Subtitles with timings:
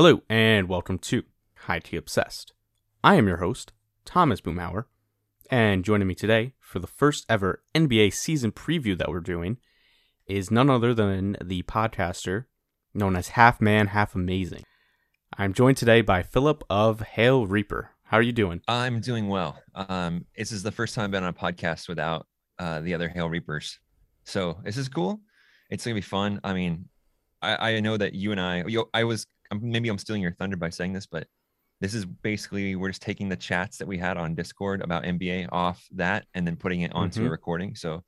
[0.00, 1.24] Hello, and welcome to
[1.56, 2.52] High Tea Obsessed.
[3.02, 3.72] I am your host,
[4.04, 4.84] Thomas Boomhauer,
[5.50, 9.56] and joining me today for the first ever NBA season preview that we're doing
[10.24, 12.44] is none other than the podcaster
[12.94, 14.62] known as Half Man, Half Amazing.
[15.36, 17.90] I'm joined today by Philip of Hail Reaper.
[18.04, 18.60] How are you doing?
[18.68, 19.60] I'm doing well.
[19.74, 22.28] Um, this is the first time I've been on a podcast without
[22.60, 23.80] uh, the other Hail Reapers,
[24.22, 25.22] so this is cool.
[25.70, 26.38] It's gonna be fun.
[26.44, 26.84] I mean,
[27.42, 30.56] I, I know that you and I, you, I was maybe I'm stealing your thunder
[30.56, 31.26] by saying this, but
[31.80, 35.48] this is basically we're just taking the chats that we had on Discord about NBA
[35.52, 37.26] off that and then putting it onto Mhm.
[37.26, 37.74] a recording.
[37.76, 38.02] So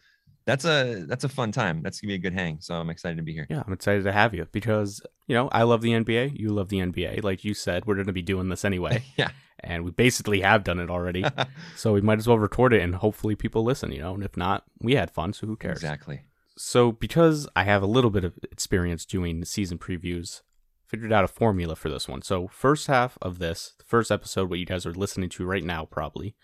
[0.46, 1.80] that's a that's a fun time.
[1.82, 2.58] That's gonna be a good hang.
[2.60, 3.46] So I'm excited to be here.
[3.48, 6.32] Yeah, I'm excited to have you because, you know, I love the NBA.
[6.34, 7.22] You love the NBA.
[7.22, 9.04] Like you said, we're going to be doing this anyway.
[9.16, 9.30] yeah.
[9.62, 11.22] and we basically have done it already.
[11.76, 14.14] so we might as well record it and hopefully people listen, you know.
[14.14, 15.76] And if not, we had fun, so who cares?
[15.76, 16.22] exactly.
[16.56, 20.40] So because I have a little bit of experience doing season previews,
[20.90, 22.20] figured out a formula for this one.
[22.20, 25.62] So first half of this, the first episode, what you guys are listening to right
[25.62, 26.34] now probably,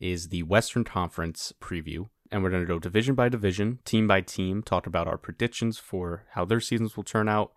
[0.00, 2.08] is the Western Conference preview.
[2.32, 5.78] And we're going to go division by division, team by team, talk about our predictions
[5.78, 7.52] for how their seasons will turn out.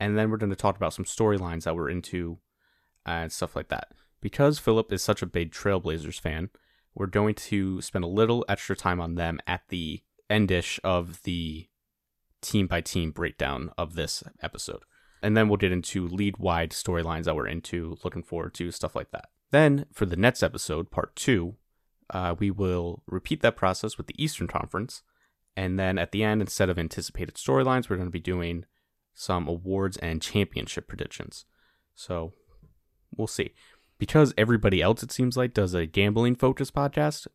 [0.00, 2.38] And then we're going to talk about some storylines that we're into
[3.06, 3.88] uh, and stuff like that.
[4.22, 6.48] Because Philip is such a big Trailblazers fan,
[6.94, 11.66] we're going to spend a little extra time on them at the endish of the
[12.40, 14.84] team by team breakdown of this episode.
[15.24, 18.94] And then we'll get into lead wide storylines that we're into, looking forward to, stuff
[18.94, 19.30] like that.
[19.52, 21.54] Then for the next episode, part two,
[22.10, 25.02] uh, we will repeat that process with the Eastern Conference.
[25.56, 28.66] And then at the end, instead of anticipated storylines, we're going to be doing
[29.14, 31.46] some awards and championship predictions.
[31.94, 32.34] So
[33.16, 33.54] we'll see.
[33.98, 37.28] Because everybody else, it seems like, does a gambling focused podcast,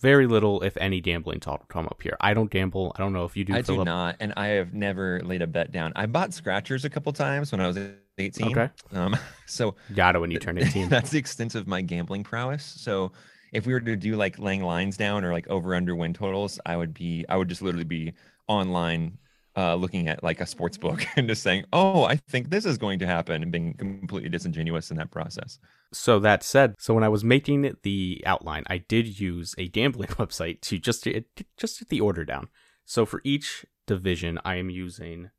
[0.00, 2.16] very little, if any, gambling talk will come up here.
[2.20, 2.92] I don't gamble.
[2.96, 3.80] I don't know if you do, I Philip.
[3.80, 5.92] do not, and I have never laid a bet down.
[5.96, 7.78] I bought scratchers a couple times when I was
[8.18, 8.58] 18.
[8.58, 8.70] Okay.
[8.92, 10.88] Um, so Got it when you turn 18.
[10.88, 12.64] that's the extent of my gambling prowess.
[12.64, 13.12] So
[13.52, 16.60] if we were to do like laying lines down or like over under win totals,
[16.66, 18.12] I would be I would just literally be
[18.48, 19.18] online
[19.56, 22.78] uh looking at like a sports book and just saying, "Oh, I think this is
[22.78, 25.58] going to happen," and being completely disingenuous in that process.
[25.92, 30.08] So that said, so when I was making the outline, I did use a gambling
[30.10, 31.06] website to just
[31.56, 32.48] just get the order down.
[32.84, 35.30] So for each division, I am using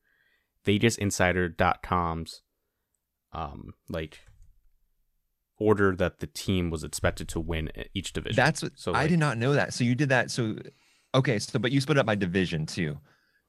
[0.65, 2.41] VegasInsider.com's
[3.33, 4.19] um like
[5.57, 8.35] order that the team was expected to win each division.
[8.35, 9.73] That's what So, I did not know that.
[9.73, 10.31] So you did that.
[10.31, 10.57] So
[11.13, 12.97] okay, so but you split up by division too.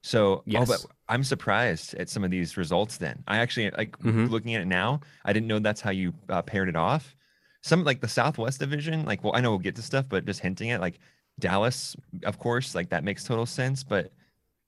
[0.05, 0.61] So Yes.
[0.63, 2.97] oh, but I'm surprised at some of these results.
[2.97, 4.29] Then I actually like Mhm.
[4.29, 4.99] looking at it now.
[5.25, 7.15] I didn't know that's how you uh, paired it off.
[7.61, 10.41] Some like the Southwest Division, like well, I know we'll get to stuff, but just
[10.41, 10.99] hinting at like
[11.39, 13.83] Dallas, of course, like that makes total sense.
[13.83, 14.11] But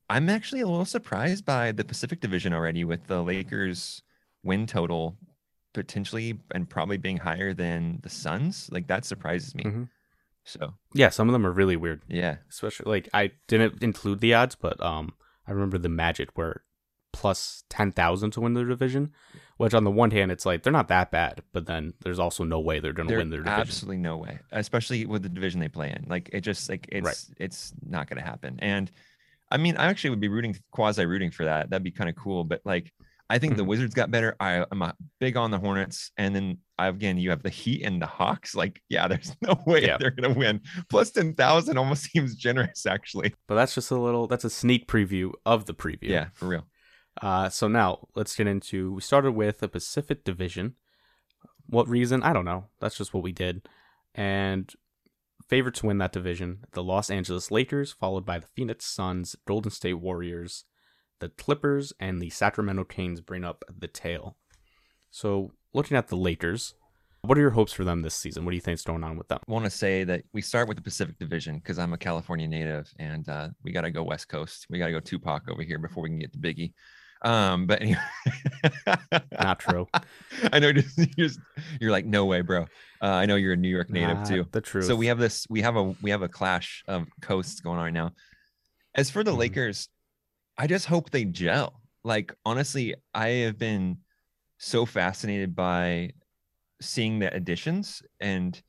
[0.09, 4.01] I'm actually a little surprised by the Pacific Division already with the Lakers
[4.43, 5.17] win total
[5.73, 8.69] potentially and probably being higher than the Suns.
[8.71, 9.63] Like that surprises me.
[9.63, 9.89] Mhm.
[10.45, 12.03] So yeah, some of them are really weird.
[12.07, 15.13] yeah, Especially like I didn't include the odds, but um
[15.47, 16.63] I remember the Magic were
[17.13, 19.11] plus 10,000 to win their division,
[19.57, 22.43] which on the one hand it's like they're not that bad, but then there's also
[22.43, 23.61] no way they're going to win their division.
[23.61, 26.05] absolutely no way, especially with the division they play in.
[26.09, 27.23] Like it just like it's Right.
[27.37, 28.57] it's not going to happen.
[28.59, 28.91] And
[29.49, 31.69] I mean, I actually would be rooting quasi rooting for that.
[31.69, 32.43] That'd be kind of cool.
[32.43, 32.91] But like,
[33.29, 33.67] I think the Mhm.
[33.67, 34.35] Wizards got better.
[34.39, 37.99] I, I'm a big on the Hornets, and then again, you have the Heat and
[38.01, 38.53] the Hawks.
[38.53, 39.97] Like, yeah, there's no way Yeah.
[39.97, 40.61] they're going to win.
[40.89, 43.33] Plus ten thousand almost seems generous, actually.
[43.47, 46.09] But that's just a little that's a sneak preview of the preview.
[46.09, 46.67] Yeah, for real.
[47.21, 50.75] Uh so now let's get into we started with the Pacific Division.
[51.67, 52.21] What reason?
[52.21, 52.65] I don't know.
[52.79, 53.67] That's just what we did.
[54.13, 54.71] And
[55.49, 59.71] favorite to win that division, the Los Angeles Lakers, followed by the Phoenix Suns, Golden
[59.71, 60.65] State Warriors,
[61.19, 64.35] the Clippers, and the Sacramento Kings bring up the tail.
[65.11, 66.73] So looking at the Lakers,
[67.21, 68.45] what are your hopes for them this season?
[68.45, 69.39] What do you think is going on with them?
[69.47, 72.47] I want to say that we start with the Pacific Division because I'm a California
[72.47, 74.67] native and uh, we got to go West Coast.
[74.69, 76.73] We got to go Tupac over here before we can get to Biggie.
[77.23, 77.97] Um, but anyway,
[79.39, 79.87] Not true.
[80.51, 81.39] I know just, you're, just-
[81.81, 82.63] you're like, no way, bro.
[83.01, 84.45] Uh, I know you're a New York native Not too.
[84.51, 84.85] The truth.
[84.85, 87.85] So we have this, we have a, we have a clash of coasts going on
[87.85, 88.11] right now.
[88.93, 89.37] As for the Mhm.
[89.37, 89.89] Lakers,
[90.57, 91.81] I just hope they gel.
[92.03, 93.97] Like honestly, I have been
[94.57, 96.11] so fascinated by
[96.81, 98.61] seeing the additions and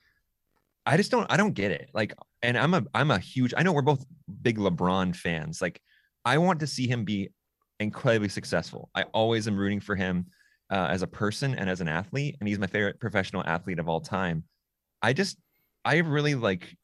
[0.85, 1.91] I just don't I don't get it.
[1.95, 4.05] Like and I'm a I'm a huge I know we're both
[4.43, 5.61] big LeBron fans.
[5.61, 5.81] Like
[6.25, 7.31] I want to see him be
[7.79, 8.91] incredibly successful.
[8.95, 10.27] I always am rooting for him
[10.71, 13.89] uh, as a person and as an athlete and he's my favorite professional athlete of
[13.89, 14.45] all time.
[15.03, 15.39] I just
[15.85, 16.77] I really like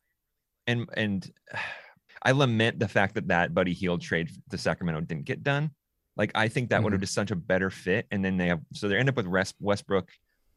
[0.66, 1.30] and and
[2.22, 5.70] I lament the fact that that Buddy Hield trade to Sacramento didn't get done
[6.16, 8.06] Like I think that would have just such a better fit.
[8.10, 10.10] And then they have so they end up with West, Westbrook,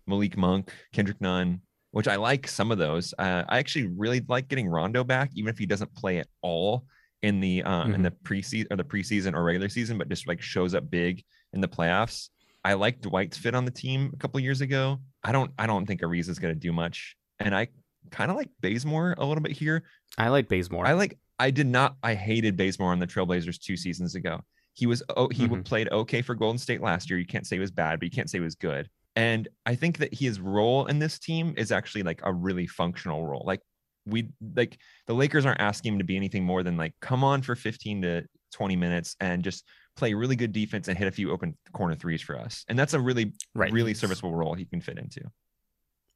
[0.08, 3.14] Malik Monk, Kendrick Nunn, which I like some of those.
[3.18, 6.86] Uh, I actually really like getting Rondo back, even if he doesn't play at all
[7.22, 10.42] in the uh, in the preseason or the preseason or regular season, but just like
[10.42, 11.24] shows up big
[11.54, 12.30] in the playoffs.
[12.64, 15.00] I like Dwight's fit on the team a couple years ago.
[15.24, 17.70] I don't I don't think Ariza's going to do much, and I
[18.12, 19.84] kind of like Bazemore a little bit here.
[20.18, 20.86] I like Bazemore.
[20.86, 21.18] I like.
[21.40, 21.98] I did not.
[22.02, 24.42] I hated Bazemore on the Trailblazers two seasons ago.
[24.74, 25.04] He was.
[25.16, 25.66] Oh, he Mhm.
[25.66, 27.20] played okay for Golden State last year.
[27.20, 28.90] You can't say he was bad, but you can't say he was good.
[29.16, 33.26] And I think that his role in this team is actually like a really functional
[33.26, 33.44] role.
[33.46, 33.62] Like
[34.06, 37.42] we like the Lakers aren't asking him to be anything more than like come on
[37.42, 38.24] for 15 to
[38.54, 39.66] 20 minutes and just
[39.96, 42.66] play really good defense and hit a few open corner threes for us.
[42.68, 43.72] And that's a really right.
[43.72, 45.22] really serviceable role he can fit into.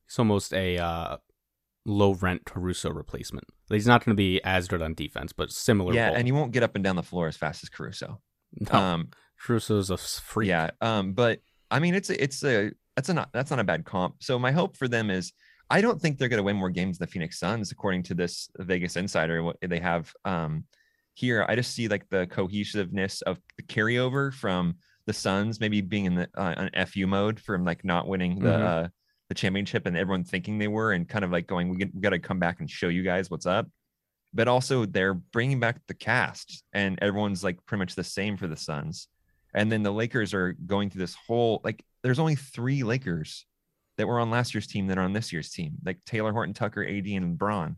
[0.07, 1.17] It's almost a uh,
[1.89, 3.45] low rent Caruso replacement.
[3.69, 5.93] He's not going to be as good on defense, but similar.
[5.93, 6.15] yeah, role.
[6.15, 8.21] and he won't get up and down the floor as fast as Caruso.
[8.71, 9.09] no, Um,
[9.45, 10.49] Caruso's a freak.
[10.49, 10.69] Yeah.
[10.81, 11.39] Um, but
[11.71, 14.15] I mean, it's a, it's a that's a not that's not a bad comp.
[14.21, 15.31] So my hope for them is
[15.69, 18.13] I don't think they're going to win more games than the Phoenix Suns, according to
[18.15, 19.43] this Vegas Insider.
[19.43, 20.63] What they have um
[21.13, 24.75] here, I just see like the cohesiveness of the carryover from
[25.05, 28.49] the Suns, maybe being in the uh, an FU mode from like not winning the
[28.49, 28.85] Mhm.
[28.85, 28.87] uh,
[29.29, 32.01] the championship and everyone thinking they were, and kind of like going, we, get, we
[32.01, 33.67] got to come back and show you guys what's up.
[34.33, 38.47] But also, they're bringing back the cast, and everyone's like pretty much the same for
[38.47, 39.07] the Suns.
[39.53, 43.45] And then the Lakers are going through this whole like there's only three Lakers
[43.97, 46.53] that were on last year's team that are on this year's team, like Talen Horton
[46.53, 47.77] Tucker, AD, and Braun.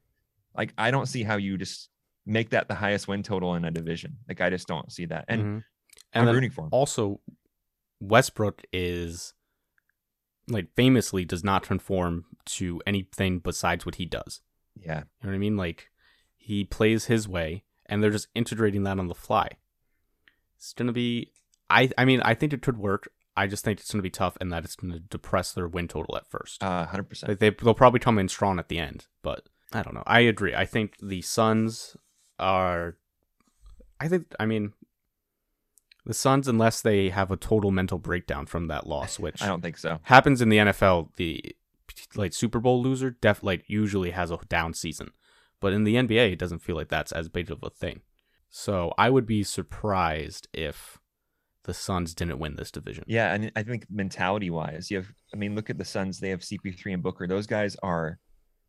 [0.56, 1.89] Like I don't see how you just
[2.25, 4.18] make that the highest win total in a division.
[4.27, 5.25] Like I just don't see that.
[5.30, 5.45] And Mhm.
[5.48, 5.63] I'm
[6.13, 6.69] and then rooting for him.
[6.71, 7.21] also
[8.01, 9.33] Westbrook is
[10.48, 14.42] like famously does not conform to anything besides what he does.
[14.76, 15.00] yeah.
[15.00, 15.58] You know what I mean?
[15.58, 15.90] Like
[16.38, 19.50] he plays his way, and they're just integrating that on the fly.
[20.58, 21.32] It's gonna be.
[21.70, 23.12] I I mean I think it could work.
[23.38, 26.18] I just think it's gonna be tough, and that it's gonna depress their win total
[26.18, 26.64] at first.
[26.64, 27.28] Uh, 100%.
[27.28, 30.04] Like they they'll probably come in strong at the end, but I don't know.
[30.06, 30.54] I agree.
[30.54, 31.96] I think the Suns
[32.40, 32.98] are.
[34.00, 34.34] I think.
[34.40, 34.74] I mean.
[36.06, 39.62] The Suns, unless they have a total mental breakdown from that loss, which I don't
[39.62, 40.00] think so.
[40.03, 41.56] happens in the NFL, the
[42.15, 45.12] like Super Bowl loser def like usually has a down season,
[45.59, 48.01] but in the NBA, it doesn't feel like that's as big of a thing.
[48.50, 51.00] So I would be surprised if
[51.63, 53.03] the Suns didn't win this division.
[53.07, 56.30] Yeah, and I think mentality wise, you have I mean, look at the Suns, they
[56.30, 57.27] have CP3 and Booker.
[57.27, 58.18] Those guys are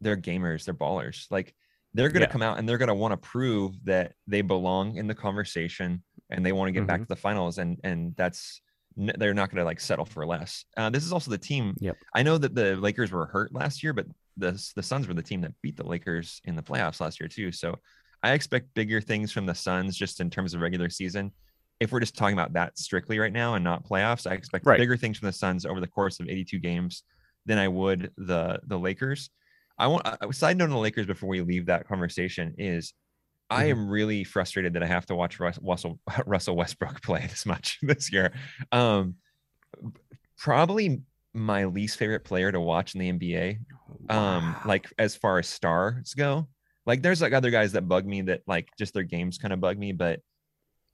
[0.01, 1.27] they're gamers, they're ballers.
[1.31, 1.55] Like
[1.95, 2.31] they're gonna Yeah.
[2.31, 6.03] come out and they're gonna want to prove that they belong in the conversation
[6.33, 7.05] and they want to get back Mhm.
[7.05, 8.61] to the finals and and that's
[8.97, 10.65] they're not gonna like settle for less.
[10.77, 11.75] Uh, this is also the team.
[11.81, 11.97] Yep.
[12.15, 14.07] I know that the Lakers were hurt last year, but
[14.37, 17.29] the the Suns were the team that beat the Lakers in the playoffs last year
[17.29, 17.53] too.
[17.53, 17.79] So
[18.23, 21.33] I expect bigger things from the Suns just in terms of regular season.
[21.81, 24.79] If we're just talking about that strictly right now and not playoffs, I expect Right.
[24.79, 27.03] bigger things from the Suns over the course of 82 games
[27.47, 29.31] than I would the the Lakers.
[29.79, 32.93] I want a side note on the Lakers before we leave that conversation is
[33.53, 33.71] I Mhm.
[33.71, 38.13] am really frustrated that I have to watch Russell Russell Westbrook play this much this
[38.13, 38.33] year.
[38.73, 39.17] Um,
[40.39, 41.03] probably
[41.35, 43.59] my least favorite player to watch in the NBA
[44.13, 44.63] um Wow.
[44.65, 46.49] like as far as stars go
[46.87, 49.61] like there's like other guys that bug me that like just their games kind of
[49.61, 50.21] bug me but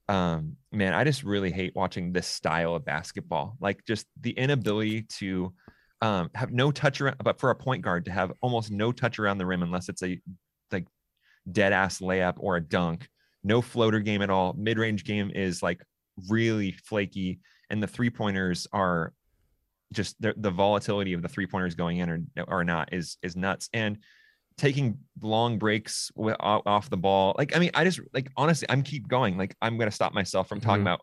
[0.09, 5.03] um man i just really hate watching this style of basketball like just the inability
[5.03, 5.53] to
[6.01, 9.19] um have no touch around but for a point guard to have almost no touch
[9.19, 10.19] around the rim unless it's a
[11.51, 13.07] dead ass layup or a dunk.
[13.43, 14.53] No floater game at all.
[14.57, 15.81] Mid-range game is like
[16.29, 17.39] really flaky
[17.69, 19.13] and the three pointers are
[19.93, 23.35] just the, the volatility of the three pointers going in or, or not is is
[23.35, 23.69] nuts.
[23.73, 23.97] And
[24.57, 29.07] taking long breaks off the ball like i mean i just like honestly i'm keep
[29.07, 29.37] going.
[29.37, 30.91] Like i'm going to stop myself from talking Mhm.
[30.91, 31.01] about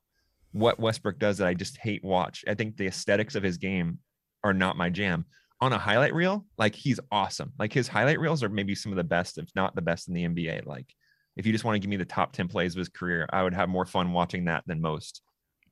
[0.53, 2.45] what westbrook does that i just hate watch.
[2.47, 3.99] I think the aesthetics of his game
[4.45, 5.25] are not my jam
[5.61, 8.97] on a highlight reel like he's awesome like his highlight reels are maybe some of
[8.97, 10.95] the best if not the best in the nba like
[11.37, 13.43] if you just want to give me the top 10 plays of his career i
[13.43, 15.23] would have more fun watching that than most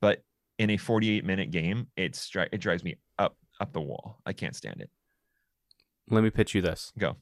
[0.00, 0.22] but
[0.58, 4.56] in a 48 minute game it's it drives me up up the wall i can't
[4.56, 4.90] stand it
[6.08, 6.92] Let me pitch you this.
[6.98, 7.16] go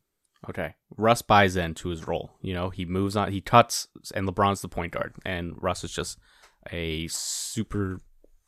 [0.48, 0.74] Okay.
[0.96, 2.32] Russ buys into his role.
[2.40, 5.92] You know, he moves on, he cuts, and LeBron's the point guard, and Russ is
[5.92, 6.18] just
[6.70, 8.00] a super,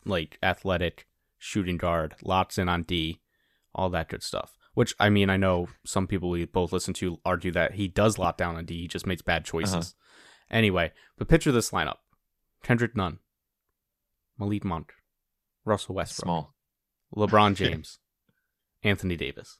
[0.05, 1.07] like, athletic
[1.37, 3.21] shooting guard, locks in on D,
[3.75, 4.57] all that good stuff.
[4.73, 8.17] Which, I mean, I know some people we both listen to argue that he does
[8.17, 9.73] lock down on D, he just makes bad choices.
[9.75, 9.83] Uh-huh.
[10.57, 11.97] Anyway, but picture this lineup
[12.63, 13.19] Kendrick Nunn,
[14.37, 14.93] Malik Monk,
[15.63, 16.55] Russell Westbrook, small
[17.15, 17.99] LeBron James,
[18.83, 19.59] Anthony Davis.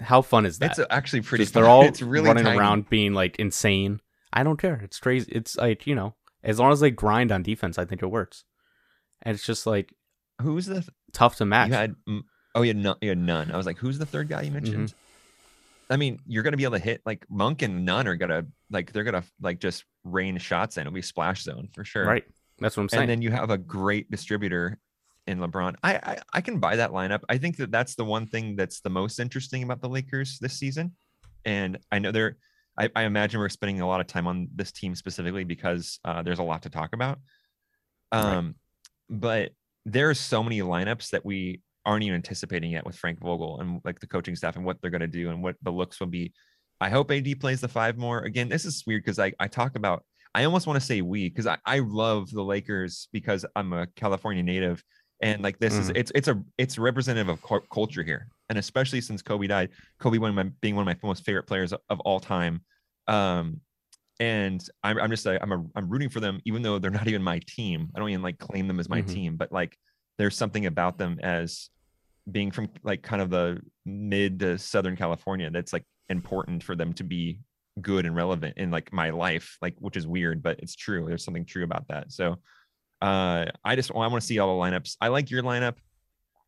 [0.00, 0.78] How fun is that?
[0.78, 2.58] it's actually pretty Just they're all it's really running tiny.
[2.58, 4.00] around being like insane.
[4.32, 4.80] I don't care.
[4.82, 5.30] It's crazy.
[5.32, 8.44] It's like you know, as long as they grind on defense, I think it works.
[9.22, 9.92] and it's just like
[10.42, 11.68] Who's the th- tough to match.
[11.68, 11.94] you had?
[12.08, 12.22] mm,
[12.54, 13.50] Oh, had, no, had none.
[13.50, 14.94] I was like, who's the third guy you mentioned?
[15.90, 18.92] I mean, you're gonna be able to hit like Monk and Nunn are gonna like
[18.92, 20.82] they're gonna like just rain shots in.
[20.82, 22.06] It'll be splash zone for sure.
[22.06, 22.24] Right.
[22.58, 23.02] That's what I'm saying.
[23.02, 24.78] and then you have a great distributor
[25.26, 25.74] in LeBron.
[25.82, 27.20] I, I I can buy that lineup.
[27.28, 30.54] I think that that's the one thing that's the most interesting about the Lakers this
[30.54, 30.92] season.
[31.44, 32.36] And I know they're.
[32.76, 36.22] I, I imagine we're spending a lot of time on this team specifically because uh,
[36.22, 37.20] there's a lot to talk about.
[38.12, 38.20] Right.
[38.20, 38.56] Um,
[39.08, 39.52] but
[39.84, 43.80] there are so many lineups that we aren't even anticipating yet with Frank Vogel and
[43.84, 46.06] like the coaching staff and what they're going to do and what the looks will
[46.06, 46.32] be.
[46.80, 48.20] I hope AD plays the five more.
[48.20, 51.28] Again, this is weird because I, I talk about, I almost want to say we
[51.28, 54.82] because I, I love the Lakers because I'm a California native.
[55.22, 55.96] And like this is Mhm.
[55.96, 60.18] it's it's a it's representative of cul- culture here, and especially since Kobe died, Kobe
[60.18, 62.62] one my being one of my most favorite players of, of all time,
[63.06, 63.60] um,
[64.20, 67.06] and I'm, I'm just a, I'm a, I'm rooting for them even though they're not
[67.08, 67.90] even my team.
[67.94, 69.12] I don't even like claim them as my Mhm.
[69.12, 69.78] team, but like
[70.18, 71.70] there's something about them as
[72.30, 76.92] being from like kind of the mid to southern California that's like important for them
[76.94, 77.40] to be
[77.80, 81.04] good and relevant in like my life, like which is weird, but it's true.
[81.08, 82.12] There's something true about that.
[82.12, 82.36] So
[83.02, 84.96] uh I just I want to see all the lineups.
[85.00, 85.74] I like your lineup.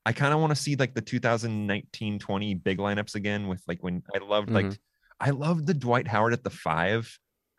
[0.06, 4.02] I kind of want to see like the 2019-20 big lineups again with like when
[4.14, 4.78] I loved like Mhm.
[5.18, 7.18] I loved the Dwight Howard at the five,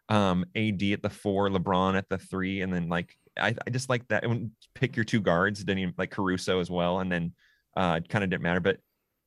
[0.09, 3.89] um, AD at the four, LeBron at the three, and then like I, I just
[3.89, 4.23] like that.
[4.23, 7.33] And pick your two guards, then you like Caruso as well, and then
[7.75, 8.77] uh, it kind of didn't matter, but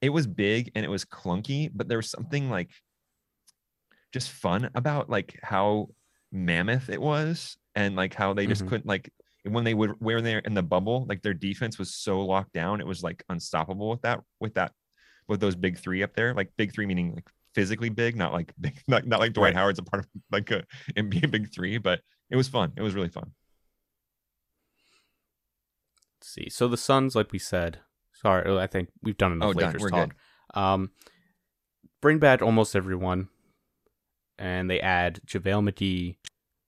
[0.00, 2.70] it was big and it was clunky, but there was something like
[4.12, 5.88] just fun about like how
[6.32, 8.68] mammoth it was, and like how they just Mhm.
[8.68, 9.12] couldn't like
[9.44, 12.80] when they would when they're in the bubble, like their defense was so locked down,
[12.80, 14.72] it was like unstoppable with that with that
[15.28, 18.52] with those big three up there, like big three meaning like physically big, not like
[18.60, 19.54] big, not, not like Dwight.
[19.54, 20.64] Howard's a part of like a
[20.96, 22.72] NBA big three, but it was fun.
[22.76, 23.32] It was really fun.
[26.20, 26.48] Let's see.
[26.50, 27.78] So the Suns, like we said,
[28.12, 29.66] sorry, I think we've done enough Oh, done.
[29.68, 30.14] Lakers We're talk.
[30.54, 30.60] good.
[30.60, 30.90] Um,
[32.02, 33.28] bring back almost everyone,
[34.38, 36.16] and they add JaVale McGee,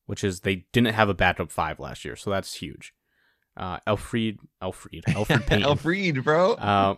[0.06, 2.92] which is they didn't have a backup five last year, so that's huge.
[3.56, 6.56] Uh, Alfred, Alfred, Alfred Payton, Alfred, bro.
[6.56, 6.96] um,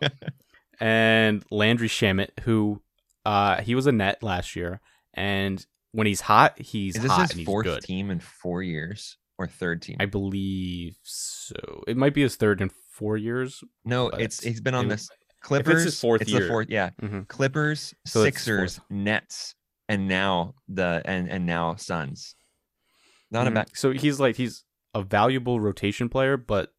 [0.79, 2.81] and Landry Shamet, who
[3.25, 4.81] uh, he was a net last year,
[5.15, 7.83] and when he's hot, he's Is this hot his fourth good.
[7.83, 9.97] team in four years or third team?
[10.01, 11.85] I believe so.
[11.87, 13.63] It might be his third in four years.
[13.85, 15.09] no, it's he's been on it- this
[15.41, 15.85] Clippers.
[15.85, 16.43] his fourth it's year.
[16.43, 16.69] the fourth.
[16.71, 17.29] Yeah, Mhm.
[17.29, 19.55] Clippers, So Sixers, Nets,
[19.89, 22.35] and now the and and now Suns.
[23.31, 23.55] Not a Mhm.
[23.55, 23.71] bad.
[23.77, 24.65] So he's like he's
[24.95, 26.73] a valuable rotation player, but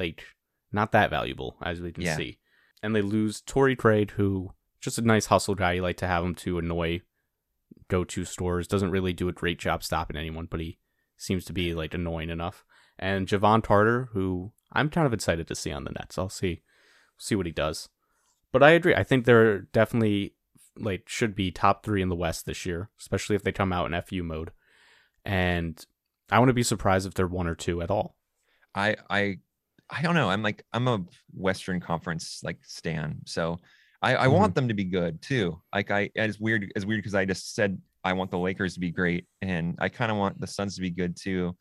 [0.00, 0.24] like
[0.72, 2.16] not that valuable as we can Yeah.
[2.16, 2.38] see.
[2.82, 5.72] And they lose Torrey Craig, who just a nice hustle guy.
[5.72, 7.00] You like to have him to annoy
[7.88, 8.68] go-to stores.
[8.68, 10.78] Doesn't really do a great job stopping anyone, but he
[11.16, 12.64] seems to be like annoying enough.
[12.98, 16.18] And Jevon Carter, who I'm kind of excited to see on the Nets.
[16.18, 16.62] I'll see
[17.16, 17.88] see what he does.
[18.50, 18.94] But I agree.
[18.94, 20.34] I think they're definitely
[20.76, 23.92] like should be top three in the West this year, especially if they come out
[23.92, 24.50] in FU mode.
[25.24, 25.84] And
[26.30, 28.16] I wouldn't be surprised if they're one or two at all.
[28.74, 29.38] I I
[29.88, 30.30] I don't know.
[30.30, 33.58] I'm like I'm a Western Conference like stan, so
[34.02, 34.34] I I Mm-hmm.
[34.34, 35.60] want them to be good too.
[35.74, 38.80] Like I it's weird as weird because I just said I want the Lakers to
[38.80, 41.56] be great, and I kind of want the Suns to be good too.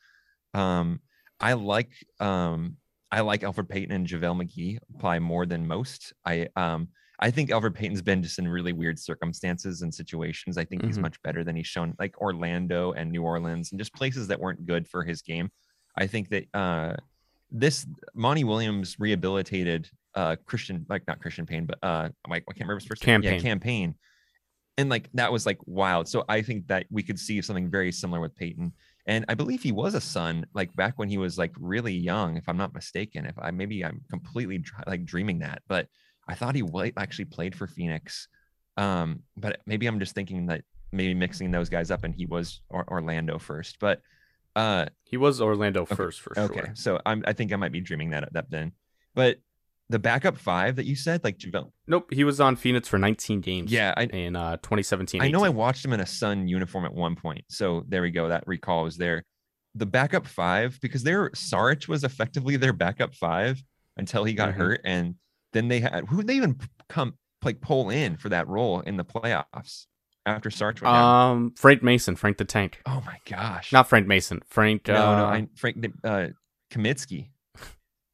[0.54, 1.00] Um,
[1.40, 2.78] I like um
[3.12, 6.14] I like Alfred Payton and JaVale McGee probably more than most.
[6.26, 10.58] I um I think Alfred Payton's been just in really weird circumstances and situations.
[10.58, 11.02] I think he's Mhm.
[11.04, 14.66] much better than he's shown, like Orlando and New Orleans, and just places that weren't
[14.66, 15.52] good for his game.
[15.96, 16.96] I think that uh
[17.52, 22.62] this Monty Williams rehabilitated uh Christian like not Christian Payne, but uh like I can't
[22.68, 23.22] remember his first name.
[23.22, 23.34] Cam Payne.
[23.34, 23.96] Yeah, Cam Payne.
[24.78, 26.08] And like that was like wild.
[26.08, 28.74] So I think that we could see something very similar with Payton.
[29.08, 32.38] And I believe he was a son like back when he was like really young,
[32.38, 33.26] if I'm not mistaken.
[33.26, 35.88] If I maybe I'm completely like dreaming that, but
[36.28, 36.64] I thought he
[36.98, 38.28] actually played for Phoenix.
[38.78, 42.62] Um, but maybe I'm just thinking that maybe mixing those guys up and he was
[42.70, 43.78] or- Orlando first.
[43.80, 44.02] But
[44.56, 46.72] uh He was Orlando first for Okay, sure.
[46.76, 48.72] so I'm I think I might be dreaming that that then.
[49.16, 49.38] But
[49.92, 53.42] the backup five that you said, like Javale, Nope, he was on Phoenix for 19
[53.42, 53.72] games.
[53.72, 55.22] yeah, I in uh, 2017.
[55.22, 57.44] I know I watched him in a Sun uniform at one point.
[57.50, 58.28] So there we go.
[58.30, 59.24] That recall was there.
[59.76, 63.62] The backup five, because their Saric was effectively their backup five
[63.98, 64.58] until he got Mhm.
[64.58, 65.16] hurt, and
[65.54, 66.58] then they had who they even
[66.90, 69.86] come like pull in for that role in the playoffs
[70.26, 71.32] after Saric went down.
[71.32, 72.82] Um, Frank Mason, Frank the Tank.
[72.86, 73.72] Oh my gosh!
[73.72, 76.28] Not Frank Mason, Frank no, uh, no, I, Frank uh,
[76.72, 77.30] Kaminsky.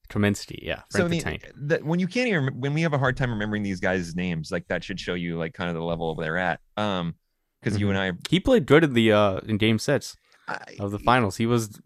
[0.10, 0.60] Kaminsky.
[0.62, 3.18] Yeah, Frank so the mean, that when you can't even when we have a hard
[3.18, 6.16] time remembering these guys' names, like that should show you like kind of the level
[6.16, 6.60] they're at.
[6.78, 7.16] Um,
[7.62, 7.90] because you Mhm.
[7.90, 10.16] and I, He played good in the uh in game sets
[10.48, 11.38] I of the finals.
[11.38, 11.80] He was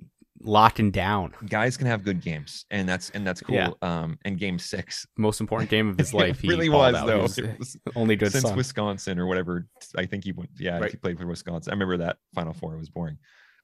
[0.43, 1.33] locking down.
[1.47, 3.55] Guys can have good games, and that's and that's cool.
[3.55, 3.69] Yeah.
[3.81, 6.39] Um, and game six Most important game of his life.
[6.41, 7.07] he really was out.
[7.07, 7.21] though.
[7.21, 8.51] Was was- only good since.
[8.51, 9.67] Wisconsin or whatever.
[9.97, 10.49] I think he went.
[10.59, 10.91] Yeah, Right.
[10.91, 11.71] he played for Wisconsin.
[11.71, 13.17] I remember that Final Four It was boring.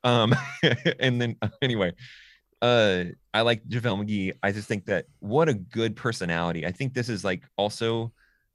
[0.04, 0.34] Um,
[1.00, 1.92] and then anyway,
[2.62, 4.34] uh, I like JaVale McGee.
[4.42, 6.66] I just think that what a good personality.
[6.66, 8.14] I think this is like also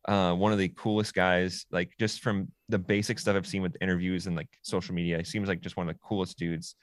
[0.08, 1.66] uh one of the coolest guys.
[1.70, 5.24] Like just from the basic stuff I've seen with interviews and like social media, he
[5.24, 6.74] seems like just one of the coolest dudes,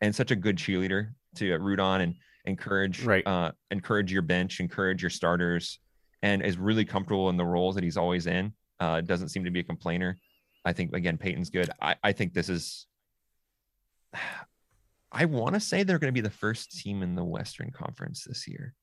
[0.00, 2.14] and such a good cheerleader to root on and
[2.46, 3.04] encourage.
[3.04, 3.26] Right.
[3.26, 5.78] Uh, encourage your bench, encourage your starters,
[6.22, 8.52] and is really comfortable in the roles that he's always in.
[8.80, 10.18] Uh, doesn't seem to be a complainer.
[10.64, 11.70] I think again, Payton's good.
[11.80, 12.86] I, I think this is.
[15.12, 18.24] I want to say they're going to be the first team in the Western Conference
[18.24, 18.74] this year.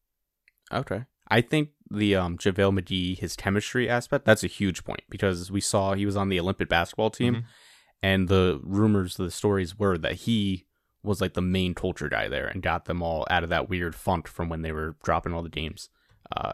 [0.72, 1.06] Okay.
[1.28, 5.62] I think the um JaVale McGee, his chemistry aspect, that's a huge point because we
[5.62, 7.44] saw he was on the Olympic basketball team Mhm.
[8.04, 10.66] and the rumors, the stories were that he
[11.02, 13.96] was like the main culture guy there and got them all out of that weird
[13.96, 15.90] funk from when they were dropping all the games
[16.36, 16.52] uh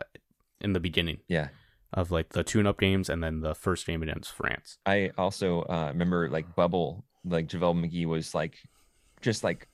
[0.62, 1.50] in the beginning Yeah,
[1.91, 4.77] of like the tune up games and then the first game against France.
[4.86, 8.58] I also uh, remember like Bubble, like JaVale McGee was like,
[9.22, 9.67] just like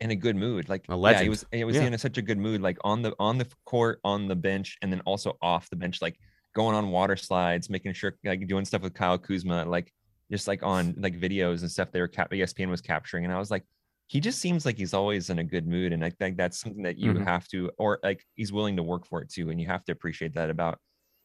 [0.00, 0.68] in a good mood.
[0.68, 1.44] Like yeah, he was.
[1.52, 1.84] He was Yeah.
[1.84, 4.76] in a, such a good mood, like on the on the court, on the bench,
[4.82, 6.18] and then also off the bench, like
[6.54, 9.92] going on water slides, making sure like doing stuff with Kyle Kuzma, like
[10.30, 13.38] just like on like videos and stuff they were cap- ESPN was capturing, and I
[13.38, 13.64] was like.
[14.10, 16.82] He just seems like he's always in a good mood, and I think that's something
[16.84, 17.24] that you Mhm.
[17.26, 19.92] have to, or like he's willing to work for it too, and you have to
[19.92, 20.78] appreciate that about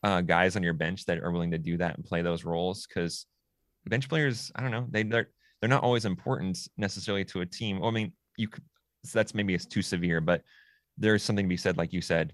[0.03, 2.85] uh, guys on your bench that are willing to do that and play those roles
[2.85, 3.25] because
[3.85, 5.29] bench players i don't know they they're
[5.63, 8.63] they're not always important necessarily to a team well, i mean you could
[9.05, 10.41] so that's maybe it's too severe but
[10.97, 12.33] there's something to be said like you said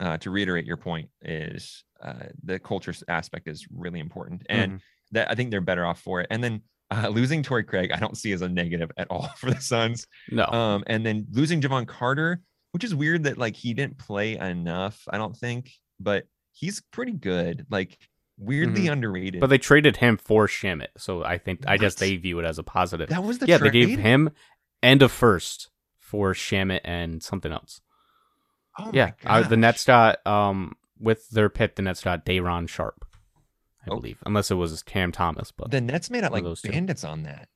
[0.00, 4.80] uh, to reiterate your point is uh, the culture aspect is really important and Mhm.
[5.12, 7.98] that i think they're better off for it and then uh, losing Torrey Craig, I
[7.98, 10.06] don't see as a negative at all for the Suns.
[10.30, 10.44] no.
[10.46, 15.00] Um, and then losing Jevon Carter, which is weird that like he didn't play enough,
[15.08, 17.66] I don't think, but he's pretty good.
[17.70, 17.96] Like
[18.38, 19.40] weirdly underrated.
[19.40, 22.58] but they traded him for Shamet, so I think I guess they view it as
[22.58, 23.08] a positive.
[23.10, 23.72] that was the yeah, trade.
[23.72, 24.30] they gave him
[24.82, 27.80] and a first for Shamet and something else.
[28.78, 29.56] Oh my yeah, uh, the.
[29.56, 33.04] Nets got um with their pick, the Nets got Day'Ron Sharpe,
[33.86, 33.96] I Oh.
[33.96, 35.52] believe, unless it was Cam Thomas.
[35.52, 36.70] But The Nets made out like those two.
[36.70, 37.48] bandits on that.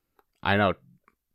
[0.42, 0.74] I know,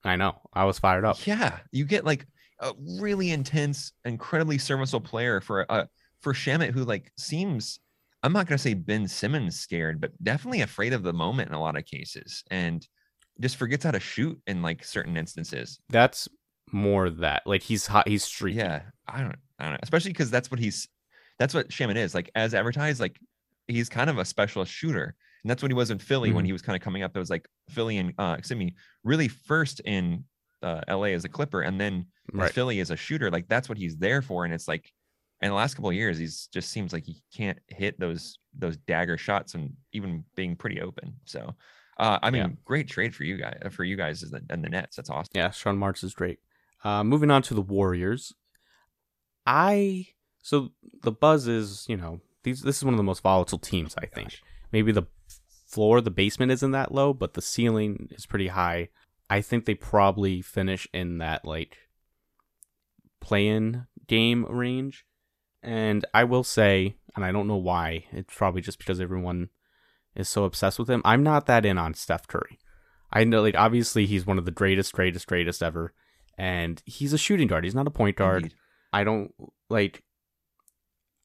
[0.06, 1.26] I know, I was fired up.
[1.28, 2.26] Yeah, you get like
[2.60, 5.86] a really intense, incredibly serviceable player for uh
[6.22, 7.80] for Shamit, who like seems.
[8.24, 11.60] I'm not gonna say Ben Simmons scared, but definitely afraid of the moment in a
[11.62, 12.88] lot of cases, and
[13.42, 15.80] just forgets how to shoot in like certain instances.
[15.90, 16.28] That's
[16.72, 18.58] more that like he's hot, he's streaky.
[18.58, 20.88] Yeah, I don't, I don't know, especially because that's what he's,
[21.40, 23.00] that's what Shaman is like as advertised.
[23.00, 23.20] Like
[23.68, 26.48] he's kind of a specialist shooter, and that's what he was in Philly when Mhm.
[26.48, 27.16] he was kind of coming up.
[27.16, 30.24] It was like Philly and uh, excuse me, really first in
[30.62, 32.52] uh, LA as a Clipper, and then right.
[32.54, 33.30] Philly as a shooter.
[33.30, 34.90] Like that's what he's there for, and it's like.
[35.44, 38.78] In the last couple of years, he's just seems like he can't hit those those
[38.78, 41.14] dagger shots and even being pretty open.
[41.26, 41.54] So,
[42.00, 42.50] uh, I mean, Yeah.
[42.66, 44.96] great trade for you guys for you guys and the, and the Nets.
[44.96, 45.32] That's awesome.
[45.36, 46.40] Yeah, Sean Marks is great.
[46.84, 48.34] Uh, moving on to the Warriors.
[49.46, 50.08] I
[50.42, 53.96] so the buzz is you know these this is one of the most volatile teams
[53.98, 54.30] I think.
[54.30, 54.44] Gosh.
[54.72, 55.04] Maybe the
[55.68, 58.90] floor, the basement isn't that low, but the ceiling is pretty high.
[59.30, 61.78] I think they probably finish in that like
[63.20, 65.06] play-in game range.
[65.64, 69.50] And I will say, and I don't know why, it's probably just because everyone
[70.14, 71.02] is so obsessed with him.
[71.06, 72.60] I'm not that in on Steph Curry.
[73.12, 75.94] I know, like, obviously he's one of the greatest, greatest, greatest ever,
[76.38, 77.64] and he's a shooting guard.
[77.64, 78.44] He's not a point guard.
[78.44, 78.58] Indeed.
[78.92, 79.34] I don't
[79.70, 80.04] like.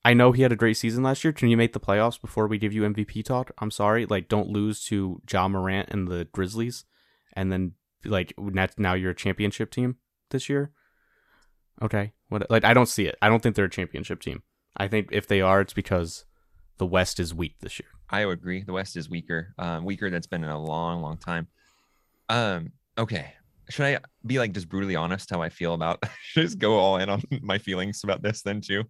[0.04, 1.32] I know he had a great season last year.
[1.32, 3.50] Can you make the playoffs before we give you MVP talk?
[3.58, 4.06] I'm sorry.
[4.06, 6.84] Like, don't lose to Ja Morant and the Grizzlies,
[7.32, 7.72] and then
[8.04, 8.34] like
[8.78, 9.96] now you're a championship team
[10.30, 10.70] this year.
[11.82, 12.50] Okay, what?
[12.50, 13.16] Like, I don't see it.
[13.22, 14.42] I don't think they're a championship team.
[14.76, 16.24] I think if they are, it's because
[16.78, 17.88] the West is weak this year.
[18.10, 18.62] I would agree.
[18.62, 20.10] The West is weaker, um, weaker.
[20.10, 21.46] That's been in a long, long time.
[22.28, 23.34] Um, okay.
[23.70, 26.02] Should I be like just brutally honest how I feel about?
[26.22, 28.84] Should I just go all in on my feelings about this then too?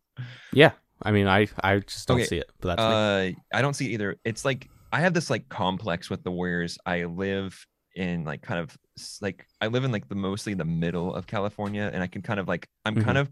[0.53, 0.71] Yeah,
[1.03, 2.51] I mean, I I just don't Okay, see it.
[2.61, 3.37] But that's me.
[3.55, 4.17] Uh, I don't see either.
[4.25, 6.79] It's like I have this like complex with the Warriors.
[6.87, 7.67] I live
[7.99, 8.77] in like kind of
[9.21, 12.41] like I live in like the mostly the middle of California, and I can kind
[12.41, 13.05] of like I'm Mhm.
[13.05, 13.31] kind of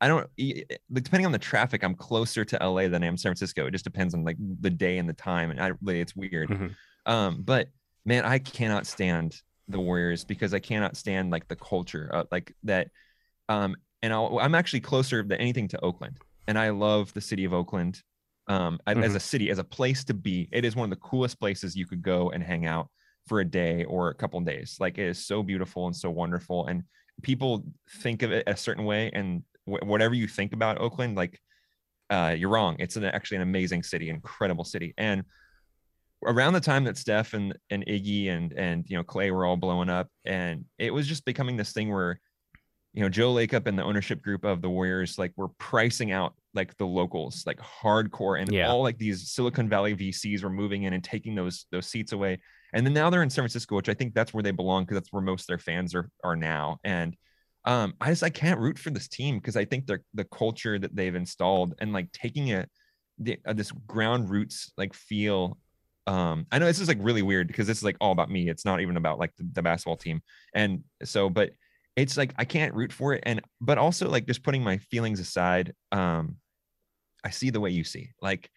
[0.00, 1.82] I don't like, depending on the traffic.
[1.82, 3.66] I'm closer to LA than I am San Francisco.
[3.66, 6.48] It just depends on like the day and the time, and I it's weird.
[6.50, 6.74] Mhm.
[7.06, 7.68] Um, but
[8.04, 12.54] man, I cannot stand the Warriors because I cannot stand like the culture, uh, like
[12.64, 12.88] that.
[13.48, 17.44] Um, and I'll, I'm actually closer than anything to Oakland, and I love the city
[17.44, 18.02] of Oakland.
[18.46, 21.02] Um, I- as a city, as a place to be, it is one of the
[21.04, 22.88] coolest places you could go and hang out
[23.28, 24.76] for a day or a couple days.
[24.80, 26.66] Like it is so beautiful and so wonderful.
[26.66, 26.82] And
[27.22, 27.64] people
[28.00, 29.10] think of it a certain way.
[29.12, 31.40] And wh- whatever you think about Oakland, like
[32.10, 32.76] uh, you're wrong.
[32.78, 34.94] It's an, actually an amazing city, incredible city.
[34.96, 35.24] And
[36.24, 39.56] around the time that Steph and, and Iggy and, and, you know, Clay were all
[39.56, 42.18] blowing up and it was just becoming this thing where,
[42.94, 46.34] you know, Joe Lacob and the ownership group of the Warriors, like were pricing out
[46.54, 48.68] like the locals, like hardcore and Yeah.
[48.68, 52.38] all like these Silicon Valley VCs were moving in and taking those, those seats away.
[52.72, 54.96] And then now they're in San Francisco, which I think that's where they belong because
[54.96, 56.78] that's where most of their fans are, are now.
[56.84, 57.16] And
[57.64, 60.78] um, I just, I can't root for this team because I think they're the culture
[60.78, 62.70] that they've installed and like taking it,
[63.46, 65.58] uh, this ground roots like feel
[66.06, 68.48] um i know this is like really weird because this is like all about me.
[68.48, 70.22] It's not even about like the, the basketball team.
[70.54, 71.50] And so but
[71.96, 73.22] it's like i can't root for it.
[73.26, 76.36] And but also like just putting my feelings aside um
[77.24, 78.10] i see the way you see.
[78.22, 78.50] Like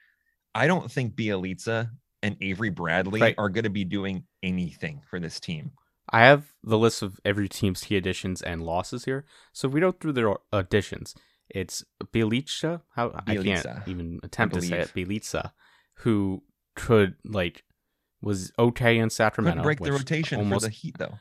[0.55, 1.89] i don't think bjelica
[2.23, 3.35] and avery bradley Right.
[3.37, 5.71] are going to be doing anything for this team
[6.09, 9.23] I have the list of every team's key additions and losses here.
[9.53, 11.15] So if we go through their additions,
[11.49, 12.81] it's Bjelica.
[12.95, 14.91] How I can't even attempt to say it.
[14.93, 15.51] Bjelica,
[15.99, 16.43] who
[16.75, 17.63] could like
[18.21, 19.61] was okay in Sacramento.
[19.61, 21.17] couldn't break the rotation almost for the heat though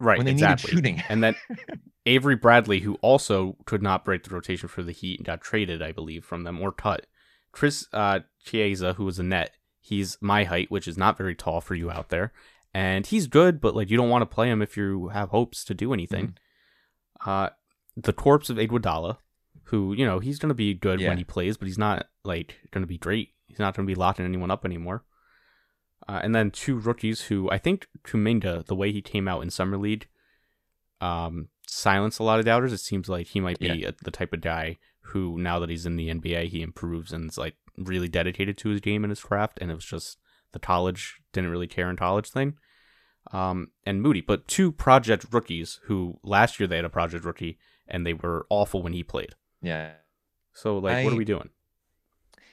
[0.00, 0.74] right when they exactly.
[0.74, 1.36] needed shooting and then
[2.06, 5.80] Avery Bradley, who also could not break the rotation for the Heat, and got traded,
[5.82, 7.06] I believe, from them or cut.
[7.52, 11.60] Chris uh, Chiozza, who was a net, he's my height, which is not very tall
[11.60, 12.32] for you out there,
[12.72, 15.62] and he's good, but like you don't want to play him if you have hopes
[15.64, 16.28] to do anything.
[17.20, 17.30] Mm-hmm.
[17.30, 17.48] Uh,
[17.96, 19.18] the corpse of Iguodala,
[19.64, 21.08] who you know he's going to be good Yeah.
[21.08, 23.30] when he plays, but he's not like going to be great.
[23.46, 25.04] He's not going to be locking anyone up anymore.
[26.08, 29.50] Uh, and then two rookies who I think Kuminga, the way he came out in
[29.50, 30.06] summer league,
[31.00, 32.72] um, silenced a lot of doubters.
[32.72, 33.88] It seems like he might be Yeah.
[33.88, 37.28] a, the type of guy who, now that he's in the NBA, he improves and
[37.30, 39.58] is like really dedicated to his game and his craft.
[39.60, 40.18] And it was just
[40.52, 42.54] the college didn't really care in college thing.
[43.32, 47.58] Um, and Moody, but two project rookies who last year they had a project rookie
[47.86, 49.34] and they were awful when he played.
[49.62, 49.92] yeah
[50.54, 51.50] So like, what are we doing?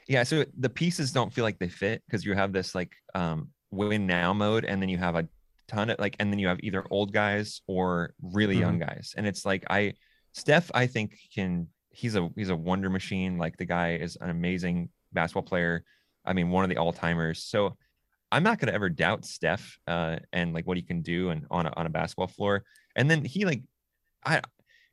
[0.08, 3.49] yeah so the pieces don't feel like they fit because you have this like um
[3.71, 5.27] win now mode and then you have a
[5.67, 9.27] ton of like and then you have either old guys or really young guys and
[9.27, 9.93] it's like i
[10.34, 14.29] steph i think can he's a he's a wonder machine like the guy is an
[14.32, 15.83] amazing basketball player
[16.25, 17.75] i mean one of the all-timers so
[18.31, 21.45] i'm not going to ever doubt steph uh and like what he can do and
[21.49, 22.63] on a, on a basketball floor
[22.95, 23.61] and then he like
[24.25, 24.41] i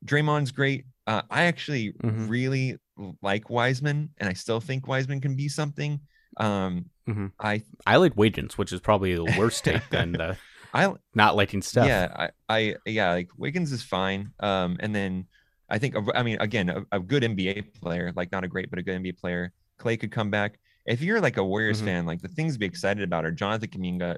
[0.04, 0.84] Draymond's great.
[1.06, 2.28] Uh, I actually Mhm.
[2.28, 2.76] really
[3.22, 6.00] like Wiseman, and I still think Wiseman can be something.
[6.36, 7.32] Um, Mhm.
[7.40, 10.36] I I like Wiggins, which is probably the worst take than the
[10.74, 11.86] I not liking Steph.
[11.86, 14.32] yeah I, I yeah like Wiggins is fine.
[14.40, 15.26] Um, and then
[15.68, 18.78] I think I mean again a, a good NBA player, like not a great but
[18.78, 19.52] a good NBA player.
[19.78, 20.58] Clay could come back.
[20.86, 21.84] If you're like a Warriors Mhm.
[21.84, 24.16] fan, like the things to be excited about are Jonathan Kuminga,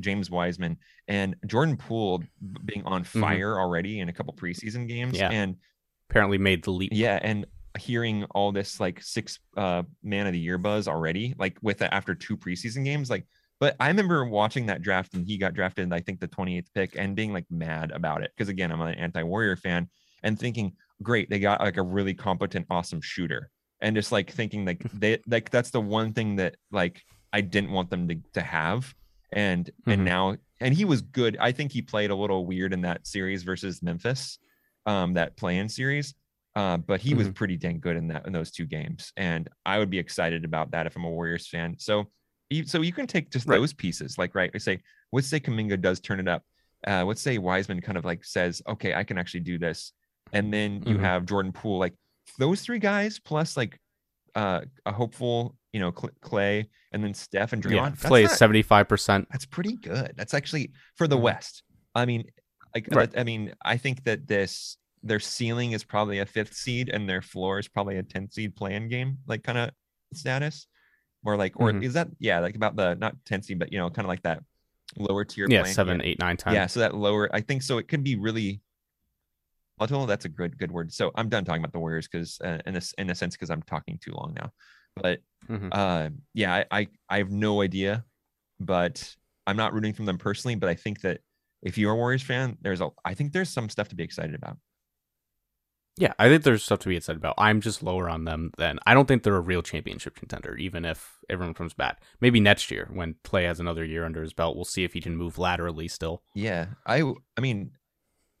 [0.00, 0.76] James Wiseman,
[1.08, 2.22] and Jordan Poole
[2.64, 5.18] being on fire already in a couple preseason games.
[5.18, 5.30] Yeah.
[5.30, 5.56] And
[6.10, 6.90] Apparently made the leap.
[6.94, 7.44] Yeah, and
[7.78, 11.90] hearing all this like six uh man of the year buzz already, like with it
[11.92, 13.26] after two preseason games, like.
[13.60, 16.96] But I remember watching that draft and he got drafted, I think the 28th pick,
[16.96, 19.88] and being like mad about it because again, I'm an anti-warrior fan
[20.22, 20.72] and thinking,
[21.02, 25.18] great, they got like a really competent, awesome shooter, and just like thinking like they
[25.26, 28.94] like that's the one thing that like I didn't want them to to have,
[29.32, 30.04] and and Mhm.
[30.04, 31.36] now and he was good.
[31.40, 34.38] I think he played a little weird in that series versus Memphis,
[34.86, 36.14] um, that play-in series.
[36.56, 39.78] Uh, but he was pretty dang good in that in those two games, and I
[39.78, 41.76] would be excited about that if I'm a Warriors fan.
[41.78, 42.10] So,
[42.64, 43.58] so you can take just Right.
[43.58, 44.80] those pieces, like right, I say,
[45.12, 46.42] let's say Kuminga does turn it up.
[46.84, 49.92] Uh, let's say Wiseman kind of like says, okay, I can actually do this,
[50.32, 51.00] and then you Mhm.
[51.00, 51.94] have Jordan Poole, like
[52.38, 53.78] those three guys plus like
[54.34, 57.72] uh, a hopeful, you know, Clay, and then Steph and Draymond.
[58.02, 59.26] Yeah, Clay is seventy five percent.
[59.30, 60.12] that's pretty good.
[60.16, 61.22] That's actually for the Mhm.
[61.22, 61.62] West.
[61.94, 62.24] I mean,
[62.74, 63.10] like Right.
[63.18, 67.22] I mean, I think that this their ceiling is probably a fifth seed and their
[67.22, 69.70] floor is probably a 10th seed playing game, like kind of
[70.12, 70.66] status.
[71.24, 71.82] Or like, or Mhm.
[71.84, 74.22] is that yeah, like about the not 10th seed, but you know, kind of like
[74.22, 74.42] that
[74.96, 76.52] lower tier Yeah, seven, eight, nine, ten.
[76.54, 77.78] yeah, so that lower, I think so.
[77.78, 78.60] It could be really
[79.78, 80.06] volatile.
[80.06, 80.92] That's a good good word.
[80.92, 83.50] So I'm done talking about the Warriors because uh, in this in a sense because
[83.50, 84.52] I'm talking too long now.
[84.96, 85.68] But Mhm.
[85.72, 88.04] uh, yeah, I, I I have no idea,
[88.60, 89.14] but
[89.46, 90.56] I'm not rooting for them personally.
[90.56, 91.20] But I think that
[91.62, 94.34] if you're a Warriors fan, there's a I think there's some stuff to be excited
[94.34, 94.58] about.
[95.96, 97.34] Yeah, I think there's stuff to be excited about.
[97.38, 100.84] I'm just lower on them than I don't think they're a real championship contender, even
[100.84, 102.00] if everyone comes back.
[102.20, 105.00] Maybe next year when Clay has another year under his belt, we'll see if he
[105.00, 106.22] can move laterally still.
[106.36, 107.02] Yeah, I
[107.36, 107.72] I mean,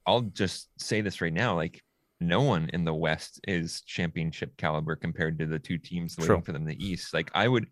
[0.08, 1.82] I'll just say this right now, like.
[2.20, 6.26] No one in the West is championship caliber compared to the two teams True.
[6.26, 7.14] waiting for them in the East.
[7.14, 7.68] Like I would,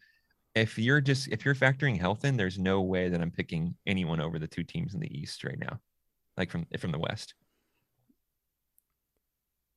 [0.54, 4.20] if you're just if you're factoring health in, there's no way that I'm picking anyone
[4.20, 5.80] over the two teams in the East right now,
[6.36, 7.34] like from from the West.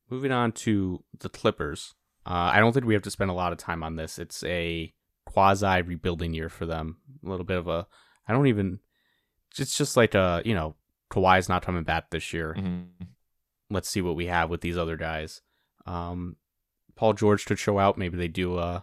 [0.08, 1.94] Moving on to the Clippers.
[2.24, 4.20] Uh, I don't think we have to spend a lot of time on this.
[4.20, 4.94] It's a
[5.26, 6.98] quasi rebuilding year for them.
[7.26, 7.88] A little bit of a,
[8.28, 8.78] I don't even,
[9.58, 10.76] it's just like a, you know,
[11.10, 12.54] Kawhi's not coming back this year.
[12.56, 13.04] Mm-hmm.
[13.70, 15.42] Let's see what we have with these other guys.
[15.86, 16.36] Um,
[16.96, 17.98] Paul George could show out.
[17.98, 18.56] Maybe they do.
[18.56, 18.80] Uh,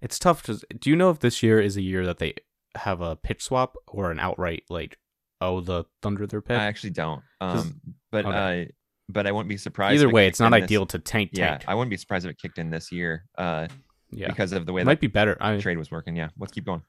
[0.00, 0.60] it's tough to.
[0.78, 2.34] Do you know if this year is a year that they
[2.74, 4.98] have a pitch swap or an outright like,
[5.40, 6.58] oh, the Thunder their pick?
[6.58, 7.22] I actually don't.
[7.40, 7.80] Um,
[8.10, 8.62] but okay.
[8.68, 8.72] uh,
[9.08, 9.94] but I wouldn't be surprised.
[9.94, 11.64] Either if it way, it's not in this- ideal to tank Yeah, tank.
[11.68, 13.24] I wouldn't be surprised if it kicked in this year.
[13.36, 13.68] Uh,
[14.10, 15.36] Yeah, because of the way it that might be better.
[15.40, 16.14] I trade was working.
[16.16, 16.82] Yeah, let's keep going.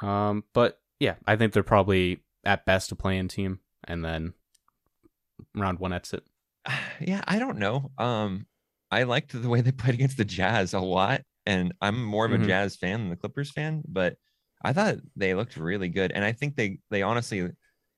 [0.00, 4.34] Um, but yeah, I think they're probably at best a playing team, and then
[5.54, 6.24] round one exit.
[7.00, 7.90] Yeah, I don't know.
[7.98, 8.46] Um,
[8.90, 12.32] I liked the way they played against the Jazz a lot, and I'm more of
[12.32, 12.46] a Mhm.
[12.46, 14.16] Jazz fan than the Clippers fan, but
[14.64, 17.48] I thought they looked really good, and I think they they honestly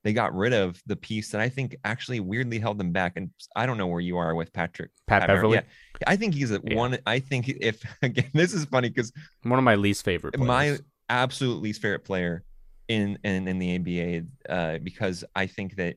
[0.05, 3.15] they got rid of the piece that I think actually weirdly held them back.
[3.17, 5.63] And I don't know where you are with Patrick Pat, Pat Beverly, Yeah,
[6.07, 6.75] I think he's a Yeah.
[6.77, 6.99] one.
[7.07, 10.35] I think if again, this is funny because one of my least favorite.
[10.35, 10.47] Players.
[10.47, 10.79] my
[11.11, 12.45] absolute least favorite player
[12.89, 15.97] in in, in the NBA uh, because I think that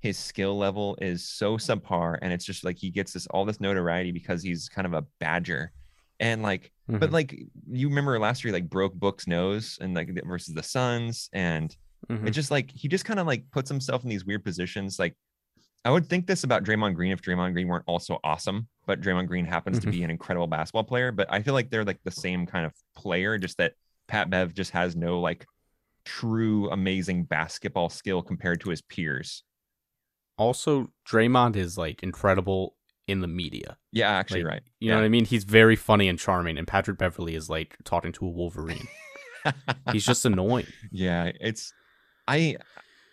[0.00, 3.60] his skill level is so subpar, and it's just like he gets this all this
[3.60, 5.72] notoriety because he's kind of a badger,
[6.20, 7.12] and like, but Mhm.
[7.12, 11.74] like you remember last year, like broke Book's nose and like versus the Suns, and
[12.10, 12.26] Mhm.
[12.26, 14.98] it's just like he just kind of like puts himself in these weird positions.
[14.98, 15.14] Like
[15.86, 19.26] I would think this about Draymond Green if Draymond Green weren't also awesome, but Draymond
[19.26, 19.90] Green happens to Mhm.
[19.90, 21.12] be an incredible basketball player.
[21.12, 23.72] But I feel like they're like the same kind of player, just that
[24.06, 25.46] Pat Bev just has no like
[26.04, 29.42] true amazing basketball skill compared to his peers.
[30.36, 33.76] also Draymond is like incredible in the media.
[33.92, 34.62] Yeah, actually, Like, right.
[34.80, 35.24] You know what I mean?
[35.26, 38.88] He's very funny and charming, and Patrick Beverly is like talking to a Wolverine.
[39.92, 40.66] He's just annoying.
[40.90, 41.72] yeah, it's
[42.26, 42.56] I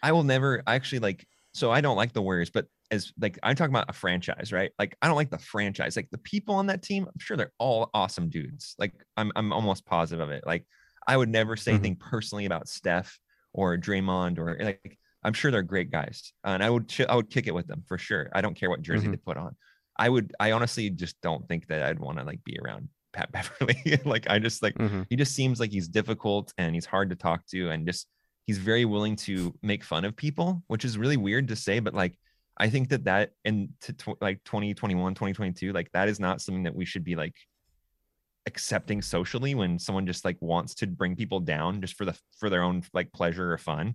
[0.01, 3.37] I will never I actually like so I don't like the Warriors, but as like
[3.43, 4.71] I'm talking about a franchise, right?
[4.79, 5.95] Like I don't like the franchise.
[5.95, 8.75] Like the people on that team, I'm sure they're all awesome dudes.
[8.79, 10.43] Like I'm I'm almost positive of it.
[10.45, 10.65] Like
[11.07, 11.75] I would never say Mhm.
[11.75, 13.19] anything personally about Steph
[13.53, 17.47] or Draymond or like I'm sure they're great guys, and I would I would kick
[17.47, 18.29] it with them for sure.
[18.33, 19.11] I don't care what jersey Mhm.
[19.11, 19.55] they put on.
[19.97, 23.31] I would I honestly just don't think that I'd want to like be around Pat
[23.33, 23.99] Beverly.
[24.05, 25.05] like I just like Mhm.
[25.09, 28.07] he just seems like he's difficult and he's hard to talk to and just
[28.47, 31.93] he's very willing to make fun of people which is really weird to say but
[31.93, 32.17] like
[32.57, 36.63] i think that that in to tw- like 2021 2022 like that is not something
[36.63, 37.35] that we should be like
[38.47, 42.49] accepting socially when someone just like wants to bring people down just for the for
[42.49, 43.93] their own like pleasure or fun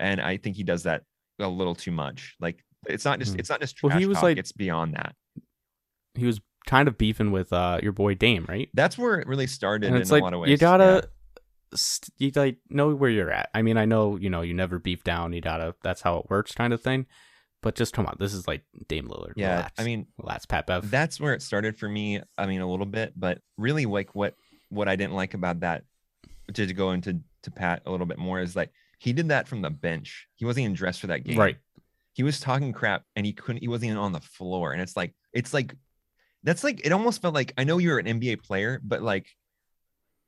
[0.00, 1.02] and i think he does that
[1.38, 3.38] a little too much like it's not just Hmm.
[3.40, 5.14] it's not just Well, he was talk, like- it's beyond that
[6.14, 8.68] He was kind of beefing with uh your boy Dame, right?
[8.74, 11.08] that's where it really started And in it's a like lot of ways you gotta,
[11.74, 13.48] st- you like know where you're at.
[13.54, 15.32] I mean, I know you know you never beef down.
[15.32, 15.74] You gotta.
[15.82, 17.06] That's how it works, kind of thing.
[17.64, 19.32] But just come on, this is like Dame Lillard.
[19.36, 19.72] yeah Relax.
[19.78, 20.90] i mean relax, Pat Bev.
[20.90, 24.34] that's where it started for me i mean a little bit but really like what
[24.68, 25.82] what i didn't like about that
[26.52, 29.62] to go into to pat a little bit more is like he did that from
[29.62, 31.56] the bench he wasn't even dressed for that game Right.
[32.12, 34.96] he was talking crap and he couldn't he wasn't even on the floor and it's
[34.96, 35.74] like it's like
[36.42, 39.26] that's like it almost felt like i know you're an nba player but like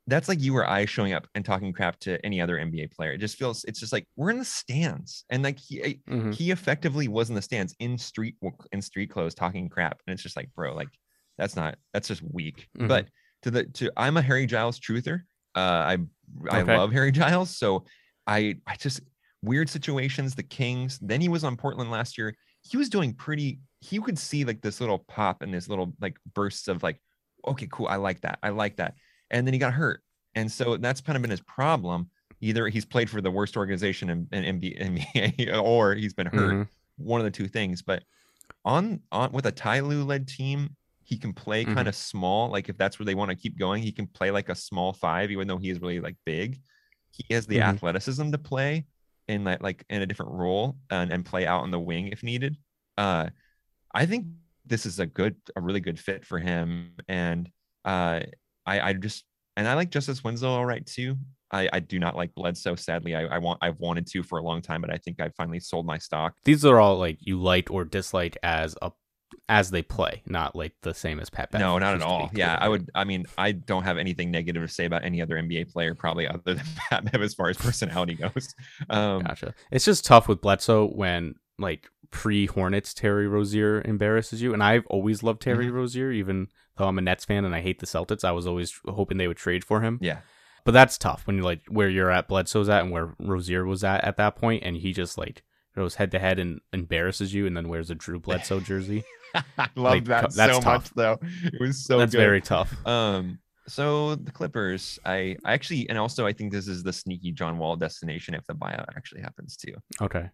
[0.08, 3.12] that's like you or i showing up and talking crap to any other nba player.
[3.12, 5.24] It just feels it's just like we're in the stands.
[5.30, 6.32] And like he Mhm.
[6.34, 8.36] he effectively was in the stands in street
[8.72, 10.00] in street clothes talking crap.
[10.06, 10.88] And it's just like bro like
[11.38, 12.68] that's not that's just weak.
[12.78, 12.88] Mhm.
[12.88, 13.08] but
[13.42, 15.22] to the to i'm a harry giles truther.
[15.56, 15.98] Uh i
[16.50, 16.76] i Okay.
[16.76, 17.56] love harry giles.
[17.56, 17.84] So
[18.26, 19.00] i i just
[19.42, 20.98] weird situations the kings.
[21.00, 22.34] Then he was on portland last year.
[22.62, 26.16] He was doing pretty He could see like this little pop and this little like
[26.34, 27.00] bursts of like
[27.46, 27.86] okay cool.
[27.88, 28.38] I like that.
[28.42, 28.94] I like that
[29.30, 30.02] and then he got hurt
[30.34, 32.10] and so that's kind of been his problem
[32.40, 36.68] either he's played for the worst organization in, in NBA, or he's been hurt Mhm.
[36.98, 37.82] one of the two things.
[37.82, 38.02] But
[38.64, 41.74] on on with a Ty Lue led team, he can play Mhm.
[41.74, 42.50] kind of small.
[42.50, 44.92] Like if that's where they want to keep going, he can play like a small
[44.92, 46.58] five, even though he is really like big.
[47.10, 47.62] He has the Mhm.
[47.62, 48.86] athleticism to play
[49.28, 52.22] in that like in a different role and, and play out on the wing if
[52.22, 52.56] needed.
[52.98, 53.30] Uh
[53.94, 54.26] I think
[54.66, 56.96] this is a good, a really good fit for him.
[57.08, 57.50] And
[57.84, 58.22] uh
[58.66, 59.24] I I just
[59.57, 61.16] and I like Justice Winslow all right too.
[61.52, 62.74] I, I do not like Bledsoe.
[62.74, 65.29] Sadly, I, I want I've wanted to for a long time, but I think I
[65.37, 66.35] finally sold my stock.
[66.44, 68.90] These are all like you like or dislike as a
[69.48, 71.61] as they play, not like the same as Pat Bev.
[71.61, 72.31] no, not at just to be all.
[72.35, 72.90] Yeah, I would.
[72.96, 76.26] I mean, I don't have anything negative to say about any other NBA player, probably
[76.26, 78.55] other than Pat Bev as far as personality goes.
[78.90, 79.55] Um, Gotcha.
[79.70, 84.87] It's just tough with Bledsoe when like pre Hornets Terry Rozier embarrasses you, and I've
[84.88, 85.76] always loved Terry Mm-hmm.
[85.76, 88.24] Rozier, even though I'm a Nets fan and I hate the Celtics.
[88.24, 89.98] I was always hoping they would trade for him.
[90.02, 90.18] yeah,
[90.64, 93.82] but that's tough when you're like where you're at Bledsoe's at and where Rozier was
[93.84, 95.42] at at that point, and he just like
[95.74, 99.04] goes head to head and embarrasses you, and then wears a Drew Bledsoe jersey.
[99.58, 100.64] I love Like, that that's so tough.
[100.64, 101.18] much though.
[101.44, 102.18] It was so that's good.
[102.18, 102.74] very tough.
[102.86, 107.32] Um, so the Clippers, I, I actually, and also I think this is the sneaky
[107.32, 109.74] John Wall destination if the buyout actually happens too.
[110.00, 110.30] Okay,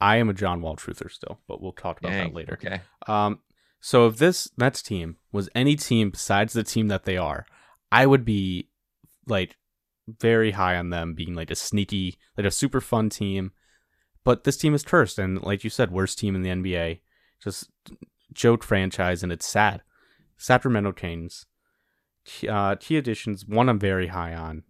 [0.00, 2.52] I am a John Wall truther still, but we'll talk about Dang, that later.
[2.54, 2.80] Okay.
[3.08, 3.40] Um,
[3.84, 7.44] so if this Nets team was any team besides the team that they are,
[7.92, 8.70] I would be
[9.26, 9.58] like
[10.08, 13.52] very high on them being like a sneaky, like a super fun team.
[14.24, 17.00] But this team is cursed, and like you said, worst team in the NBA,
[17.42, 17.70] just
[18.32, 19.82] joke franchise, and it's sad.
[20.38, 21.44] Sacramento Kings,
[22.24, 23.44] key- uh, key additions.
[23.44, 24.62] One I'm very high on,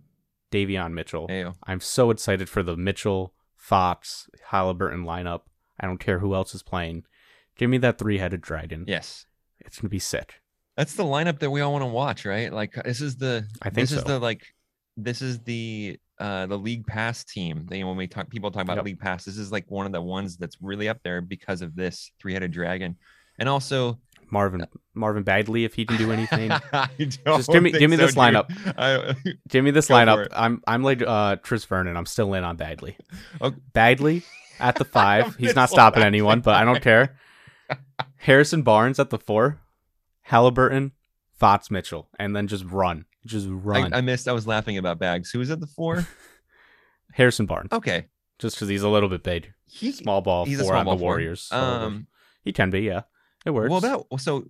[0.50, 1.28] Davion Mitchell.
[1.28, 1.54] Ayo.
[1.62, 5.42] I'm so excited for the Mitchell, Fox, Halliburton lineup.
[5.78, 7.04] I don't care who else is playing.
[7.56, 8.84] Give me that three headed dragon.
[8.86, 9.26] Yes.
[9.60, 10.40] It's gonna be sick.
[10.76, 12.52] That's the lineup that we all want to watch, right?
[12.52, 14.42] Like this is the I think this is the like
[14.96, 17.66] this is the uh the league pass team.
[17.68, 18.84] They when we talk people talk about Yep.
[18.84, 21.74] league pass, this is like one of the ones that's really up there because of
[21.76, 22.96] this three-headed dragon.
[23.38, 26.50] And also Marvin Marvin Bagley, if he can do anything.
[26.98, 28.46] Just give me- give me so, this lineup.
[28.76, 29.14] I,
[29.48, 30.28] Give me this lineup.
[30.32, 31.96] I'm I'm like uh Tris Vernon.
[31.96, 32.96] I'm still in on Bagley.
[33.40, 33.56] Okay.
[33.72, 34.22] Bagley
[34.58, 35.36] at the five.
[35.36, 37.16] He's not stopping anyone, but I don't care.
[38.24, 39.60] Harrison Barnes at the four.
[40.22, 40.92] Halliburton,
[41.38, 43.04] Fox Mitchell, and then just run.
[43.26, 43.92] Just run.
[43.92, 44.26] I, I missed.
[44.28, 45.30] I was laughing about bags.
[45.30, 46.06] Who was at the four?
[47.12, 47.70] Harrison Barnes.
[47.72, 48.06] Okay,
[48.38, 49.52] Just because he's a little bit big.
[49.66, 51.02] he Small ball he's a four small on ball the.
[51.04, 51.42] Warriors.
[51.42, 52.06] so Um,
[52.42, 53.02] he can be, yeah.
[53.44, 53.68] It works.
[53.70, 54.46] well, about so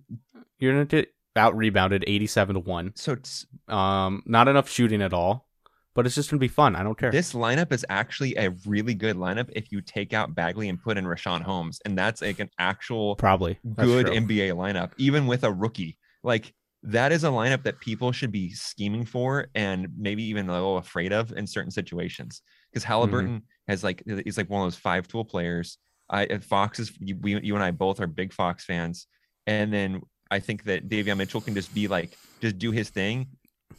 [0.59, 2.93] You're gonna get out rebounded eighty seven to one.
[2.95, 5.49] so it's, Um, not enough shooting at all,
[5.95, 6.75] but it's just gonna be fun.
[6.75, 7.09] I don't care.
[7.11, 10.97] this lineup is actually a really good lineup if you take out Bagley and put
[10.97, 14.15] in Richaun Holmes, and that's like an actual Probably That's good true.
[14.15, 15.97] NBA lineup, even with a rookie.
[16.23, 16.53] Like
[16.83, 20.77] that is a lineup that people should be scheming for and maybe even a little
[20.77, 22.41] afraid of in certain situations.
[22.71, 22.91] Because Mm-hmm.
[22.91, 25.77] Halliburton has like he's like one of those five tool players.
[26.09, 29.07] I Fox is you, we, you and I both are big Fox fans,
[29.47, 33.27] and then I think that Davion Mitchell can just be like just do his thing.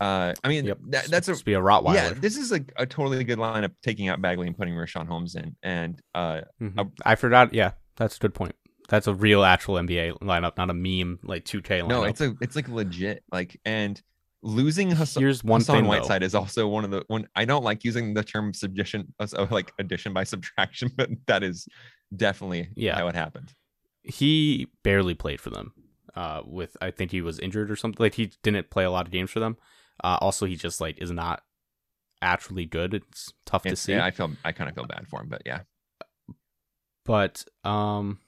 [0.00, 0.78] Uh, I mean Yep.
[0.88, 1.94] that, that's a be a Rottweiler.
[1.94, 2.10] yeah.
[2.14, 5.56] This is a, a totally good lineup, taking out Bagley and putting Richaun Holmes in,
[5.62, 6.78] and uh, Mhm.
[6.78, 7.54] a- I forgot.
[7.54, 8.54] Yeah, that's a good point.
[8.88, 11.88] That's a real actual NBA lineup, not a meme like 2K lineup.
[11.88, 14.00] no, it's a it's like legit like and
[14.42, 15.90] losing Hassan, Here's one Hassan thing though.
[15.90, 19.46] Whiteside is also one of the one I don't like using the term subdition uh,
[19.50, 21.66] like addition by subtraction, but that is
[22.14, 22.96] definitely Yeah.
[22.96, 23.54] how it happened.
[24.02, 25.72] He barely played for them.
[26.14, 28.02] Uh, with I think he was injured or something.
[28.02, 29.56] Like he didn't play a lot of games for them.
[30.02, 31.42] Uh, also he just like is not
[32.22, 32.94] actually good.
[32.94, 33.92] It's tough to see.
[33.92, 35.60] yeah, I feel I kind of feel bad for him, but yeah,
[37.04, 38.18] but um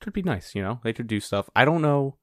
[0.00, 2.16] could be nice you know they could do stuff i don't know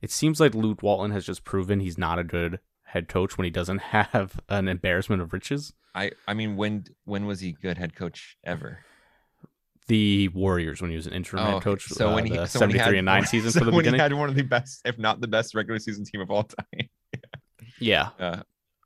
[0.00, 3.44] it seems like luke walton has just proven he's not a good head coach when
[3.44, 7.78] he doesn't have an embarrassment of riches I I mean when when was he good
[7.78, 8.84] head coach ever?
[9.88, 12.42] the warriors when he was an interim Oh, head coach so uh, when he so
[12.68, 14.42] he 73 and 9 seasons so for the when beginning he had one of the
[14.42, 16.88] best, if not the best, regular season team of all time.
[17.80, 18.42] yeah Uh,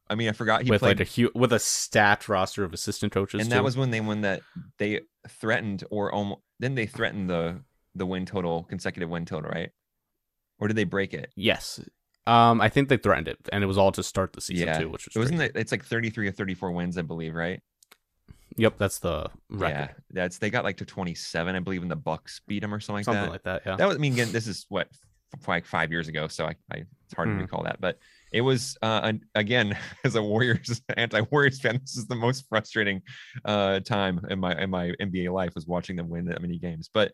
[0.08, 2.72] I mean, I forgot he with played like a hu- with a stacked roster of
[2.74, 3.54] assistant coaches and too.
[3.56, 4.42] that was when they won that
[4.78, 7.60] they threatened or almost then they threatened the
[7.94, 9.70] the win total consecutive win total right
[10.58, 11.80] or did they break it yes
[12.26, 14.78] um i think they threatened it and it was all to start the season Yeah.
[14.78, 17.60] too which was it wasn't it, it's like 33 or 34 wins i believe right
[18.56, 21.96] yep that's the record yeah that's they got like to 27 i believe and the
[21.96, 23.12] bucks beat them or something like that.
[23.12, 25.90] something like that yeah that was i mean again this is what f- like five
[25.90, 27.36] years ago so i, I it's hard Mhm.
[27.38, 27.98] to recall that but
[28.34, 33.00] it was uh again as a warriors anti-warriors fan this is the most frustrating
[33.44, 36.90] uh time in my in my nba life was watching them win that many games
[36.92, 37.12] but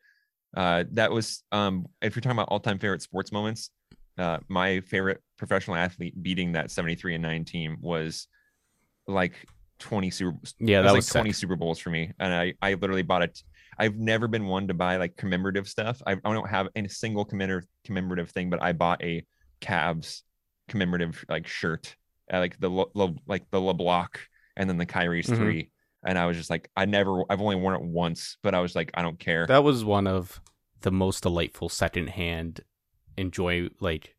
[0.57, 3.71] uh that was um if you're talking about all-time favorite sports moments
[4.19, 8.27] uh my favorite professional athlete beating that 73 and 9 team was
[9.07, 9.35] like
[9.79, 11.41] 20 super yeah that was was like 20 sick.
[11.41, 12.13] Super Bowls for me.
[12.21, 13.43] And I, I literally bought it.
[13.79, 16.03] I've never been one to buy like commemorative stuff.
[16.07, 19.25] I, I don't have any single commemorative commemorative thing, but I bought a
[19.63, 20.21] Cavs
[20.71, 21.97] commemorative like shirt,
[22.33, 24.19] uh, like the Le, Le- like the LeBlanc
[24.57, 25.37] and then the Kyrie's Mhm.
[25.37, 25.71] three.
[26.03, 28.75] And I was just like, I never, I've only worn it once, but I was
[28.75, 29.47] like, I don't care.
[29.47, 30.41] That was one of
[30.81, 32.63] the most delightful secondhand
[33.19, 34.17] enjoy like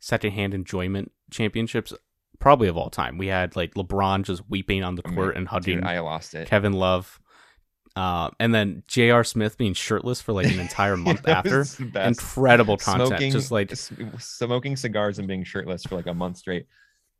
[0.00, 1.92] secondhand enjoyment championships
[2.40, 3.18] probably of all time.
[3.18, 6.00] We had like LeBron just weeping on the I mean, court and hugging Dude, I
[6.00, 6.48] lost it.
[6.48, 7.20] Kevin Love.
[7.94, 9.22] Uh, and then J.R.
[9.22, 11.64] Smith being shirtless for like an entire month after.
[11.94, 13.08] Incredible content.
[13.08, 13.72] Smoking, Just like
[14.18, 16.66] smoking cigars and being shirtless for like a month straight.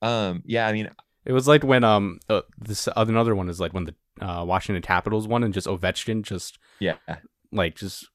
[0.00, 0.90] Um, yeah, I mean,
[1.24, 3.94] it was like when um uh, this another one is like when the
[4.24, 6.96] uh, Washington Capitals won and just Ovechkin just yeah,
[7.52, 8.08] like just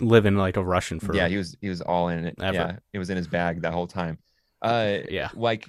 [0.00, 2.36] living like a Russian for yeah, he was he was all in it.
[2.40, 2.54] Ever.
[2.54, 4.18] Yeah, it was in his bag that whole time.
[4.60, 5.28] Uh, yeah.
[5.34, 5.66] like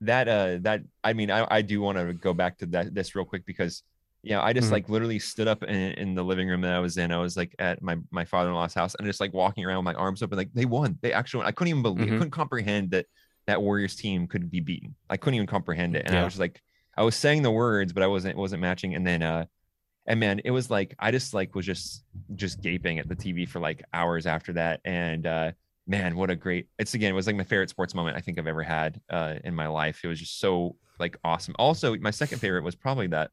[0.00, 3.14] that uh that I mean I, I do want to go back to that this
[3.14, 3.84] real quick because
[4.22, 4.72] yeah I just Mhm.
[4.72, 7.36] like literally stood up in, in the living room that I was in I was
[7.36, 10.38] like at my my father-in-law's house and just like walking around with my arms open
[10.38, 11.46] like they won they actually won.
[11.48, 12.14] I couldn't even believe Mhm.
[12.14, 13.06] I couldn't comprehend that
[13.46, 16.40] that Warriors team could be beaten I couldn't even comprehend it and I was just
[16.40, 16.60] like
[16.96, 19.46] I was saying the words but I wasn't wasn't matching and then uh
[20.06, 22.04] and man it was like I just like was just
[22.34, 25.52] just gaping at the TV for like hours after that and uh
[25.86, 28.38] man what a great it's again it was like my favorite sports moment i think
[28.38, 32.12] i've ever had uh in my life it was just so like awesome also my
[32.12, 33.30] second favorite was probably that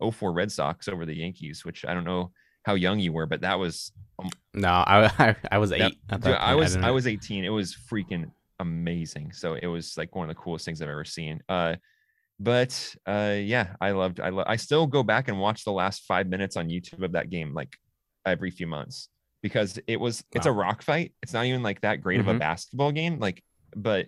[0.00, 2.30] 04 red sox over the yankees which i don't know
[2.64, 3.92] how young you were but that was
[4.54, 5.98] No, I I, I was eight.
[6.08, 9.32] that, at dude, i was didn't- i was 18 it was freaking amazing.
[9.32, 11.40] So it was like one of the coolest things i've ever seen.
[11.48, 11.76] Uh
[12.40, 16.02] but uh yeah i loved i lo- i still go back and watch the last
[16.04, 17.74] five minutes on youtube of that game like
[18.26, 19.08] every few months
[19.42, 21.14] because it was it's a rock fight.
[21.22, 22.38] It's not even like that great of a Mhm.
[22.40, 23.42] basketball game like
[23.74, 24.06] but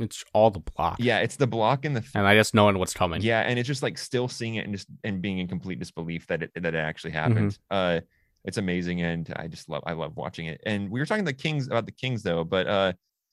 [0.00, 0.96] It's all the block.
[0.98, 3.22] yeah it's the block and the and I just knowing what's coming.
[3.22, 6.26] yeah and it's just like still seeing it and just and being in complete disbelief
[6.28, 7.18] that it that it actually Mm-hmm.
[7.34, 8.00] happened uh
[8.44, 11.32] it's amazing and i just love i love watching it and we were talking the
[11.32, 12.92] kings about the kings though but uh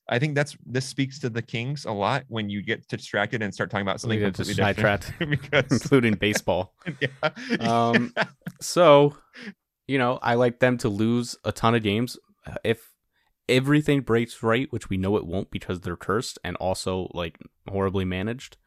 [0.10, 3.54] i think that's this speaks to the kings a lot when you get distracted and
[3.54, 6.74] start talking about something completely different because including baseball.
[7.00, 7.30] yeah.
[7.60, 8.14] Um,
[8.62, 9.16] So,
[9.88, 12.18] you know, I like them to lose a ton of games
[12.64, 12.80] if
[13.50, 18.06] everything breaks right, which we know it won't because they're cursed and also like horribly
[18.06, 18.58] managed.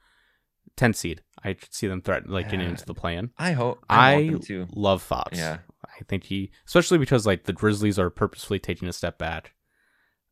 [0.77, 1.23] 10 seed.
[1.45, 2.71] I see them threaten like getting Yeah.
[2.71, 3.31] into the plan.
[3.39, 5.37] i hope i, I want them to love Fox.
[5.39, 9.55] yeah I think he, especially because like the Grizzlies are purposefully taking a step back.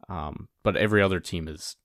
[0.09, 1.77] Um, but every other team is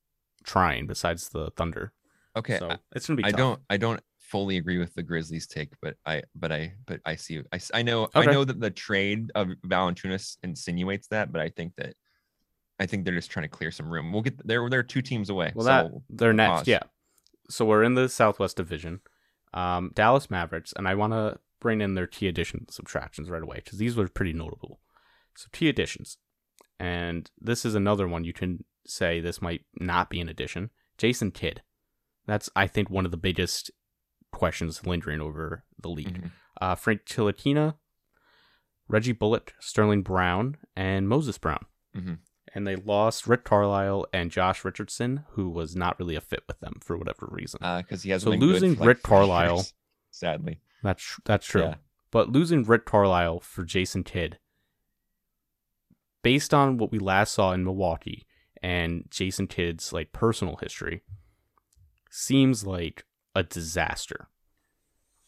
[0.43, 1.91] trying besides the Thunder.
[2.35, 3.25] okay so I- it's gonna be.
[3.25, 3.37] I tough.
[3.37, 7.15] don't I don't fully agree with the Grizzlies take, but I but I but I
[7.15, 11.49] see I, I know I know that the trade of Valanciunas insinuates that, but I
[11.49, 11.95] think that
[12.83, 14.11] I think they're just trying to clear some room.
[14.11, 14.69] We'll get there.
[14.69, 15.53] They're two teams away.
[15.55, 16.59] Well, so that they're next.
[16.59, 16.67] pause.
[16.67, 16.83] Yeah.
[17.49, 18.99] So we're in the Southwest Division,
[19.53, 23.57] um, Dallas Mavericks, and I want to bring in their key addition subtractions right away
[23.63, 24.79] because these were pretty notable.
[25.35, 26.17] So key additions,
[26.79, 30.69] and this is another one you can say this might not be an addition.
[30.97, 31.61] Jason Kidd,
[32.27, 33.71] that's I think one of the biggest
[34.31, 36.21] questions lingering over the league.
[36.21, 36.31] Mhm.
[36.61, 37.75] Uh, Frank Ntilikina,
[38.87, 41.65] Reggie Bullock, Sterling Brown, and Moses Brown.
[41.95, 42.17] Mhm.
[42.55, 46.59] And they lost Rick Carlisle and Josh Richardson, who was not really a fit with
[46.59, 47.59] them for whatever reason.
[47.63, 49.65] Uh, because he has So losing Rick Carlisle-
[50.11, 50.59] sadly.
[50.83, 51.63] that's that's true.
[51.63, 51.75] Yeah.
[52.11, 54.37] But losing Rick Carlisle for Jason Kidd,
[56.21, 58.25] based on what we last saw in Milwaukee
[58.61, 61.01] and Jason Kidd's like personal history,
[62.11, 64.27] seems like a disaster.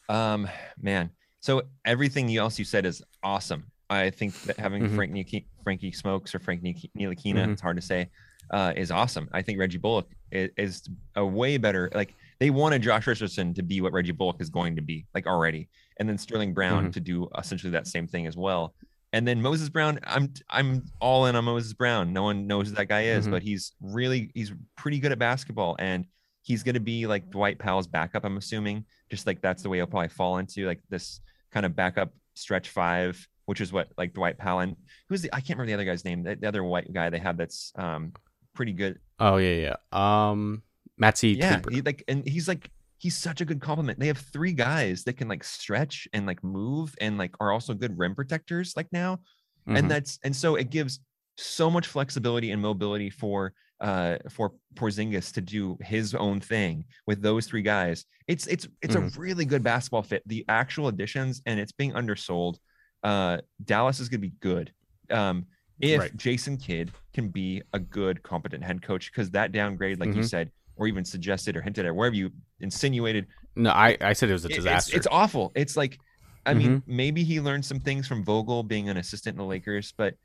[0.07, 0.47] Um,
[0.80, 1.09] man.
[1.39, 3.71] So everything else you said is awesome.
[3.90, 4.96] I think that having Mhm.
[4.96, 7.54] Frank Frankie Smokes or Frank Niki- Ntilikina, Mhm.
[7.54, 8.10] it's hard to say,
[8.52, 9.30] uh, is awesome.
[9.32, 11.90] I think Reggie Bullock is, is a way better.
[11.94, 15.26] Like they wanted Josh Richardson to be what Reggie Bullock is going to be, like
[15.28, 15.68] already,
[15.98, 16.94] and then Sterling Brown Mhm.
[16.94, 18.74] to do essentially that same thing as well.
[19.14, 22.12] And then Moses Brown, I'm I'm all in on Moses Brown.
[22.12, 23.32] No one knows who that guy is, Mhm.
[23.32, 26.06] but he's really he's pretty good at basketball, and
[26.42, 28.26] he's going to be like Dwight Powell's backup.
[28.26, 31.22] I'm assuming, just like that's the way he'll probably fall into like this
[31.52, 34.76] kind of backup stretch five, which is what like Dwight Powell and
[35.10, 36.24] who's the I can't remember the other guy's name.
[36.24, 38.14] The, the other white guy they have that's um
[38.54, 39.00] pretty good.
[39.20, 40.30] Oh yeah, yeah.
[40.30, 40.64] Um,
[40.98, 44.00] Matty yeah, he, like and he's like he's such a good compliment.
[44.00, 47.74] They have three guys that can like stretch and like move and like are also
[47.74, 49.20] good rim protectors like now
[49.68, 49.80] Mhm.
[49.80, 51.00] and that's and so it gives
[51.38, 57.22] so much flexibility and mobility for uh for Porzingis to do his own thing with
[57.22, 58.06] those three guys.
[58.28, 60.22] It's it's it's a really good basketball fit.
[60.28, 62.58] The actual additions and it's being undersold.
[63.06, 64.72] Uh Dallas is going to be good.
[65.10, 65.45] Um
[65.80, 66.16] if Right.
[66.18, 70.30] Jason Kidd can be a good competent head coach cuz that downgrade like you Mhm.
[70.30, 74.34] said or even suggested or hinted at wherever you insinuated no, I I said it
[74.34, 74.97] was a it- it's- disaster.
[74.97, 75.51] It's, awful.
[75.56, 75.97] It's like,
[76.45, 76.95] I mean, Mm-hmm.
[76.95, 80.16] maybe he learned some things from Vogel being an assistant in the Lakers, but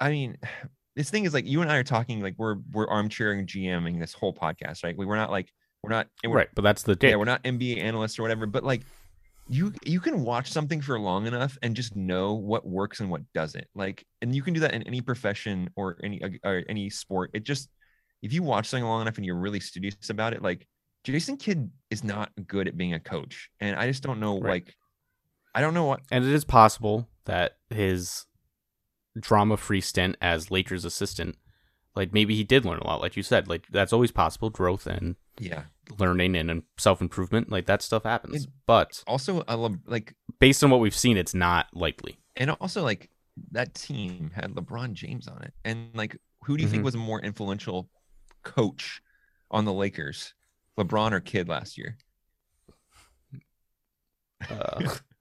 [0.00, 0.36] I mean,
[0.96, 4.12] this thing is like you and I are talking like we're we're armchairing GMing this
[4.12, 4.96] whole podcast, right?
[4.96, 5.50] We we're not like
[5.82, 8.64] we're not we're, right, but that's the yeah, we're not NBA analysts or whatever, but
[8.64, 8.82] like
[9.48, 13.20] you you can watch something for long enough and just know what works and what
[13.34, 13.66] doesn't.
[13.74, 17.30] Like, and you can do that in any profession or any uh, or any sport.
[17.34, 17.68] It just
[18.22, 20.66] if you watch something long enough and you're really studious about it, like
[21.04, 24.40] Jason Kidd is not good at being a coach, and I just don't know.
[24.40, 24.64] Right.
[24.64, 24.74] Like,
[25.54, 26.00] I don't know what.
[26.10, 28.26] And it is possible that his
[29.18, 31.36] drama free stint as Lakers assistant,
[31.96, 33.48] like maybe he did learn a lot, like you said.
[33.48, 35.64] Like that's always possible, growth and Yeah.
[35.98, 37.50] learning and, and self improvement.
[37.50, 38.44] Like that stuff happens.
[38.44, 39.42] It- but Also,
[39.86, 42.18] like, based on what we've seen, it's not likely.
[42.36, 43.10] and also like
[43.52, 46.84] that team had LeBron James on it, and like, who do you think Mhm.
[46.84, 47.88] was a more influential
[48.42, 49.00] coach
[49.50, 50.34] on the Lakers?
[50.78, 51.96] LeBron or Kidd last year?
[54.50, 54.96] Uh,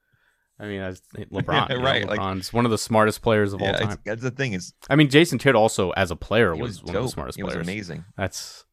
[0.59, 3.53] I mean, as LeBron, Yeah, you know, right, like- LeBron's one of the smartest players
[3.53, 3.99] of all yeah, it's- time.
[4.05, 4.53] that's the thing.
[4.53, 7.37] Is I mean, Jason Kidd also as a player was, was, one of the smartest
[7.37, 7.67] He was players.
[7.67, 8.05] amazing.
[8.17, 8.65] That's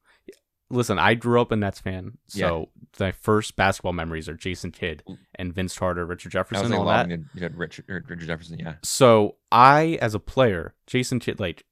[0.71, 0.99] listen.
[0.99, 2.69] I grew up a Nets fan, so
[2.99, 5.03] my first basketball memories are Jason Kidd
[5.35, 7.09] and Vince Carter, Richard Jefferson, was all that.
[7.11, 8.59] you had Richard, er, Richard Jefferson.
[8.59, 11.65] Yeah, So I, as a player, Jason Kidd, like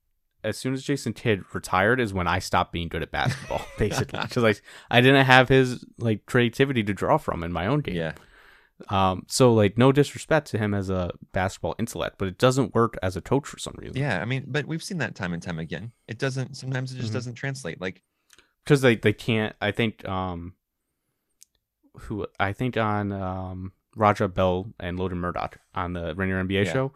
[0.44, 3.60] as soon as Jason Kidd retired, is when I stopped being good at basketball.
[3.78, 7.80] Basically, because like I didn't have his like creativity to draw from in my own
[7.80, 7.96] game.
[7.96, 8.12] yeah.
[8.88, 9.24] Um.
[9.28, 13.16] So like, no disrespect to him as a basketball intellect, but it doesn't work as
[13.16, 13.96] a coach for some reason.
[13.96, 15.92] Yeah, I mean, but we've seen that time and time again.
[16.06, 16.56] It doesn't.
[16.56, 17.14] Sometimes it just Mhm.
[17.14, 17.80] doesn't translate.
[17.80, 18.02] Like,
[18.64, 19.56] because they they can't.
[19.60, 20.54] I think um,
[22.02, 26.72] who I think on um Raja Bell and Logan Murdock on the Ringer NBA Yeah.
[26.72, 26.92] show.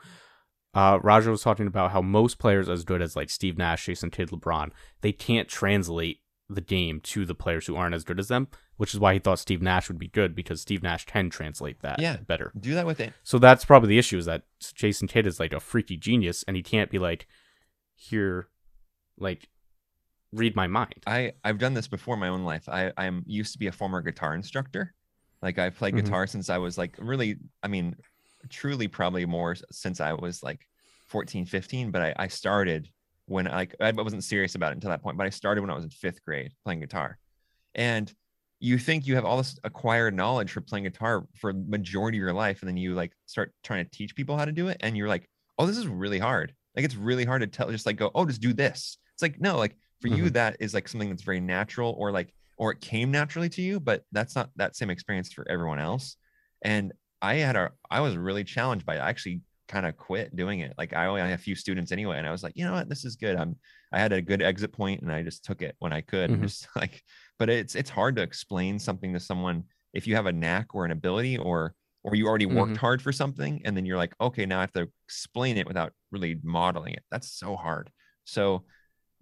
[0.75, 4.09] Uh, Raja was talking about how most players as good as like Steve Nash, Jason
[4.11, 4.71] Kidd, LeBron,
[5.03, 6.21] they can't translate
[6.55, 9.19] the game to the players who aren't as good as them, which is why he
[9.19, 12.17] thought Steve Nash would be good because Steve Nash can translate that Yeah.
[12.19, 12.53] better.
[12.59, 13.13] do that with it.
[13.23, 14.43] So that's probably the issue is that
[14.75, 17.27] Jason Kidd is like a freaky genius and he can't be like,
[17.95, 18.49] here,
[19.19, 19.49] like,
[20.33, 21.03] read my mind.
[21.07, 22.69] I I've done this before in my own life.
[22.69, 24.95] I I'm used to be a former guitar instructor.
[25.43, 26.05] Like I played Mhm.
[26.05, 27.37] guitar since I was like really.
[27.63, 27.97] I mean,
[28.49, 30.67] truly probably more since I was like
[31.07, 31.91] 14, 15.
[31.91, 32.89] But I I started
[33.27, 35.17] when like I wasn't serious about it until that point.
[35.17, 37.19] But I started when I was in fifth grade playing guitar,
[37.75, 38.13] and
[38.61, 42.33] you think you have all this acquired knowledge for playing guitar for majority of your
[42.33, 44.97] life, and then you like start trying to teach people how to do it, and
[44.97, 46.55] you're like, oh, this is really hard.
[46.77, 48.99] Like it's really hard to tell, just like go, oh, just do this.
[49.15, 50.33] It's like no, like for you mm-hmm.
[50.33, 53.81] that is like something that's very natural, or like or it came naturally to you,
[53.81, 56.17] but that's not that same experience for everyone else.
[56.63, 59.01] And I had a, I was really challenged by it.
[59.01, 60.75] I actually kind of quit doing it.
[60.79, 62.89] Like I only had a few students anyway, and I was like, you know what,
[62.89, 63.37] this is good.
[63.37, 63.57] I'm,
[63.93, 66.31] I had a good exit point, and I just took it when I could.
[66.37, 66.43] Mhm.
[66.43, 67.03] Just like,
[67.39, 70.85] but it's it's hard to explain something to someone if you have a knack or
[70.85, 72.79] an ability, or or you already worked Mhm.
[72.79, 75.93] hard for something, and then you're like, okay, now I have to explain it without
[76.11, 77.05] really modeling it.
[77.11, 77.91] That's so hard.
[78.25, 78.65] So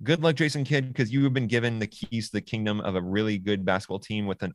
[0.02, 2.96] good luck, Jason Kidd, because you have been given the keys to the kingdom of
[2.96, 4.52] a really good basketball team with an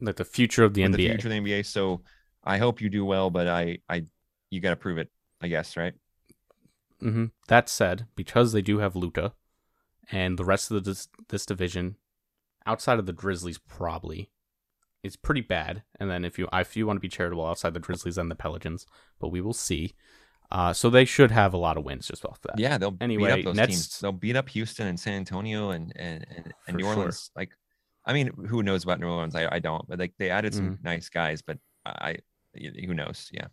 [0.00, 1.10] Like the future of the with the NBA.
[1.10, 1.62] future of the NBA.
[1.62, 2.02] So
[2.44, 4.04] I hope you do well, but I I
[4.50, 5.10] you got to prove it,
[5.40, 5.94] I guess, right?
[7.00, 9.32] hmm That said, because they do have Luka,
[10.10, 11.96] and the rest of the, this, this division,
[12.66, 14.30] outside of the Grizzlies, probably
[15.02, 15.82] is pretty bad.
[16.00, 18.34] And then if you if you want to be charitable, outside the Grizzlies and the
[18.34, 18.84] Pelicans,
[19.20, 19.94] but we will see.
[20.50, 22.58] Uh, so they should have a lot of wins just off that.
[22.58, 23.98] Yeah, they'll Anyway, beat up those Nets- teams.
[24.00, 26.94] They'll beat up Houston and San Antonio and and and, and New sure.
[26.96, 27.30] Orleans.
[27.36, 27.50] Like,
[28.06, 29.34] I mean, who knows about New Orleans?
[29.36, 29.86] I, I don't.
[29.86, 30.84] But like they added some Mm-hmm.
[30.84, 32.16] nice guys, but I
[32.54, 33.28] who knows?
[33.30, 33.48] Yeah,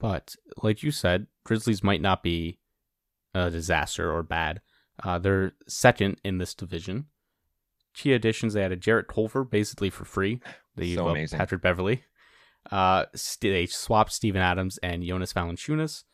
[0.00, 2.58] But like you said, Grizzlies might not be
[3.34, 4.60] a disaster or bad.
[5.02, 7.06] Uh, they're second in this division.
[7.94, 10.40] Key additions: they added Jarrett Culver basically for free.
[10.74, 11.38] They So amazing.
[11.38, 12.04] Patrick Beverley.
[12.70, 16.04] Uh, st- they swapped Steven Adams and Jonas Valanciunas.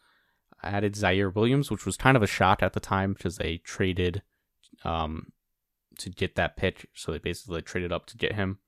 [0.63, 4.23] Added Ziaire Williams, which was kind of a shock at the time because they traded
[4.85, 5.33] um,
[5.99, 6.89] to get that pick.
[6.95, 8.59] So they basically traded up to get him.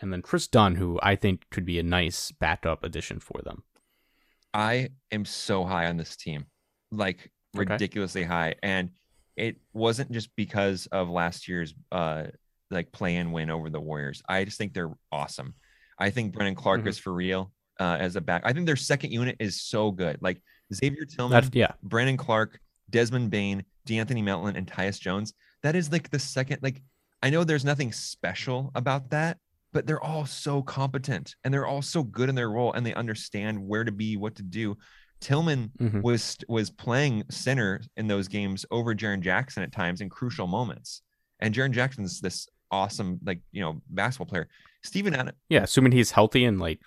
[0.00, 3.64] And then Kris Dunn, who I think could be a nice backup addition for them.
[4.56, 6.46] I am so high on this team,
[6.90, 7.70] like Okay.
[7.72, 8.90] ridiculously high, and
[9.36, 12.24] it wasn't just because of last year's uh
[12.70, 14.22] like play and win over the Warriors.
[14.28, 15.54] I just think they're awesome.
[15.98, 16.88] I think Brandon Clarke Mhm.
[16.88, 18.42] is for real uh, as a back.
[18.44, 20.20] I think their second unit is so good.
[20.22, 20.42] Like
[20.74, 21.72] Xavier Tillman, That's yeah.
[21.82, 22.58] Brandon Clarke,
[22.90, 25.34] Desmond Bane, D'Anthony Melton, and Tyus Jones.
[25.62, 26.58] That is like the second.
[26.62, 26.82] Like
[27.22, 29.38] I know there's nothing special about that,
[29.76, 32.94] but they're all so competent and they're all so good in their role and they
[32.94, 34.74] understand where to be, what to do.
[35.20, 36.02] Tillman Mhm.
[36.02, 41.02] was was playing center in those games over Jaren Jackson at times in crucial moments.
[41.40, 44.48] And Jaren Jackson's this awesome, like you know, basketball player.
[44.82, 46.80] Steven Adams, Yeah, assuming he's healthy and like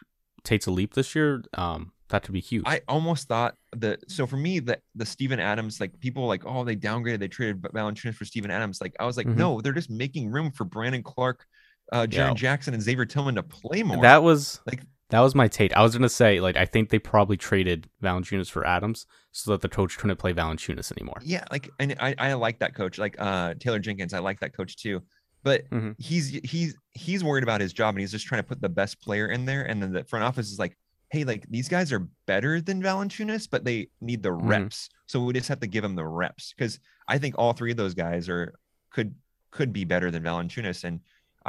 [0.43, 2.63] takes a leap this year, um, that could be huge.
[2.65, 3.99] I almost thought that.
[4.09, 7.61] So for me, the the Steven Adams, like people like, oh, they downgraded, they traded
[7.61, 8.81] Valanciunas for Steven Adams.
[8.81, 9.35] Like I was like, Mhm.
[9.35, 11.45] no, they're just making room for Brandon Clarke,
[11.91, 12.35] uh, Jaren.
[12.35, 14.01] Jackson, and Xavier Tillman to play more.
[14.01, 15.75] that was Like- that was my take.
[15.75, 19.61] I was gonna say like I think they probably traded Valanciunas for Adams so that
[19.61, 21.19] the coach couldn't play Valanciunas anymore.
[21.23, 24.55] yeah, like and I I like that coach, like uh Taylor Jenkins, I like that
[24.55, 25.01] coach too.
[25.41, 25.95] But Mhm.
[25.99, 29.01] he's he's he's worried about his job and he's just trying to put the best
[29.01, 29.63] player in there.
[29.63, 30.77] And then the front office is like,
[31.11, 34.47] hey, like these guys are better than Valanciunas, but they need the Mhm.
[34.47, 34.89] reps.
[35.07, 37.77] So we just have to give them the reps because I think all three of
[37.77, 38.53] those guys are
[38.91, 39.15] could
[39.49, 40.83] could be better than Valanciunas.
[40.83, 40.99] And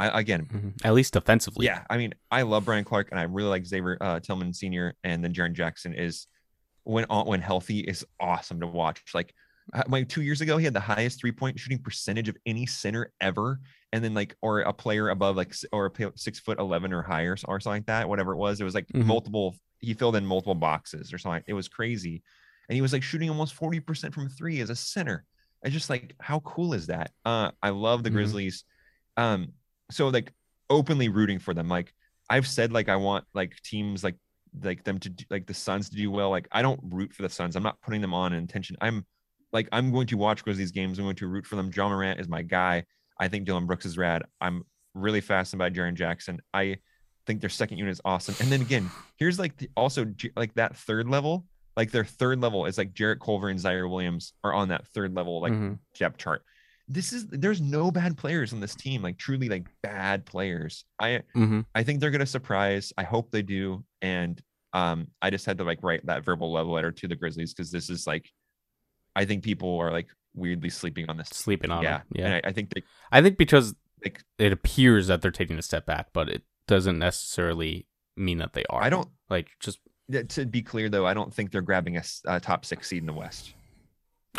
[0.07, 0.85] I again, Mhm.
[0.85, 1.65] At least defensively.
[1.65, 4.93] yeah, I mean, I love Brian Clark and I really like Xavier uh, Tillman Sr.
[5.03, 6.27] and then Jaren Jackson is
[6.83, 9.01] when when healthy is awesome to watch.
[9.13, 9.33] Like
[9.73, 12.65] uh, like two years ago, he had the highest three point shooting percentage of any
[12.65, 13.59] center ever.
[13.93, 17.35] And then like, or a player above like, or a six foot 11 or higher
[17.47, 18.59] or something like that, whatever it was.
[18.59, 19.05] It was like Mhm.
[19.05, 21.43] multiple, he filled in multiple boxes or something.
[21.45, 22.23] It was crazy.
[22.69, 25.25] And he was like shooting almost 40% from three as a center.
[25.63, 27.11] I just like, how cool is that?
[27.25, 28.13] Uh, I love the Mhm.
[28.13, 28.63] Grizzlies.
[29.17, 29.53] Um,
[29.91, 30.33] so like
[30.69, 31.67] openly rooting for them.
[31.67, 31.93] Like
[32.29, 34.15] I've said, like I want like teams like
[34.63, 36.29] like them to do, like the Suns to do well.
[36.29, 37.55] Like I don't root for the Suns.
[37.55, 38.75] I'm not putting them on in intention.
[38.81, 39.05] I'm
[39.53, 40.97] like I'm going to watch Grizzlies games.
[40.99, 41.71] I'm going to root for them.
[41.73, 42.85] Ja Morant is my guy.
[43.19, 44.23] I think Dillon Brooks is rad.
[44.39, 44.63] I'm
[44.93, 46.39] really fascinated by Jaren Jackson.
[46.53, 46.77] I
[47.27, 48.35] think their second unit is awesome.
[48.39, 51.45] And then again, here's like the, also like that third level.
[51.77, 55.15] Like their third level is like Jarrett Culver and Ziaire Williams are on that third
[55.15, 55.77] level like Mhm.
[55.97, 56.43] depth chart.
[56.93, 60.83] This is there's no bad players on this team, like truly like bad players.
[60.99, 61.65] I Mhm.
[61.73, 62.91] I think they're gonna surprise.
[62.97, 63.83] I hope they do.
[64.01, 64.41] And
[64.73, 67.71] um, I just had to like write that verbal love letter to the Grizzlies because
[67.71, 68.29] this is like,
[69.15, 71.29] I think people are like weirdly sleeping on this.
[71.29, 72.01] Sleeping on yeah.
[72.13, 72.25] Yeah.
[72.25, 74.21] And I, I think they I think because like.
[74.37, 77.85] it appears that they're taking a step back, but it doesn't necessarily
[78.17, 78.81] mean that they are.
[78.83, 79.09] I don't.
[79.29, 79.79] like just
[80.29, 83.13] To be clear though, I don't think they're grabbing a top six seed in the
[83.13, 83.53] West.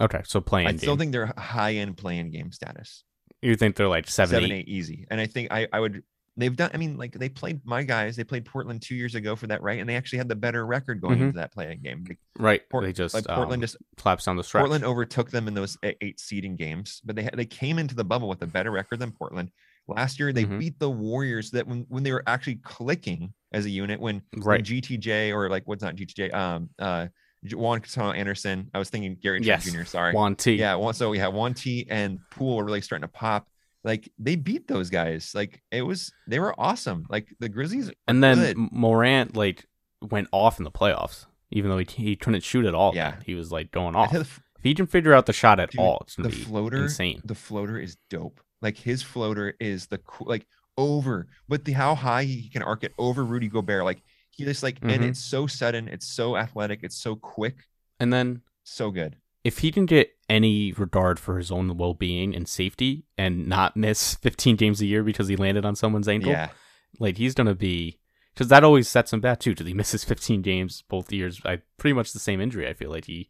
[0.00, 0.20] Okay.
[0.24, 0.68] So playing.
[0.68, 0.98] I still game.
[0.98, 3.04] think they're high end playing game status.
[3.42, 4.60] you think they're like seven, Seven, eight.
[4.60, 5.06] eight easy.
[5.10, 6.02] And I think I I would.
[6.34, 6.70] They've done.
[6.72, 8.16] I mean, like they played my guys.
[8.16, 9.78] They played Portland two years ago for that, right?
[9.80, 11.22] And they actually had the better record going Mhm.
[11.24, 12.06] into that playing game.
[12.38, 12.62] Right?
[12.70, 14.62] Port- they just like Portland um, just collapsed down the stretch.
[14.62, 18.28] Portland overtook them in those eight seeding games, but they they came into the bubble
[18.30, 19.50] with a better record than Portland.
[19.88, 20.58] Last year, they Mhm.
[20.60, 24.42] beat the Warriors that when, when they were actually clicking as a unit, when, when
[24.42, 24.62] right?
[24.64, 27.08] GTJ or like what's not GTJ, um, uh,
[27.52, 28.70] Juan Toscano-Anderson.
[28.74, 29.72] I was thinking Gary Trent Yes.
[29.72, 29.84] Jr.
[29.84, 30.54] Sorry, Juan T.
[30.54, 30.74] yeah.
[30.76, 33.48] One, so we have one T and Poole are really starting to pop.
[33.84, 35.32] Like they beat those guys.
[35.34, 37.04] Like it was, they were awesome.
[37.08, 37.90] Like the Grizzlies.
[38.06, 38.56] and then good.
[38.72, 39.66] Morant like
[40.00, 42.94] went off in the playoffs, even though he, he couldn't shoot at all.
[42.94, 43.16] Yeah.
[43.26, 44.14] he was like going off.
[44.14, 46.82] If he can figure out the shot at Dude, all, it's gonna the be floater,
[46.84, 47.20] insane.
[47.24, 48.40] the floater is dope.
[48.60, 50.46] Like his floater is the cool, like
[50.78, 53.84] over, but the how high he can arc it over Rudy Gobert.
[53.84, 54.00] Like
[54.32, 55.08] he just like, and Mhm.
[55.08, 57.68] it's so sudden, it's so athletic, it's so quick,
[58.00, 59.16] And then so good.
[59.44, 63.76] if he can get any regard for his own well being and safety and not
[63.76, 66.50] miss 15 games a year because he landed on someone's ankle, Yeah,
[66.98, 67.98] like he's gonna be
[68.34, 69.54] because that always sets him back too.
[69.54, 71.40] Did he misses 15 games both years.
[71.44, 72.66] I pretty much the same injury.
[72.68, 73.28] I feel like he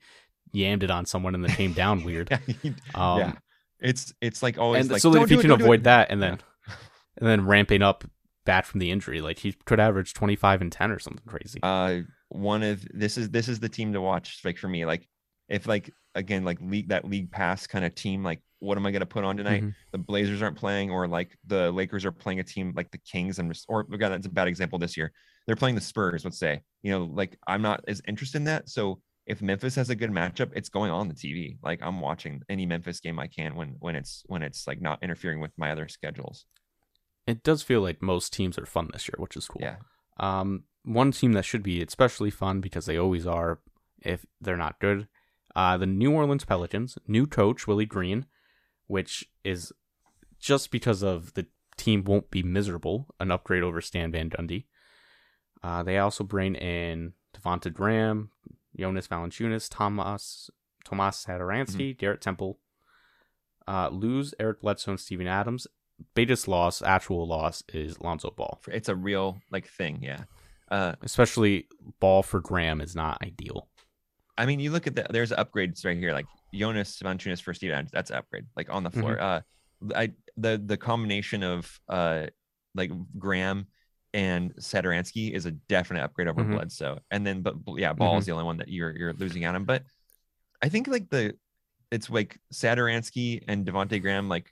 [0.54, 2.28] yammed it on someone and then came down weird.
[2.30, 3.32] yeah, Um, yeah.
[3.80, 6.22] It's it's like always and like so "Don't if he can avoid it." that and
[6.22, 6.38] then
[7.16, 8.04] and then ramping up
[8.44, 11.60] back from the injury, like he could average 25 and 10 or something crazy.
[11.62, 15.06] uh one of this is this is the team to watch like for me like
[15.50, 18.90] if like again like league that league pass kind of team like what am i
[18.90, 19.62] going to put on tonight?
[19.62, 19.74] Mhm.
[19.92, 23.38] the blazers aren't playing or like the lakers are playing a team like the kings
[23.38, 25.12] and or again that's a bad example this year.
[25.46, 26.62] They're playing the spurs let's say.
[26.82, 28.68] You know like i'm not as interested in that.
[28.70, 32.40] So if memphis has a good matchup it's going on the tv like i'm watching
[32.48, 35.70] any memphis game i can when when it's when it's like not interfering with my
[35.70, 36.44] other schedules
[37.26, 39.60] It does feel like most teams are fun this year, which is cool.
[39.62, 39.76] yeah
[40.18, 43.60] Um, one team that should be especially fun because they always are
[44.00, 45.08] if they're not good.
[45.54, 48.26] Uh, the New Orleans Pelicans, new coach Willie Green,
[48.86, 49.72] which is
[50.40, 51.46] just because of the
[51.76, 54.64] team won't be miserable, an upgrade over Stan Van Gundy.
[55.62, 58.30] Uh, they also bring in Devonte Graham,
[58.76, 60.50] Jonas Valanciunas, Thomas
[60.84, 62.58] Tomas Satoransky, Garrett Temple.
[63.68, 65.68] Uh, lose Eric Bledsoe and Steven Adams.
[66.14, 68.60] Biggest loss, actual loss, is Lonzo Ball.
[68.68, 70.24] it's a real like thing yeah
[70.70, 71.66] uh especially
[72.00, 73.68] ball for Graham is not ideal.
[74.38, 77.72] I mean, you look at the there's upgrades right here, like Jonas Valanciunas for Steve
[77.72, 77.90] Adams.
[77.92, 79.20] That's an upgrade, like on the floor.
[79.20, 79.40] Uh,
[79.94, 82.26] I the the combination of uh
[82.74, 83.66] like Graham
[84.14, 86.52] and Satoransky is a definite upgrade over Mhm.
[86.52, 86.98] Bledsoe.
[87.10, 89.64] And then, but yeah, Ball is the only one that you're you're losing on him.
[89.64, 89.84] But
[90.62, 91.34] I think like the
[91.90, 94.50] it's like Satoransky and Devonte Graham like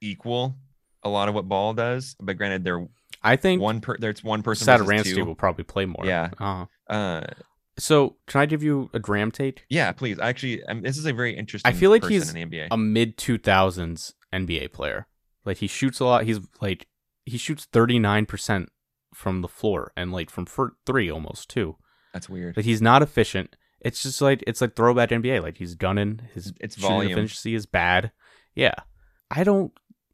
[0.00, 0.56] equal
[1.02, 2.16] a lot of what Ball does.
[2.20, 2.86] But granted, they're
[3.22, 4.66] I think one per there's one person.
[4.66, 6.04] versus Satoransky will probably play more.
[6.06, 6.30] Yeah.
[6.38, 7.26] Uh, Uh,
[7.78, 9.64] so can I give you a Graham take?
[9.70, 10.18] yeah, please.
[10.18, 11.70] Actually, um, this is a very interesting.
[11.70, 12.68] I feel like he's in the NBA.
[12.70, 15.06] A mid two thousands NBA player.
[15.44, 16.24] Like he shoots a lot.
[16.24, 16.86] He's like
[17.24, 18.70] he shoots thirty nine percent
[19.14, 20.46] from the floor and like from
[20.86, 21.76] three almost too.
[22.12, 22.54] That's weird.
[22.54, 23.56] But he's not efficient.
[23.80, 25.42] It's just like it's like throwback NBA.
[25.42, 26.20] Like he's gunning.
[26.34, 27.12] His It's volume.
[27.12, 28.12] efficiency is bad.
[28.54, 28.74] Yeah,
[29.30, 29.72] I don't.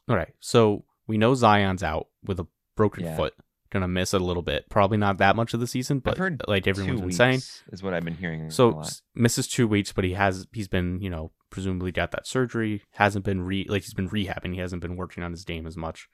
[0.09, 2.47] All right, so we know Zion's out with a
[2.77, 3.17] broken Yeah.
[3.17, 3.35] foot.
[3.71, 4.69] Gonna miss it a little bit.
[4.71, 7.41] Probably not that much of the season, but like everyone's been saying.
[7.73, 8.49] is what I've been hearing.
[8.51, 8.83] So
[9.15, 12.83] misses two weeks, but he has he's been you know presumably got that surgery.
[12.93, 14.55] Hasn't been re like he's been rehabbing.
[14.55, 16.09] He hasn't been working on his game as much.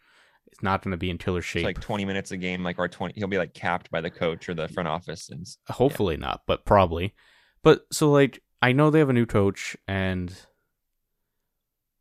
[0.47, 1.65] It's not going to be in killer it's shape.
[1.65, 3.15] like 20 minutes a game, like or 20.
[3.17, 6.65] He'll be like capped by the coach or the front office, and Hopefully not, but
[6.65, 7.15] probably.
[7.63, 10.35] But so like I know they have a new coach and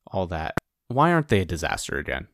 [0.08, 0.56] all that.
[0.92, 2.28] Why aren't they a disaster again?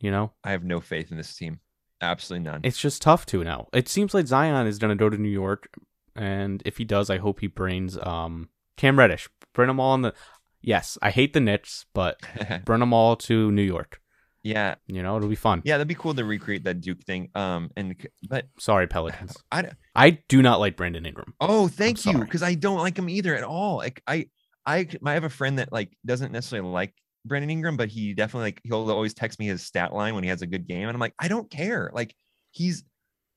[0.00, 1.60] You know, I have no faith in this team.
[2.02, 2.60] Absolutely none.
[2.62, 3.68] it's just tough to now.
[3.74, 5.68] It seems like Zion is going to go to New York,
[6.16, 9.28] and if he does, I hope he brings um Cam Reddish.
[9.52, 10.14] Bring them all in the.
[10.62, 12.18] Yes, I hate the Knicks, but
[12.64, 14.00] bring them all to New York.
[14.42, 15.60] yeah, You know, it'll be fun.
[15.64, 17.28] yeah, that'd be cool to recreate that Duke thing.
[17.34, 17.94] Um, and
[18.28, 19.36] but Sorry, Pelicans.
[19.52, 21.34] I I do not like Brandon Ingram.
[21.40, 23.76] oh, thank you, because I don't like him either at all.
[23.76, 24.28] Like I,
[24.64, 28.46] I, I have a friend that like doesn't necessarily like Brandon Ingram, but he definitely
[28.48, 30.94] like he'll always text me his stat line when he has a good game, and
[30.94, 31.90] I'm like, I don't care.
[31.92, 32.14] Like
[32.50, 32.84] he's,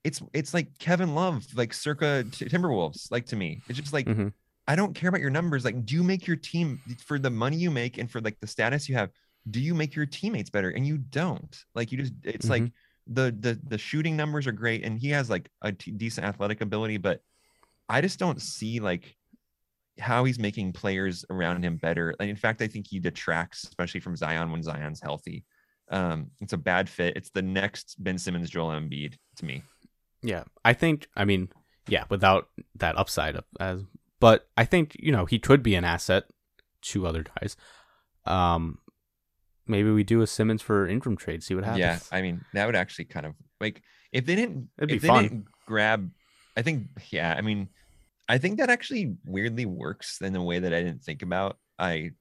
[0.03, 3.61] it's it's like Kevin Love, like circa T- Timberwolves, like to me.
[3.67, 4.33] It's just like Mhm.
[4.67, 5.65] I don't care about your numbers.
[5.65, 8.47] Like, do you make your team for the money you make and for like the
[8.47, 9.09] status you have?
[9.49, 10.69] Do you make your teammates better?
[10.69, 11.53] And you don't.
[11.75, 12.63] Like, you just it's like
[13.07, 16.61] the the the shooting numbers are great, and he has like a t- decent athletic
[16.61, 17.19] ability, but
[17.89, 19.17] I just don't see like
[19.99, 22.15] how he's making players around him better.
[22.19, 25.43] And in fact, I think he detracts, especially from Zion when Zion's healthy.
[25.89, 27.15] Um, it's a bad fit.
[27.15, 29.63] It's the next Ben Simmons, Joel Embiid to me.
[30.21, 31.07] Yeah, I think.
[31.15, 31.49] I mean,
[31.87, 33.83] yeah, without that upside of as,
[34.19, 36.23] but I think you know he could be an asset
[36.83, 37.57] to other guys.
[38.25, 38.79] Um,
[39.67, 41.43] maybe we do a Simmons for Ingram trade.
[41.43, 41.79] See what happens.
[41.81, 43.81] Yeah, I mean that would actually kind of like
[44.11, 45.23] if they didn't It'd be if they fun.
[45.23, 46.09] didn't grab.
[46.55, 47.67] I think yeah, I mean,
[48.29, 51.57] I think that actually weirdly works in a way that I didn't think about.
[51.77, 52.11] I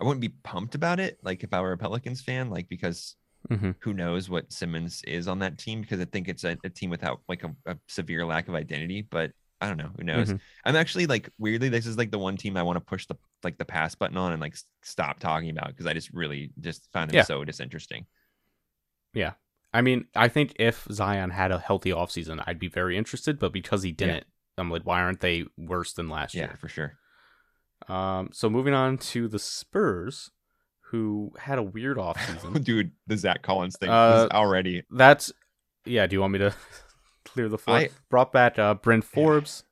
[0.00, 3.16] I wouldn't be pumped about it like if I were a Pelicans fan, like because
[3.50, 3.74] Mhm.
[3.80, 6.90] who knows what Simmons is on that team because I think it's a, a team
[6.90, 9.00] without like a, a severe lack of identity.
[9.02, 10.32] But I don't know, who knows?
[10.32, 10.40] Mhm.
[10.64, 13.14] I'm actually like weirdly, this is like the one team I want to push the
[13.42, 16.90] like the pass button on and like stop talking about because I just really just
[16.92, 17.22] found him Yeah.
[17.24, 18.06] so disinteresting.
[19.14, 19.32] Yeah.
[19.72, 23.52] I mean, I think if Zion had a healthy offseason, I'd be very interested, but
[23.52, 24.24] because he didn't,
[24.60, 26.58] I'm like, why aren't they worse than last Yeah, year?
[26.60, 26.92] for sure.
[27.88, 30.30] Um, so moving on to the Spurs,
[30.90, 32.62] who had a weird offseason.
[32.64, 34.84] Dude, the Zach Collins thing Uh, already.
[34.90, 35.32] That's
[35.84, 36.06] yeah.
[36.06, 36.54] Do you want me to
[37.24, 37.76] clear the floor?
[37.78, 39.64] I- Brought back uh, Bryn Forbes,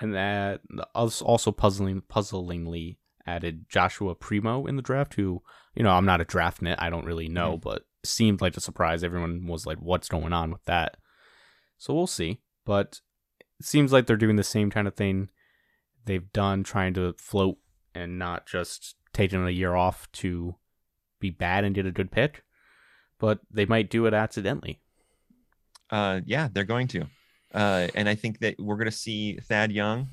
[0.00, 0.60] and that
[0.94, 5.14] also puzzling, puzzlingly added Joshua Primo in the draft.
[5.14, 5.42] Who
[5.74, 6.78] you know, I'm not a draft nit.
[6.80, 9.04] I don't really know, but seemed like a surprise.
[9.04, 10.96] Everyone was like, "What's going on with that?"
[11.78, 12.40] So we'll see.
[12.66, 13.00] But
[13.62, 15.30] seems like they're doing the same kind of thing
[16.04, 17.56] they've done, trying to float
[17.94, 20.56] and not just taking a year off to
[21.20, 22.42] be bad and get a good pick.
[23.18, 24.80] But they might do it accidentally.
[25.90, 27.06] Uh, yeah, they're going to.
[27.54, 30.08] Uh, and I think that we're going to see Thad Young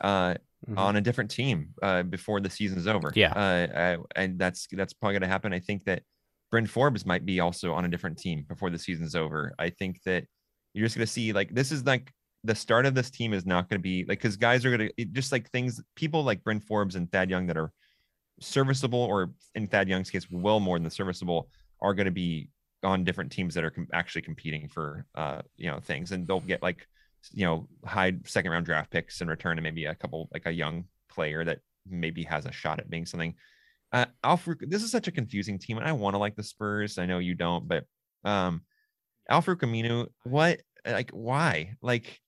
[0.00, 0.34] uh,
[0.68, 0.76] Mhm.
[0.76, 3.10] on a different team uh, before the season's over.
[3.14, 3.32] Yeah.
[3.32, 5.54] Uh, I, and that's that's probably going to happen.
[5.54, 6.02] I think that
[6.50, 9.54] Bryn Forbes might be also on a different team before the season's over.
[9.58, 10.26] I think that
[10.74, 12.12] you're just going to see like this is like
[12.44, 14.90] the start of this team is not going to be like because guys are going
[14.96, 17.72] to just like things people like Bryn Forbes and Thad Young that are
[18.40, 22.48] serviceable or in Thad Young's case well more than the serviceable are going to be
[22.82, 26.12] on different teams that are com- actually competing for uh you know things.
[26.12, 26.86] And they'll get like
[27.32, 30.52] you know high second round draft picks in return and maybe a couple like a
[30.52, 33.34] young player that maybe has a shot at being something.
[33.92, 36.96] Uh Alfred this is such a confusing team and I want to like the Spurs.
[36.96, 37.84] I know you don't but
[38.24, 38.62] um
[39.28, 41.74] Al-Farouq Aminu what like why?
[41.82, 42.18] Like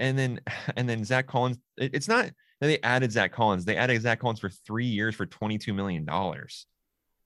[0.00, 0.40] and then
[0.76, 2.24] and then Zach Collins it- it's not
[2.60, 6.04] that they added Zach Collins they added Zach Collins for 3 years for 22 million
[6.04, 6.66] dollars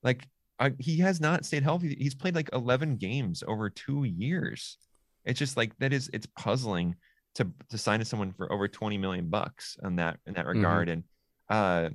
[0.02, 0.26] like
[0.60, 1.96] uh, he has not stayed healthy.
[1.98, 4.78] He's played like 11 games over two years.
[5.24, 6.94] It's just like that is it's puzzling
[7.34, 10.88] to to sign to someone for over 20 million bucks on that in that regard.
[10.88, 11.02] And
[11.48, 11.88] uh,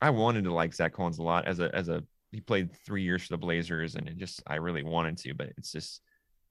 [0.00, 3.02] I wanted to like Zach Collins a lot as a as a he played three
[3.02, 6.00] years for the Blazers, and it just I really wanted to, but it's just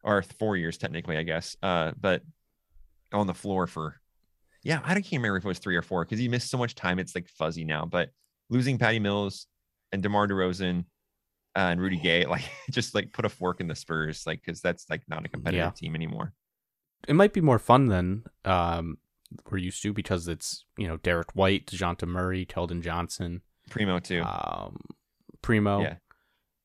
[0.03, 1.55] or four years technically, I guess.
[1.63, 2.21] Uh, but
[3.13, 3.95] on the floor for
[4.63, 6.57] yeah, I don't can't remember if it was three or four because he missed so
[6.57, 6.99] much time.
[6.99, 7.85] It's like fuzzy now.
[7.85, 8.09] But
[8.49, 9.47] losing Patty Mills
[9.93, 10.79] and DeMar DeRozan
[11.55, 14.59] uh, and Rudy Gay, like just like put a fork in the Spurs, like because
[14.61, 15.71] that's like not a competitive Yeah.
[15.71, 16.33] team anymore.
[17.07, 18.97] It might be more fun than um,
[19.49, 24.21] we're used to because it's you know Derrick White, Dejounte Murray, Keldon Johnson, Primo too.
[24.23, 24.77] um,
[25.41, 25.81] Primo.
[25.81, 25.95] Yeah.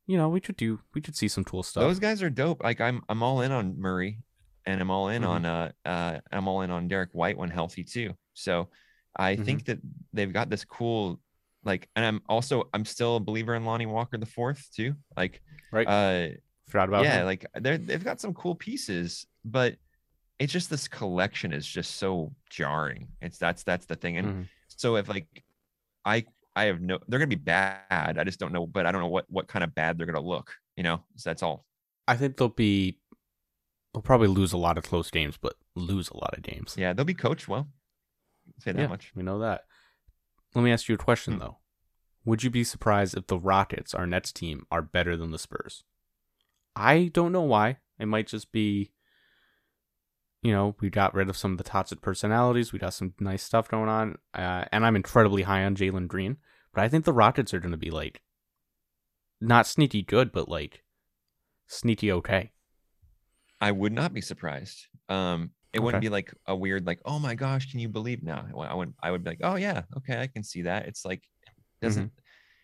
[0.07, 1.83] You know, we should do we should see some cool stuff.
[1.83, 2.65] Those guys are dope.
[2.65, 4.24] Like I'm I'm all in on Murray
[4.67, 5.25] and I'm all in Mhm.
[5.25, 8.15] on uh uh I'm all in on Derrick White when healthy too.
[8.35, 8.69] So
[9.17, 9.45] I Mhm.
[9.45, 9.79] think that
[10.13, 11.21] they've got this cool
[11.65, 14.95] like and I'm also I'm still a believer in Lonnie Walker the fourth too.
[15.17, 15.41] Like
[15.71, 15.89] right?
[15.89, 16.29] uh
[16.67, 17.25] Forgot about yeah, him.
[17.25, 19.77] like they're they've got some cool pieces, but
[20.39, 23.09] it's just this collection is just so jarring.
[23.23, 24.19] It's that's that's the thing.
[24.19, 24.49] And Mhm.
[24.69, 25.45] so if like
[26.05, 26.25] I
[26.57, 28.19] I have no they're gonna be bad.
[28.19, 30.21] I just don't know, but I don't know what what kind of bad they're gonna
[30.21, 31.05] look, you know.
[31.17, 31.65] So that's all.
[32.07, 32.99] I think they'll be.
[33.95, 36.75] They'll probably lose a lot of close games, but lose a lot of games.
[36.77, 37.69] Yeah, they'll be coached well.
[38.59, 39.13] Say that Yeah, much.
[39.15, 39.65] We know that.
[40.55, 41.39] Let me ask you a question Hmm.
[41.41, 41.59] though.
[42.27, 45.85] would you be surprised if the Rockets, our Nets team, are better than the Spurs?
[46.75, 47.79] I don't know why.
[47.99, 48.93] It might just be,
[50.43, 52.73] you know, we got rid of some of the toxic personalities.
[52.73, 54.17] We got some nice stuff going on.
[54.33, 56.39] Uh, and I'm incredibly high on Jalen Green.
[56.73, 58.23] But I think the Rockets are going to be like,
[59.41, 60.83] not sneaky good, but like
[61.67, 62.53] sneaky okay.
[63.65, 64.87] I would not be surprised.
[65.09, 65.85] Um, it Okay.
[65.85, 68.23] wouldn't be like a weird, like, oh my gosh, can you believe?
[68.23, 68.47] now?
[68.57, 70.87] I would, I would be like, oh yeah, okay, I can see that.
[70.87, 72.13] It's like, it doesn't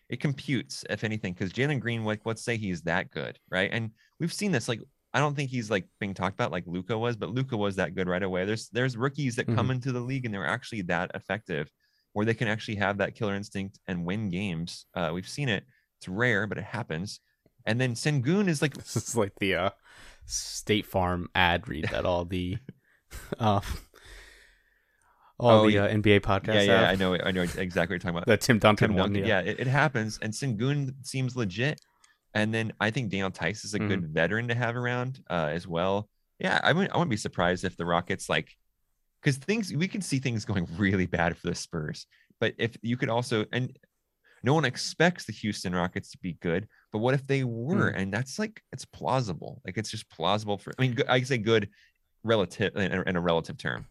[0.09, 1.33] it computes if anything?
[1.33, 3.69] Because Jalen Green, like, let's say he's that good, right?
[3.73, 4.67] And we've seen this.
[4.67, 4.81] Like,
[5.13, 7.95] I don't think he's like being talked about like Luka was, but Luka was that
[7.95, 8.45] good right away.
[8.45, 11.71] There's there's rookies that come into the league and they're actually that effective,
[12.13, 14.85] where they can actually have that killer instinct and win games.
[14.93, 15.63] Uh, we've seen it.
[15.99, 17.19] It's rare, but it happens.
[17.65, 19.69] And then Sengun is like This is like the uh,
[20.31, 22.57] State Farm ad read that all the
[23.39, 23.61] um,
[25.39, 27.99] all Oh, the uh, NBA podcasts yeah, yeah, I know, I know exactly what you're
[27.99, 28.27] talking about.
[28.27, 29.15] That Tim Duncan Tim one.
[29.15, 29.25] Yeah.
[29.25, 30.19] Yeah, it, it happens.
[30.21, 31.81] And Sengun seems legit.
[32.33, 34.13] And then I think Daniel Theis is a good Mm-hmm.
[34.13, 36.07] veteran to have around uh, as well.
[36.39, 38.55] Yeah, I wouldn't, I wouldn't be surprised if the Rockets like,
[39.21, 42.05] because things we can see things going really bad for the Spurs.
[42.39, 43.77] But if you could also, and
[44.43, 47.91] no one expects the Houston Rockets to be good, but what if they were?
[47.91, 48.01] Mm.
[48.01, 49.61] And that's like it's plausible.
[49.65, 50.73] Like it's just plausible for.
[50.77, 51.69] I mean, I say good,
[52.23, 53.85] relative in a, relative term.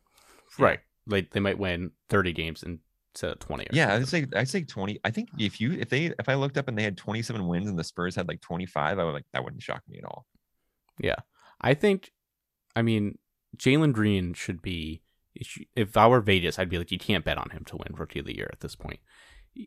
[0.58, 0.80] Right.
[1.06, 3.64] Like they might win 30 games instead of 20.
[3.64, 5.00] Or Yeah, I'd say I'd say 20.
[5.04, 7.68] I think if you if they if I looked up and they had 27 wins
[7.68, 10.26] and the Spurs had like 25, I would like that wouldn't shock me at all.
[10.98, 11.16] Yeah.
[11.60, 12.10] I think,
[12.76, 13.18] I mean,
[13.56, 15.02] Jalen Green should be.
[15.76, 18.18] If I were Vegas, I'd be like, you can't bet on him to win Rookie
[18.18, 18.98] of the Year at this point.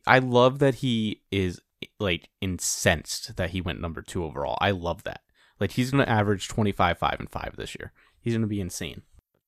[0.06, 1.62] I love that he is
[2.00, 4.58] like incensed that he went number two overall.
[4.62, 5.22] I love that.
[5.60, 7.92] Like he's gonna average 25, five and five this year.
[8.20, 9.02] He's gonna be insane,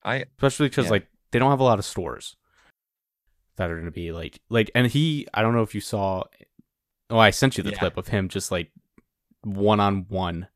[0.04, 0.92] I especially because Yeah.
[0.92, 2.36] like they don't have a lot of stores
[3.56, 4.70] that are gonna be like like.
[4.74, 6.24] And he, I don't know if you saw.
[7.10, 7.78] Oh, I sent you the Yeah.
[7.78, 8.70] clip of him just like
[9.42, 10.48] one on one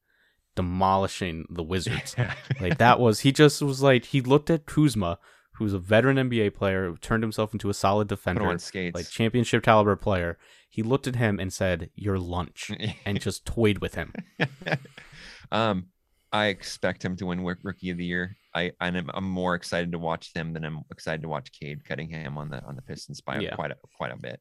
[0.56, 2.14] demolishing the Wizards.
[2.60, 5.18] Like that was he just was like he looked at Kuzma,
[5.60, 8.94] who's a veteran NBA player, who turned himself into a solid defender, on skates.
[8.94, 10.38] like championship caliber player.
[10.70, 12.70] He looked at him and said, "You're lunch,"
[13.04, 14.14] and just toyed with him.
[15.52, 15.88] um,
[16.32, 18.36] I expect him to win Rookie of the Year.
[18.54, 21.84] I and I'm, I'm more excited to watch them than I'm excited to watch Cade
[21.84, 23.54] Cunningham on the on the Pistons by Yeah.
[23.54, 24.40] quite a quite a bit.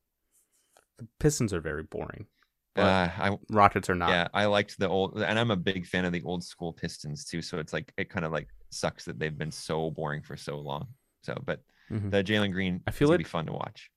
[0.97, 2.27] The Pistons are very boring.
[2.75, 4.09] Uh, I Rockets are not.
[4.09, 7.25] yeah, I liked the old, and I'm a big fan of the old school Pistons
[7.25, 7.41] too.
[7.41, 10.57] So it's like it kind of like sucks that they've been so boring for so
[10.59, 10.87] long.
[11.21, 12.11] So, but Mhm.
[12.11, 13.89] the Jalen Green, I feel it's gonna like- be fun to watch.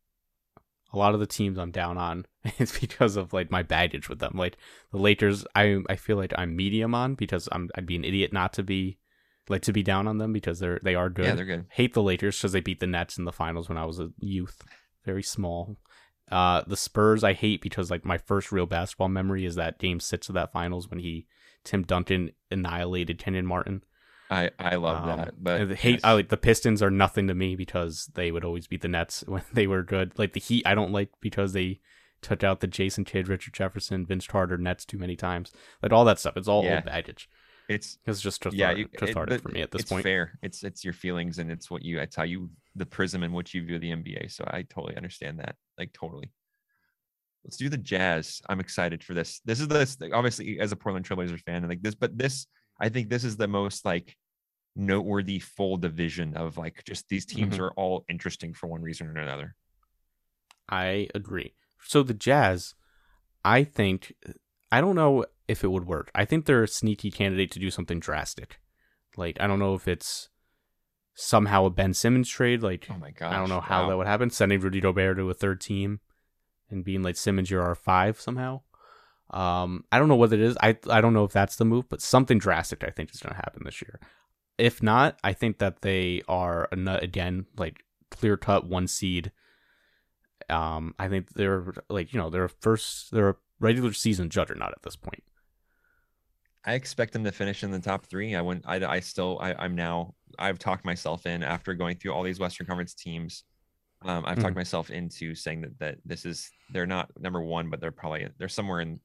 [0.95, 2.27] a lot of the teams I'm down on
[2.59, 4.33] is because of like my baggage with them.
[4.35, 4.59] Like
[4.93, 8.31] the Lakers, I I feel like I'm medium on because I'm I'd be an idiot
[8.33, 8.99] not to be
[9.49, 11.25] like to be down on them because they're they are good.
[11.25, 11.67] Yeah, they're good.
[11.71, 14.11] hate the Lakers because they beat the Nets in the finals when I was a
[14.19, 14.61] youth,
[15.07, 15.79] very small.
[16.31, 19.99] Uh, the Spurs I hate because like my first real basketball memory is that game
[19.99, 21.27] six of that finals when he
[21.65, 23.83] Tim Duncan annihilated Kenyon Martin.
[24.33, 26.01] I I love Um, that, but the hate yes.
[26.05, 29.23] I like the Pistons are nothing to me because they would always beat the Nets
[29.27, 30.19] when they were good.
[30.19, 31.81] Like the Heat, I don't like because they
[32.23, 35.53] took out the Jason Kidd, Richard Jefferson, Vince Carter Nets too many times.
[35.83, 36.37] Like all that stuff.
[36.37, 36.77] It's all Yeah.
[36.77, 37.29] old baggage.
[37.69, 40.03] it's It's just just yeah, you, it- hard but for me at this it's point.
[40.05, 40.39] fair.
[40.43, 43.55] It's it's your feelings and it's what you it's how you the prism in which
[43.55, 44.31] you view the NBA.
[44.33, 45.57] So I totally understand that.
[45.79, 46.31] Like totally.
[47.45, 48.41] Let's do the Jazz.
[48.49, 49.41] I'm excited for this.
[49.45, 52.47] This is this obviously as a Portland Trailblazers fan and like this, but this
[52.81, 54.17] I think this is the most like
[54.75, 57.61] noteworthy full division of like just these teams Mhm.
[57.61, 59.55] are all interesting for one reason or another.
[60.69, 61.55] I agree.
[61.85, 62.75] So the Jazz,
[63.45, 64.15] I think,
[64.71, 66.11] I don't know if it would work.
[66.15, 68.61] I think they're a sneaky candidate to do something drastic.
[69.17, 70.31] Like I don't know if it's
[71.15, 72.63] somehow a Ben Simmons trade.
[72.63, 73.35] Like Oh my god.
[73.35, 74.31] I don't know how that would happen.
[74.31, 76.01] Sending Rudy Gobert to a third team
[76.71, 78.63] and being like Simmons, you're our five somehow.
[79.31, 80.57] Um, I don't know what it is.
[80.63, 83.35] I I don't know if that's the move, but something drastic I think is going
[83.35, 83.99] to happen this year.
[84.59, 89.33] If not, I think that they are a nut again, like clear cut one seed.
[90.51, 94.73] Um, I think they're like you know they're a first they're a regular season juggernaut
[94.73, 95.23] at this point.
[96.65, 98.35] I expect them to finish in the top three.
[98.37, 98.67] I wouldn't.
[98.69, 99.39] I, I still.
[99.41, 100.15] I, I'm now.
[100.39, 103.45] I've talked myself in after going through all these Western Conference teams.
[104.03, 104.57] Um, I've talked Mhm.
[104.57, 108.49] myself into saying that that this is they're not number one, but they're probably they're
[108.49, 109.01] somewhere in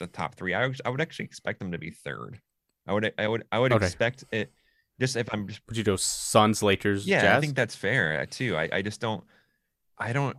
[0.00, 0.54] the top three.
[0.54, 2.40] I would, I would actually expect them to be third.
[2.86, 3.86] I would I would I would Okay.
[3.86, 4.52] expect it.
[5.00, 7.36] Just if I'm just Would you go Suns, Lakers, yeah, Jazz?
[7.38, 8.56] I think that's fair uh, too.
[8.56, 9.22] I, I just don't
[9.98, 10.36] I don't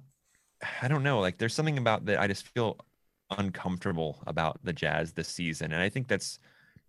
[0.81, 1.19] I don't know.
[1.21, 2.77] Like there's something about that I just feel
[3.37, 5.71] uncomfortable about the Jazz this season.
[5.71, 6.39] And I think that's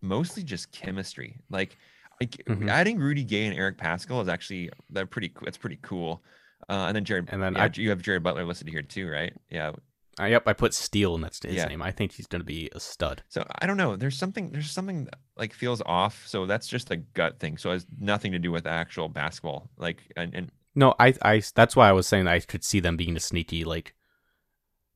[0.00, 1.38] mostly just chemistry.
[1.50, 1.76] Like
[2.20, 2.68] like Mhm.
[2.68, 6.22] adding Rudy Gay and Eric Paschall is actually they're pretty that's pretty cool.
[6.68, 9.08] Uh, and then Jared And then yeah, I- you have Jared Butler listed here too,
[9.08, 9.32] right?
[9.50, 9.72] Yeah.
[10.20, 11.66] Uh, yep, I put Steele and that's his Yeah.
[11.66, 11.80] name.
[11.82, 13.22] I think he's going to be a stud.
[13.28, 13.96] So I don't know.
[13.96, 14.50] There's something.
[14.52, 16.24] There's something like feels off.
[16.26, 17.56] So that's just a gut thing.
[17.58, 19.70] So it has nothing to do with actual basketball.
[19.78, 22.96] Like and, and No, I, I, that's why I was saying I could see them
[22.96, 23.94] being a sneaky, like,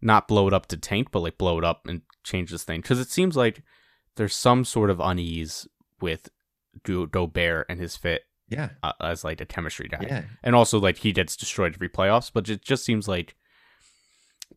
[0.02, 2.80] not blow it up to tank, but like blow it up and change this thing.
[2.82, 3.62] Because it seems like
[4.16, 5.66] there's some sort of unease
[6.00, 6.28] with
[6.84, 10.04] Do- Dobert and his fit yeah, uh, as like a chemistry guy.
[10.06, 13.34] yeah, And also, like, he gets destroyed every playoffs, but it just seems like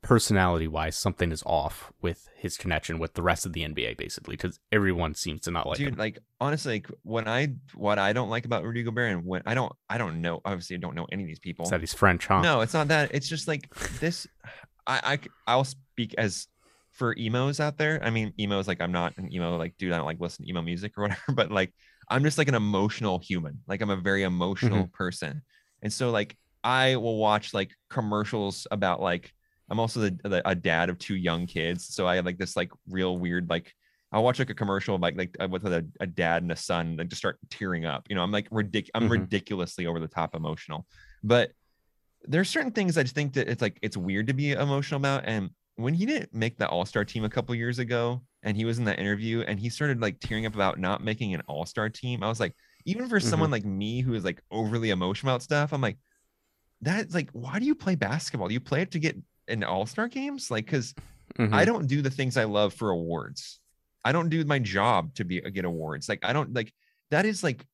[0.02, 4.36] personality wise, something is off with his connection with the rest of the NBA, basically,
[4.36, 5.90] because everyone seems to not like dude.
[5.90, 5.96] him.
[5.96, 9.54] Like honestly, like when I what I don't like about Rudy Gobert and when I
[9.54, 10.42] don't I don't know.
[10.46, 11.70] Obviously, I don't know any of these people.
[11.70, 12.42] That he's French, huh?
[12.42, 13.12] No, it's not that.
[13.14, 14.28] It's just like this.
[14.88, 16.48] I I, I will speak as
[16.92, 18.00] for emos out there.
[18.04, 19.92] I mean, emos like I'm not an emo like dude.
[19.92, 21.34] I don't like listen to emo music or whatever.
[21.34, 21.74] But like
[22.10, 23.60] I'm just like an emotional human.
[23.68, 24.92] Like I'm a very emotional mm-hmm.
[24.94, 25.42] person,
[25.82, 29.34] and so like I will watch like commercials about like
[29.70, 32.56] I'm also the, the a dad of two young kids, so I have like this
[32.56, 33.74] like real weird like.
[34.14, 36.56] I'll watch like a commercial of like like uh, with a, a dad and a
[36.56, 38.06] son, like just start tearing up.
[38.10, 39.12] You know, I'm like ridic- I'm Mhm.
[39.12, 40.86] ridiculously over the top emotional.
[41.24, 41.52] But
[42.24, 45.26] there's certain things I just think that it's like it's weird to be emotional about.
[45.26, 48.64] And when he didn't make the All Star team a couple years ago, and he
[48.64, 51.66] was in that interview, and he started like tearing up about not making an All
[51.66, 52.54] Star team, I was like,
[52.86, 55.98] even for someone like me who is like overly emotional about stuff, I'm like,
[56.82, 58.48] that's like, why do you play basketball?
[58.48, 59.18] Do you play it to get
[59.48, 60.52] in All Star games?
[60.52, 60.94] Like, because
[61.38, 61.54] Mhm.
[61.54, 63.60] I don't do the things I love for awards.
[64.04, 66.08] I don't do my job to be get awards.
[66.10, 66.74] Like I don't like
[67.12, 67.66] that is like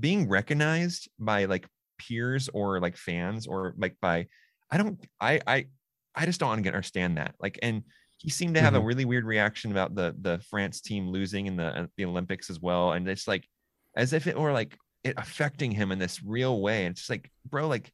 [0.00, 1.66] being recognized by like
[1.98, 4.26] peers or like fans or like by
[4.70, 5.66] I don't I I
[6.14, 7.34] I just don't understand that.
[7.40, 7.84] Like and
[8.16, 8.86] he seemed to have a Mhm.
[8.86, 12.60] really weird reaction about the the France team losing in the uh, the Olympics as
[12.60, 13.46] well and it's like
[13.96, 17.10] as if it were like it affecting him in this real way and it's just
[17.10, 17.92] like bro like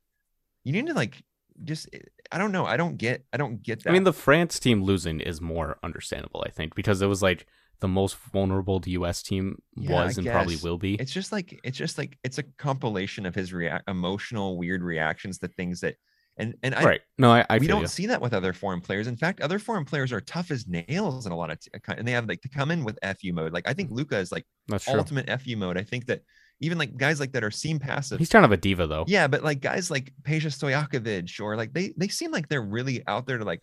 [0.64, 1.22] you need to like
[1.62, 1.98] just eh,
[2.32, 4.82] I don't know I don't get I don't get that I mean, the France team
[4.82, 7.46] losing is more understandable, I think, because it was like
[7.80, 9.22] the most vulnerable the U.S.
[9.22, 10.94] team Yeah, was I and probably will be.
[10.94, 15.38] it's just like it's just like it's a compilation of his react emotional weird reactions
[15.38, 15.96] to things that
[16.36, 17.00] and and I right?
[17.18, 17.86] No, I, I we don't you.
[17.86, 19.06] see that with other foreign players.
[19.06, 22.06] In fact, other foreign players are tough as nails in a lot of t- and
[22.06, 23.52] they have like to come in with fu mode.
[23.52, 23.96] Like I think mm.
[23.96, 24.94] Luka is like That's true.
[24.94, 25.78] ultimate fu mode.
[25.78, 26.22] I think that
[26.60, 28.18] even like guys like that are seem passive.
[28.18, 29.04] He's kind of a diva, though.
[29.06, 33.02] yeah, but like guys like Peja Stojakovic or like they they seem like they're really
[33.06, 33.62] out there to like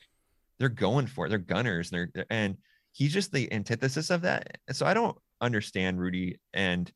[0.59, 1.29] they're going for it.
[1.29, 1.89] They're gunners.
[1.89, 2.57] They're and
[2.91, 4.57] he's just the antithesis of that.
[4.71, 6.91] So I don't understand Rudy and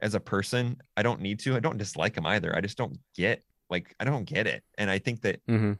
[0.00, 1.56] as a person, I don't need to.
[1.56, 2.54] I don't dislike him either.
[2.54, 4.62] I just don't get like I don't get it.
[4.76, 5.72] And I think that hmm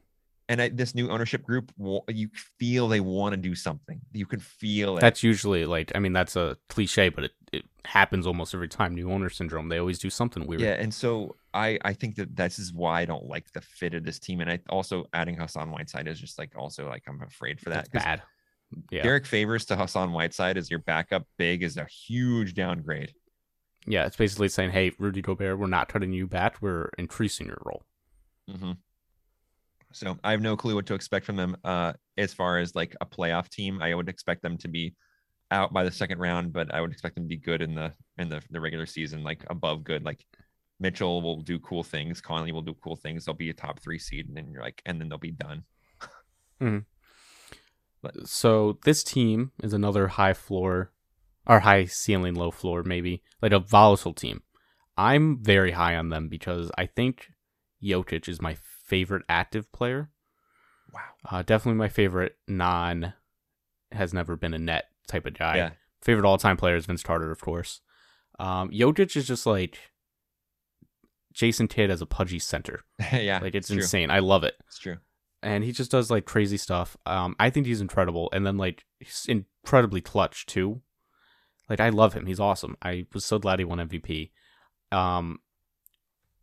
[0.48, 1.72] and I, this new ownership group,
[2.08, 2.28] you
[2.58, 4.00] feel they want to do something.
[4.12, 5.00] You can feel it.
[5.02, 8.94] That's usually like, I mean, that's a cliche, but it, it happens almost every time.
[8.94, 9.68] New owner syndrome.
[9.68, 10.62] They always do something weird.
[10.62, 13.94] yeah, and so I I think that this is why I don't like the fit
[13.94, 14.40] of this team.
[14.40, 17.88] And I also adding Hassan Whiteside is just like also like I'm afraid for that.
[17.92, 18.22] that's bad.
[18.90, 23.12] Yeah, Derrick Favors to Hassan Whiteside as your backup big is a huge downgrade.
[23.86, 24.04] yeah.
[24.06, 26.56] It's basically saying, "Hey, Rudy Gobert, we're not cutting you back.
[26.60, 27.82] We're increasing your role."
[28.50, 28.72] hmm
[29.98, 31.56] So I have no clue what to expect from them.
[31.64, 34.94] Uh, as far as like a playoff team, I would expect them to be
[35.50, 37.92] out by the second round, but I would expect them to be good in the
[38.18, 40.04] in the, the regular season, like above good.
[40.04, 40.24] Like
[40.78, 43.24] Mitchell will do cool things, Conley will do cool things.
[43.24, 45.64] They'll be a top three seed, and then you're like, and then they'll be done.
[48.24, 50.92] So this team is another high floor,
[51.46, 54.42] or high ceiling, low floor, maybe like a volatile team.
[54.96, 57.30] I'm very high on them because I think
[57.82, 58.56] Jokic is my
[58.88, 60.10] favorite active player.
[60.92, 61.00] Wow.
[61.30, 63.12] Uh, definitely my favorite non
[63.92, 65.56] has never been a net type of guy.
[65.56, 65.70] Yeah.
[66.02, 67.80] Favorite all time player is Vince Carter, of course.
[68.38, 69.78] Um, Jokic is just like
[71.32, 72.80] Jason Kidd as a pudgy center.
[73.12, 73.40] yeah.
[73.40, 73.78] Like it's true.
[73.78, 74.10] insane.
[74.10, 74.54] I love it.
[74.66, 74.96] It's true.
[75.42, 76.96] And he just does like crazy stuff.
[77.06, 78.28] Um, I think he's incredible.
[78.32, 80.80] And then like he's incredibly clutch too.
[81.68, 82.26] Like I love him.
[82.26, 82.76] He's awesome.
[82.82, 84.30] I was so glad he won MVP.
[84.90, 85.40] Um,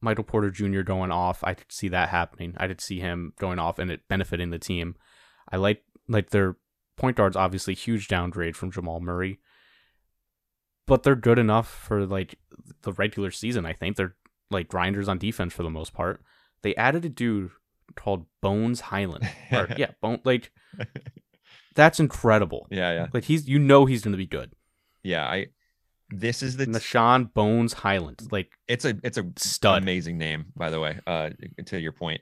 [0.06, 0.82] Michael Porter Jr.
[0.82, 1.44] going off.
[1.44, 2.54] I could see that happening.
[2.58, 4.96] I could see him going off and it benefiting the team.
[5.52, 6.56] I like like their
[6.96, 9.40] point guards obviously huge downgrade from Jamal Murray.
[10.88, 12.36] But they're good enough for like
[12.84, 13.98] the regular season, I think.
[13.98, 14.16] They're
[14.52, 16.22] like grinders on defense for the most part.
[16.62, 17.50] They added a dude
[17.96, 19.28] called Bones Hyland.
[19.52, 20.52] Or, yeah, Bone like
[21.74, 22.68] that's incredible.
[22.70, 24.54] yeah, yeah, Like he's you know he's gonna be good.
[25.04, 25.26] yeah.
[25.26, 25.48] I.
[26.10, 26.68] This is the.
[26.68, 28.28] Nah'Shon Bones Hyland.
[28.32, 28.96] Like It's a.
[29.04, 29.82] It's a stud.
[29.82, 31.00] amazing name, by the way.
[31.08, 31.32] Uh,
[31.66, 32.22] to your point,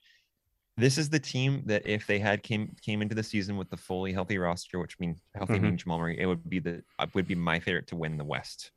[0.77, 3.77] this is the team that if they had came came into the season with the
[3.77, 5.61] fully healthy roster, which means healthy Mhm.
[5.61, 8.23] means Jamal Murray, it would be the uh, would be my favorite to win the
[8.23, 8.71] West.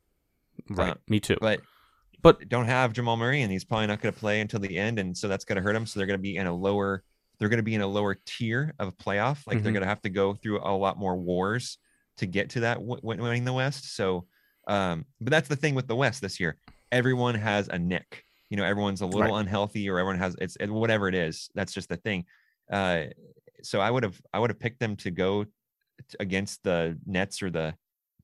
[0.69, 0.91] Right.
[0.91, 1.37] Uh, Me too.
[1.39, 1.61] But
[2.21, 4.99] But don't have Jamal Murray, and he's probably not going to play until the end,
[4.99, 5.85] and so that's going to hurt him.
[5.85, 7.03] So they're going to be in a lower
[7.39, 9.45] they're going to be in a lower tier of playoff.
[9.45, 9.75] Like they're Mhm.
[9.75, 11.77] going to have to go through a lot more wars
[12.17, 13.95] to get to that w- winning the West.
[13.95, 14.25] So,
[14.67, 16.57] um, but that's the thing with the West this year.
[16.91, 18.23] Everyone has a nick.
[18.49, 19.41] You know, everyone's a little Right.
[19.41, 21.49] unhealthy, or everyone has it's it- whatever it is.
[21.55, 22.25] That's just the thing.
[22.71, 23.05] Uh,
[23.63, 25.45] so I would have I would have picked them to go
[26.19, 27.75] against the Nets or the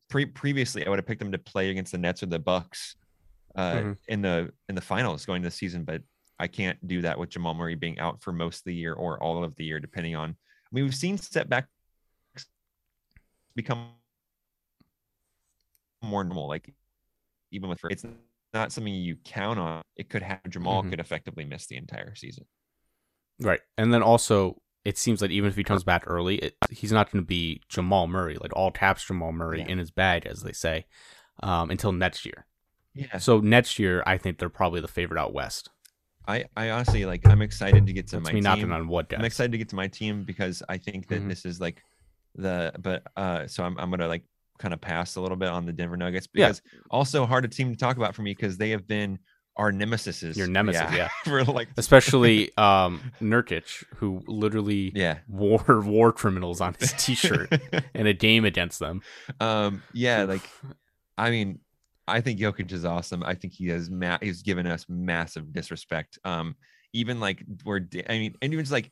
[0.10, 2.96] pre- previously I would have picked them to play against the Nets or the Bucks
[3.56, 3.98] uh, Mhm.
[4.08, 6.02] in the in the finals going this season, but
[6.40, 9.22] I can't do that with Jamal Murray being out for most of the year or
[9.22, 10.30] all of the year, depending on.
[10.32, 10.36] I
[10.72, 11.68] mean, we've seen setbacks
[13.56, 13.92] become
[16.04, 16.48] more normal.
[16.48, 16.74] Like
[17.52, 18.06] even with it's
[18.54, 19.82] not something you count on.
[19.96, 20.92] It could have Jamal Mhm.
[20.92, 22.46] could effectively miss the entire season.
[23.40, 23.62] Right.
[23.78, 27.10] And then also, it seems like even if he comes back early, it, he's not
[27.12, 29.70] going to be Jamal Murray, like all taps Jamal Murray Yeah.
[29.70, 30.86] in his bag, as they say,
[31.42, 32.46] um, until next year.
[32.94, 33.18] Yeah.
[33.18, 35.70] So next year, I think they're probably the favorite out west.
[36.28, 37.28] I I honestly like.
[37.28, 38.44] I'm excited to get to That's my me team.
[38.44, 41.28] knocking on wood, I'm excited to get to my team because I think that Mhm.
[41.28, 41.84] this is like
[42.36, 44.24] the but uh so I'm I'm gonna like
[44.64, 46.48] kind of passed a little bit on the Denver Nuggets Yeah.
[46.48, 49.20] because also hard a team to talk about for me because they have been
[49.58, 50.24] our nemesis.
[50.36, 51.10] Your nemesis, yeah.
[51.26, 55.20] for like Especially um, Nurkic, who literally yeah.
[55.28, 57.54] wore war criminals on his T-shirt
[57.94, 59.02] in a game against them.
[59.40, 60.42] um yeah like
[61.18, 61.60] I mean
[62.08, 63.22] I think Jokic is awesome.
[63.24, 66.18] I think he has ma- he's given us massive disrespect.
[66.26, 66.56] Um
[66.94, 68.92] even like where I mean and even just like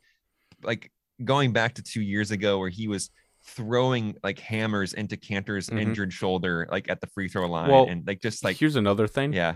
[0.63, 0.91] like
[1.24, 3.09] going back to 2 years ago where he was
[3.43, 5.81] throwing like hammers into Kanter's Mhm.
[5.81, 9.07] injured shoulder like at the free throw line Well, and like just like here's another
[9.07, 9.33] thing.
[9.33, 9.55] yeah.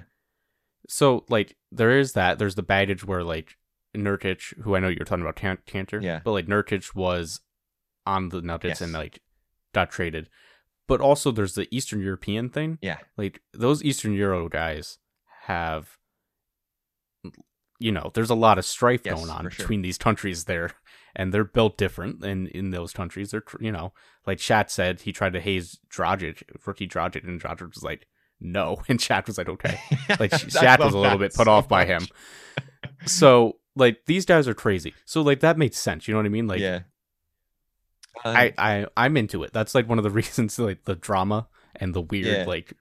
[0.89, 2.39] So like there is that.
[2.39, 3.55] There's the baggage where like
[3.95, 6.19] Nurkic, who I know you're talking about Tan- Kanter, Yeah.
[6.23, 7.41] but like Nurkic was
[8.05, 9.21] on the Nuggets and like
[9.73, 10.29] got traded.
[10.87, 12.77] But also there's the Eastern European thing.
[12.81, 12.99] Yeah.
[13.17, 14.97] Like those Eastern Euro guys
[15.43, 15.97] have
[17.79, 19.63] you know, there's a lot of strife Yes, going on for sure.
[19.63, 20.71] between these countries there
[21.15, 23.93] and they're built different and in those countries they're you know,
[24.27, 28.07] like Shaq said he tried to haze Dragic, rookie Dragic and Dragic was like
[28.39, 29.79] no and Shaq was like okay.
[30.19, 31.87] Like Shaq was a little bit put so off by much.
[32.03, 32.07] him.
[33.05, 34.93] So like these guys are crazy.
[35.05, 36.07] So like that makes sense.
[36.07, 36.47] You know what I mean?
[36.47, 36.81] Like yeah.
[38.23, 39.53] I Um, I I'm into it.
[39.53, 42.45] That's like one of the reasons like the drama and the weird Yeah.
[42.45, 42.73] like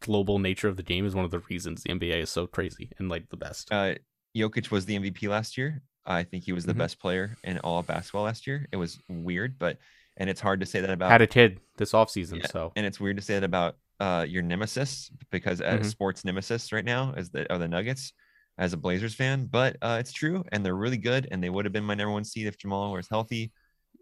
[0.00, 2.90] global nature of the game is one of the reasons the NBA is so crazy
[2.98, 3.72] and like the best.
[3.72, 3.94] uh,
[4.36, 5.82] Jokic was the MVP last year.
[6.10, 6.78] I think he was the Mhm.
[6.78, 8.66] best player in all of basketball last year.
[8.72, 9.78] It was weird, but
[10.16, 12.86] and it's hard to say that about Had a kid this offseason, Yeah, so and
[12.86, 15.84] it's weird to say that about uh, your nemesis because uh, Mhm.
[15.84, 18.12] sports nemesis right now is the are the Nuggets
[18.58, 21.64] as a Blazers fan, but uh, it's true and they're really good and they would
[21.64, 23.52] have been my number one seed if Jamal was healthy.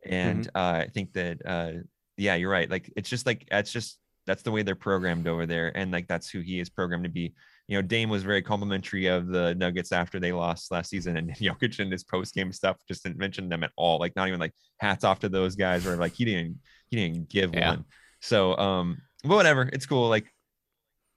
[0.05, 0.57] And Mm-hmm.
[0.57, 1.73] uh, I think that uh,
[2.17, 2.71] yeah, you're right.
[2.71, 6.07] Like it's just like that's just that's the way they're programmed over there, and like
[6.09, 7.35] that's who he is programmed to be.
[7.69, 11.31] You know, Dame was very complimentary of the Nuggets after they lost last season, and
[11.37, 13.99] Jokic in his post game stuff just didn't mention them at all.
[13.99, 16.59] Like not even like hats off to those guys, or like he didn't
[16.89, 17.71] he didn't give Yeah.
[17.71, 17.85] one.
[18.21, 20.09] So um, but whatever, it's cool.
[20.09, 20.27] Like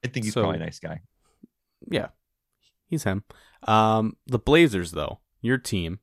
[0.03, 0.99] I think he's So- probably a nice guy.
[1.89, 2.07] yeah.
[2.87, 3.23] He's him.
[3.67, 5.99] Um the Blazers though, your team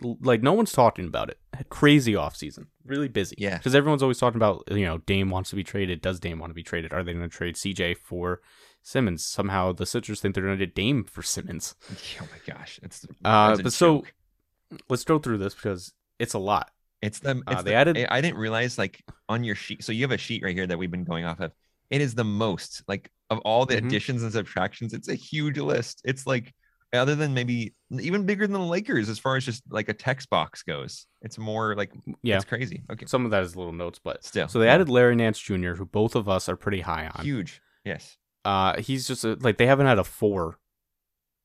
[0.00, 1.38] like no one's talking about it.
[1.68, 2.66] Crazy offseason.
[2.86, 3.36] Really busy.
[3.38, 3.58] Yeah.
[3.58, 6.00] Because everyone's always talking about, you know, Dame wants to be traded.
[6.00, 6.92] Does Dame want to be traded?
[6.92, 8.40] Are they going to trade CJ for
[8.82, 9.24] Simmons?
[9.24, 11.74] Somehow the Sixers think they're going to get Dame for Simmons.
[12.20, 14.04] Oh my gosh, it's Uh, but so
[14.88, 16.70] let's go through this because it's a lot.
[17.02, 19.84] It's the Uh, they the- added- I- didn't realize like on your sheet.
[19.84, 21.52] So you have a sheet right here that we've been going off of.
[21.90, 23.86] It is the most like of all the Mhm.
[23.86, 24.94] additions and subtractions.
[24.94, 26.00] It's a huge list.
[26.04, 26.54] It's like
[26.92, 30.28] other than maybe even bigger than the Lakers as far as just like a text
[30.30, 31.06] box goes.
[31.22, 31.92] It's more like
[32.22, 32.36] Yeah.
[32.36, 32.82] it's crazy.
[32.90, 34.48] Okay, Some of that is little notes, but still.
[34.48, 37.24] so they added Larry Nance Jr., who both of us are pretty high on.
[37.24, 37.60] huge.
[37.84, 38.16] Yes.
[38.44, 40.58] Uh, he's just a, like they haven't had a four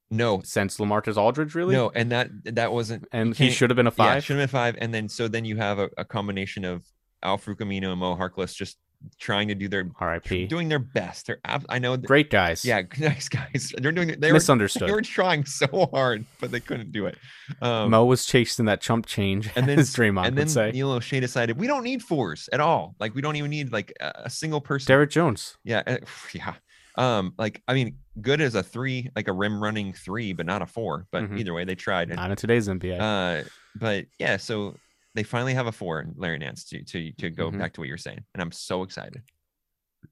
[0.10, 0.42] No.
[0.44, 1.76] since LaMarcus Aldridge, really.
[1.76, 4.16] No, and that that wasn't and he should have been a five.
[4.16, 4.76] Yeah, should have been five.
[4.80, 6.84] And then so then you have a, a combination of
[7.24, 8.78] Al-Farouq Aminu and Mo Harkless just
[9.20, 10.48] trying to do their R.I.P.
[10.48, 11.28] doing their best.
[11.28, 12.66] They're ab- I know that, Great guys.
[12.66, 13.74] yeah, nice guys.
[13.78, 14.88] They're doing they were misunderstood.
[14.90, 17.18] they were trying so hard, but they couldn't do it.
[17.62, 20.72] Um, Mo was chasing that chump change, and then Draymond and would then say.
[20.72, 22.96] Neil Olshey decided we don't need fours at all.
[23.00, 24.88] Like we don't even need like a, a single person.
[24.88, 25.58] Derrick Jones.
[25.64, 25.98] yeah, uh,
[26.34, 26.54] yeah.
[26.96, 30.64] Um, like I mean, good as a three, like a rim running three, but not
[30.64, 31.06] a four.
[31.12, 31.40] But Mhm.
[31.40, 32.10] either way, they tried.
[32.10, 33.00] Not in today's NBA.
[33.00, 34.76] Uh, but yeah, so
[35.18, 37.58] they finally have a four in Larry Nance to to to go Mhm.
[37.60, 39.24] back to what you're saying, and I'm so excited.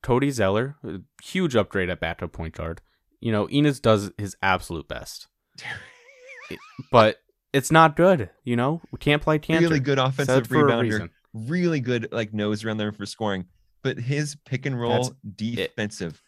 [0.02, 0.76] Cody Zeller,
[1.24, 2.82] huge upgrade at backup point guard.
[3.22, 5.28] You know, Enes does his absolute best,
[6.92, 7.18] but
[7.54, 8.30] it's not good.
[8.44, 9.62] You know, we can't play Kanter.
[9.62, 13.46] really good offensive rebounder, really good like nose around there for scoring.
[13.84, 16.22] But his pick and roll That's defensive,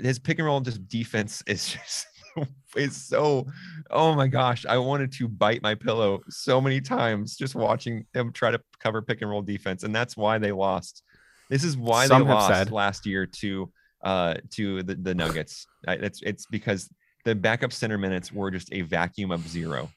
[0.00, 2.06] his pick and roll just defense is just
[2.76, 3.46] is so
[3.90, 8.32] oh my gosh i wanted to bite my pillow so many times just watching them
[8.32, 11.02] try to cover pick and roll defense and that's why they lost
[11.48, 13.72] this is why Some they lost said- last year to
[14.04, 16.88] uh to the, the nuggets it's it's because
[17.24, 19.90] the backup center minutes were just a vacuum of zero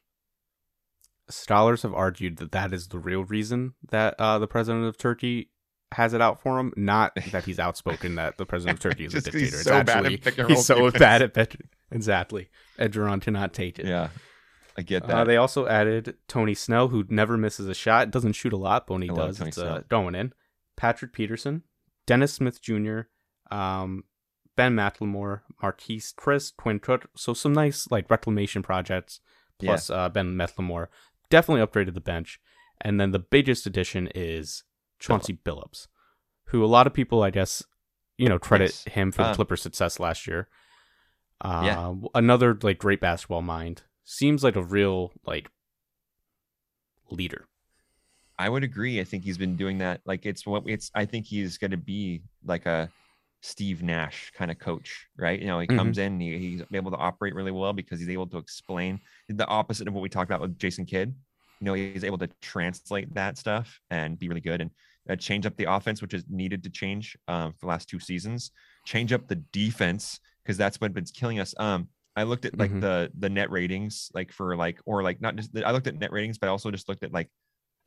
[1.30, 5.50] Scholars have argued that that is the real reason that uh, the president of Turkey
[5.94, 9.14] has it out for him, not that he's outspoken that the president of Turkey is
[9.16, 9.56] a 'cause he's dictator.
[9.56, 11.00] It's so bad at pick and roll he's so defense.
[11.00, 11.56] bad at bet-
[11.94, 12.50] exactly.
[12.78, 13.86] Edgeron to not take it.
[13.86, 14.10] yeah
[14.78, 18.10] i get that Uh, they also added Tony Snell, who never misses a shot.
[18.12, 20.34] Doesn't shoot a lot, but when he I does, it's uh, going in.
[20.76, 21.64] Patrick Peterson,
[22.08, 23.02] Dennis Smith Jr.,
[23.52, 24.04] um,
[24.56, 27.08] Ben McLemore, Marquese Chriss, Quinn Cook.
[27.16, 29.20] So some nice like reclamation projects.
[29.60, 30.88] Plus uh, Ben McLemore
[31.30, 32.40] definitely upgraded the bench.
[32.82, 34.64] And then the biggest addition is
[35.00, 35.88] Chauncey Billups,
[36.48, 37.64] who a lot of people, I guess,
[38.18, 38.94] you know, credit Yes.
[38.96, 40.50] him for the Um, Clippers' success last year.
[41.44, 41.96] Uh, Yeah.
[42.16, 43.84] Another like great basketball mind.
[44.06, 45.50] Seems like a real like
[47.10, 47.46] leader.
[48.40, 49.00] I would agree.
[49.00, 50.02] I think he's been doing that.
[50.06, 50.90] Like it's what it's.
[50.96, 52.90] I think he's going to be like a
[53.42, 55.40] Steve Nash kind of coach, right?
[55.40, 55.76] You know, he Mhm.
[55.78, 59.00] comes in, he, he's able to operate really well because he's able to explain
[59.30, 61.14] the opposite of what we talked about with Jason Kidd.
[61.60, 64.72] You know, he's able to translate that stuff and be really good and
[65.10, 68.00] uh, change up the offense, which is needed to change um, for the last two
[68.00, 68.52] seasons.
[68.86, 71.54] Change up the defense because that's what been killing us.
[71.58, 72.82] Um, I looked at like Mhm.
[72.82, 76.12] the the net ratings, like for like or like not just I looked at net
[76.12, 77.30] ratings, but I also just looked at like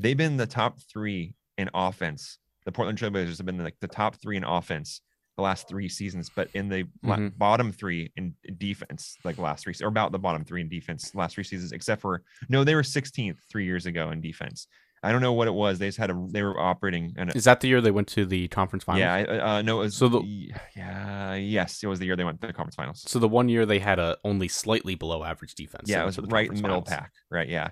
[0.01, 2.39] they've been the top three in offense.
[2.65, 5.01] The Portland Trailblazers have been like the top three in offense
[5.37, 7.37] the last three seasons, but in the Mhm.
[7.37, 11.35] bottom three in defense, like last three, or about the bottom three in defense, last
[11.35, 14.67] three seasons, except for no, they were 16th three years ago in defense.
[15.07, 15.79] I don't know what it was.
[15.79, 18.27] They just had a, they were operating and Is that the year they went to
[18.27, 19.01] the conference finals?
[19.01, 22.41] yeah, uh, no, it was So the- yeah, yes, it was the year they went
[22.41, 23.05] to the conference finals.
[23.07, 25.89] So the one year they had a only slightly below average defense.
[25.89, 27.01] yeah, it was the right in conference the middle finals.
[27.01, 27.49] pack, right?
[27.49, 27.69] Yeah.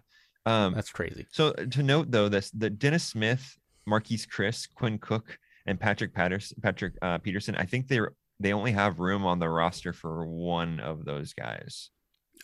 [0.47, 1.27] Um, That's crazy.
[1.32, 3.56] So uh, to note though, this the Dennis Smith,
[3.89, 7.55] Marquese Chriss, Quinn Cook, and Patrick Patterson, Patrick uh, Peterson.
[7.56, 11.90] I think they're they only have room on the roster for one of those guys.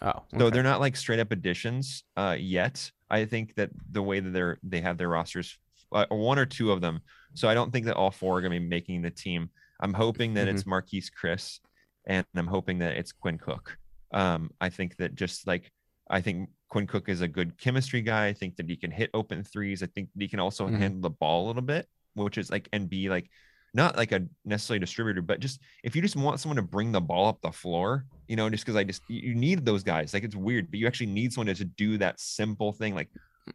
[0.03, 2.91] Oh, So they're not like straight up additions uh, yet.
[3.11, 5.59] I think that the way that they're they have their rosters,
[5.93, 7.01] uh, one or two of them.
[7.35, 9.51] So I don't think that all four are going to be making the team.
[9.81, 11.61] I'm hoping that it's Marquese Chriss,
[12.07, 13.77] and I'm hoping that it's Quinn Cook.
[14.13, 15.71] Um, I think that just like
[16.09, 18.27] I think Quinn Cook is a good chemistry guy.
[18.27, 19.83] I think that he can hit open threes.
[19.83, 20.79] I think he can also Mhm.
[20.79, 23.31] handle the ball a little bit, which is like and be like
[23.75, 27.01] not like a necessarily distributor, but just if you just want someone to bring the
[27.01, 30.13] ball up the floor, you know, just because I just you need those guys.
[30.15, 33.09] Like it's weird, but you actually need someone to just do that simple thing, like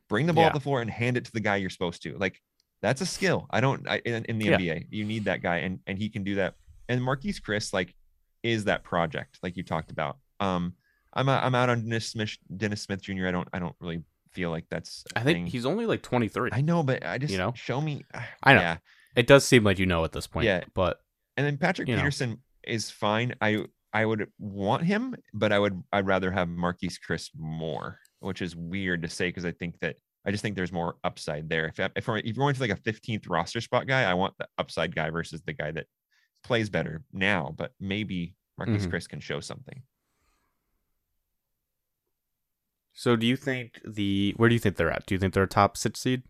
[0.09, 0.47] bring the ball Yeah.
[0.47, 2.17] up the floor and hand it to the guy you're supposed to.
[2.17, 2.41] Like
[2.81, 3.47] that's a skill.
[3.51, 4.57] I don't I, in, in the Yeah.
[4.57, 6.55] NBA, you need that guy, and and he can do that.
[6.87, 7.93] And Marquese Chriss like
[8.43, 10.17] is that project like you talked about.
[10.39, 10.73] Um,
[11.13, 13.27] I'm i I'm out on Dennis Smith Dennis Smith Jr.
[13.27, 15.03] I don't I don't really feel like that's.
[15.15, 15.45] I think thing.
[15.47, 16.49] he's only like 23.
[16.51, 17.53] I know, but I just you know?
[17.55, 18.03] show me.
[18.43, 18.59] I know.
[18.59, 18.77] Yeah,
[19.15, 20.45] It does seem like you know at this point.
[20.45, 20.63] Yeah.
[20.73, 20.99] But
[21.37, 22.01] and then Patrick You know.
[22.01, 23.35] Peterson is fine.
[23.41, 28.41] I I would want him, but I would I'd rather have Marquese Chriss more, which
[28.41, 31.67] is weird to say because I think that I just think there's more upside there.
[31.67, 34.33] If if, we're- if you're going for like a 15th roster spot guy, I want
[34.39, 35.85] the upside guy versus the guy that
[36.43, 38.91] plays better now, but maybe Marquese Mhm.
[38.91, 39.81] Chriss can show something.
[42.97, 45.05] so do you think the where do you think they're at?
[45.05, 46.23] Do you think they're a top six seed?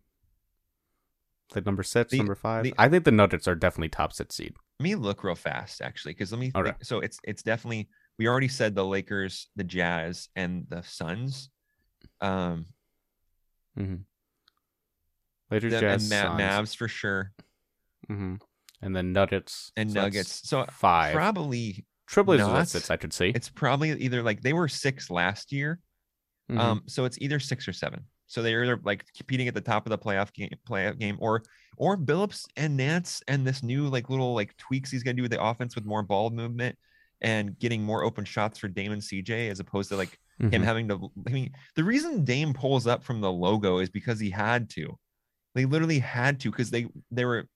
[1.54, 2.64] Like number six, The- number five?
[2.64, 4.54] the- I think the Nuggets are definitely top six seed.
[4.80, 6.50] Let me look real fast actually, because let me.
[6.50, 11.50] Think- so it's it's definitely we already said the Lakers, the Jazz, and the Suns.
[12.20, 12.66] Um,
[13.78, 13.96] Mm-hmm.
[15.50, 17.32] Later the, Jazz, and Ma- Mavs for sure,
[18.08, 18.36] hmm
[18.82, 20.48] and then Nuggets and so Nuggets.
[20.48, 21.14] So five.
[21.14, 22.68] probably not.
[22.68, 23.28] six, I could see.
[23.34, 25.78] it's probably either like they were six last year.
[26.50, 26.58] Mhm.
[26.58, 28.04] Um, so it's either six or seven.
[28.26, 31.42] So they're either like competing at the top of the playoff game, playoff game, or
[31.76, 35.30] or Billups and Nance and this new like little like tweaks he's gonna do with
[35.30, 36.76] the offense with more ball movement
[37.20, 40.64] and getting more open shots for Damon CJ as opposed to like him Mhm.
[40.64, 41.10] having to.
[41.26, 44.98] I mean, the reason Dame pulls up from the logo is because he had to.
[45.54, 47.48] They literally had to because they they were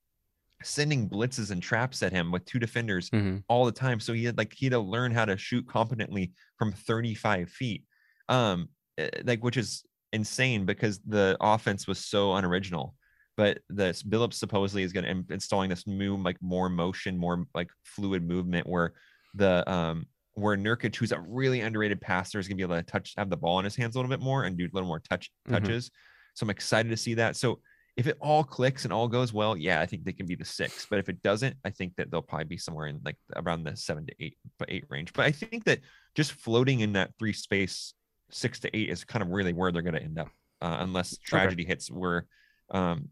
[0.63, 3.43] sending blitzes and traps at him with two defenders Mhm.
[3.49, 3.99] all the time.
[4.01, 7.85] So he had like he had to learn how to shoot competently from 35 feet.
[8.29, 8.69] Um,
[8.99, 12.95] eh, like which is insane because the offense was so unoriginal.
[13.37, 17.71] But this Billups supposedly is going to installing this new like more motion, more like
[17.85, 18.93] fluid movement where
[19.35, 23.15] the um where Nurkic, who's a really underrated passer, is gonna be able to touch
[23.17, 25.01] have the ball in his hands a little bit more and do a little more
[25.01, 25.53] touch Mhm.
[25.53, 25.91] touches.
[26.35, 27.37] So I'm excited to see that.
[27.37, 27.61] So
[27.97, 30.45] if it all clicks and all goes well, yeah, I think they can be the
[30.45, 30.87] six.
[30.89, 33.77] But if it doesn't, I think that they'll probably be somewhere in like around the
[33.77, 35.13] seven to eight, but eight range.
[35.13, 35.81] But I think that
[36.15, 37.95] just floating in that three space,
[38.31, 40.29] six to eight is kind of really where they're going to end up,
[40.61, 41.71] uh, unless tragedy okay.
[41.71, 42.27] hits where,
[42.71, 43.09] um,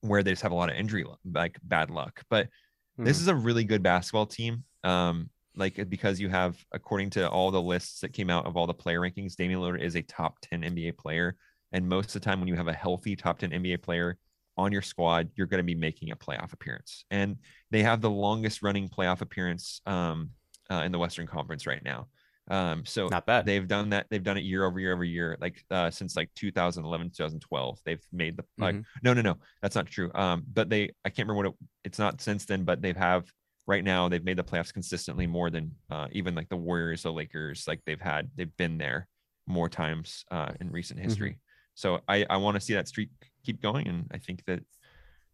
[0.00, 2.22] where they just have a lot of injury, like bad luck.
[2.30, 3.04] But mm-hmm.
[3.04, 3.22] this hmm.
[3.22, 4.64] is a really good basketball team.
[4.84, 8.66] Um, like because you have, according to all the lists that came out of all
[8.66, 11.36] the player rankings, Damian Lillard is a top 10 NBA player
[11.72, 14.18] and most of the time, when you have a healthy top 10 NBA player
[14.56, 17.04] on your squad, you're going to be making a playoff appearance.
[17.10, 17.36] And
[17.70, 20.30] they have the longest running playoff appearance um,
[20.70, 22.08] uh, in the Western Conference right now.
[22.48, 23.44] Um, so not bad.
[23.44, 24.06] They've done that.
[24.08, 27.80] They've done it year over year over year, like uh, since like 2011, 2012.
[27.84, 28.74] They've made the like.
[28.74, 28.82] Mm-hmm.
[29.02, 30.10] No, no, no, that's not true.
[30.14, 33.24] Um, but they, I can't remember what it, it's not since then, but they've have
[33.66, 37.12] right now they've made the playoffs consistently more than uh, even like the Warriors, the
[37.12, 37.66] Lakers.
[37.66, 39.08] Like they've had, they've been there
[39.46, 41.08] more times uh, in recent mm-hmm.
[41.08, 41.30] history.
[41.30, 41.40] Mm-hmm.
[41.74, 43.10] So I, I want to see that streak
[43.44, 44.60] keep going, and I think that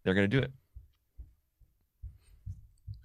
[0.05, 0.53] they're going to do it.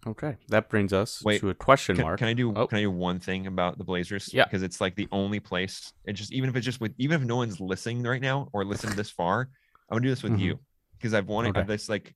[0.07, 2.19] Okay, that brings us Wait, to a question can, mark.
[2.19, 2.67] Can I do oh.
[2.67, 4.33] can I do one thing about the Blazers?
[4.33, 5.91] Yeah, because it's like the only place.
[6.05, 8.63] It just even if it's just with even if no one's listening right now or
[8.63, 9.49] listened this far,
[9.89, 10.41] I'm gonna do this with mm-hmm.
[10.41, 10.59] you
[10.97, 11.61] because I've wanted okay.
[11.61, 12.15] I've this like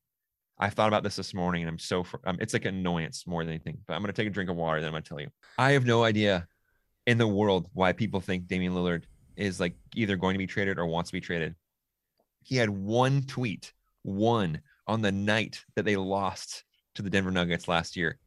[0.57, 3.51] I thought about this this morning and I'm so um, it's like annoyance more than
[3.51, 3.79] anything.
[3.85, 5.29] But I'm gonna take a drink of water then I'm gonna tell you.
[5.57, 6.47] I have no idea
[7.07, 9.03] in the world why people think Damian Lillard
[9.35, 11.55] is like either going to be traded or wants to be traded.
[12.43, 13.73] He had one tweet,
[14.03, 16.63] one on the night that they lost
[16.95, 18.17] to the Denver Nuggets last year,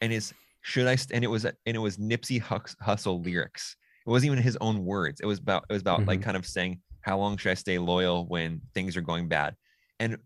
[0.00, 0.32] and his
[0.62, 3.76] should I and it was and it was Nipsey Hussle lyrics.
[4.06, 5.20] It wasn't even his own words.
[5.20, 6.08] It was about it was about mm-hmm.
[6.08, 9.54] like kind of saying how long should I stay loyal when things are going bad,
[10.00, 10.18] and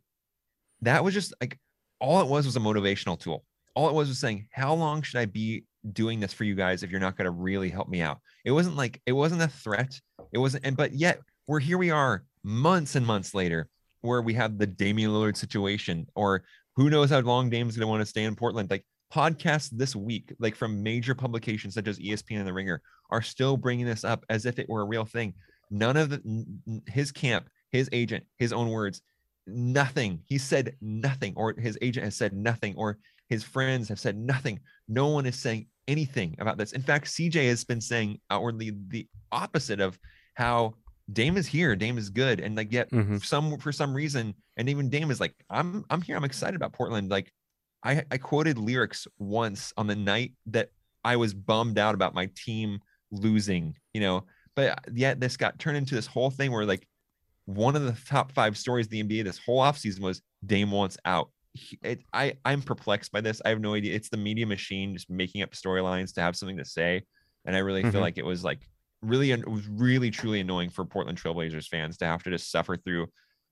[0.83, 1.59] that was just like
[2.01, 3.45] all it was was a motivational tool.
[3.75, 6.83] All it was was saying how long should I be doing this for you guys
[6.83, 8.19] if you're not going to really help me out.
[8.45, 9.99] It wasn't like it wasn't a threat.
[10.33, 11.79] It wasn't, and but yet we're here.
[11.79, 13.69] We are months and months later,
[14.03, 16.45] where we have the Damian Lillard situation, or
[16.81, 18.71] who knows how long Dame's going to want to stay in Portland.
[18.71, 22.81] Like podcasts this week, like from major publications such as ESPN and The Ringer,
[23.11, 25.35] are still bringing this up as if it were a real thing.
[25.71, 29.03] None of the his camp, his agent, his own words,
[29.47, 30.21] nothing.
[30.25, 32.97] He said nothing, or his agent has said nothing, or
[33.29, 34.59] his friends have said nothing.
[34.89, 36.73] No one is saying anything about this.
[36.73, 39.99] In fact, CJ has been saying outwardly the opposite of
[40.33, 40.77] how
[41.13, 43.19] Dame is here, Dame is good, and like yet mm-hmm.
[43.19, 46.73] some for some reason, and even Dame is like, I'm I'm here, I'm excited about
[46.73, 47.11] Portland.
[47.11, 47.33] Like,
[47.85, 50.71] I I quoted lyrics once on the night that
[51.05, 52.81] I was bummed out about my team
[53.11, 54.25] losing, you know,
[54.55, 56.87] but yet this got turned into this whole thing where like
[57.47, 60.97] one of the top five stories of the NBA this whole offseason was Dame wants
[61.05, 61.31] out
[61.83, 63.43] it, I I'm perplexed by this.
[63.45, 63.95] I have no idea.
[63.95, 67.03] It's the media machine just making up storylines to have something to say,
[67.45, 67.91] and I really mm-hmm.
[67.91, 68.61] feel like it was like
[69.03, 72.77] really it was really truly annoying for Portland Trailblazers fans to have to just suffer
[72.77, 73.07] through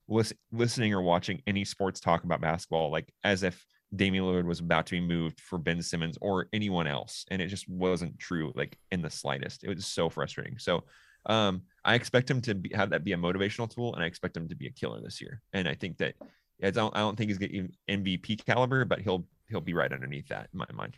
[0.07, 3.65] listen, listening or watching any sports talk about basketball like as if
[3.95, 7.47] Damian Lillard was about to be moved for Ben Simmons or anyone else, and it
[7.47, 9.63] just wasn't true like in the slightest.
[9.63, 10.59] It was so frustrating.
[10.59, 10.83] So
[11.25, 14.37] um, I expect him to be, have that be a motivational tool, and I expect
[14.37, 15.41] him to be a killer this year.
[15.53, 16.15] And I think that
[16.63, 20.27] I don't I don't think he's getting MVP caliber, but he'll he'll be right underneath
[20.27, 20.97] that in my mind.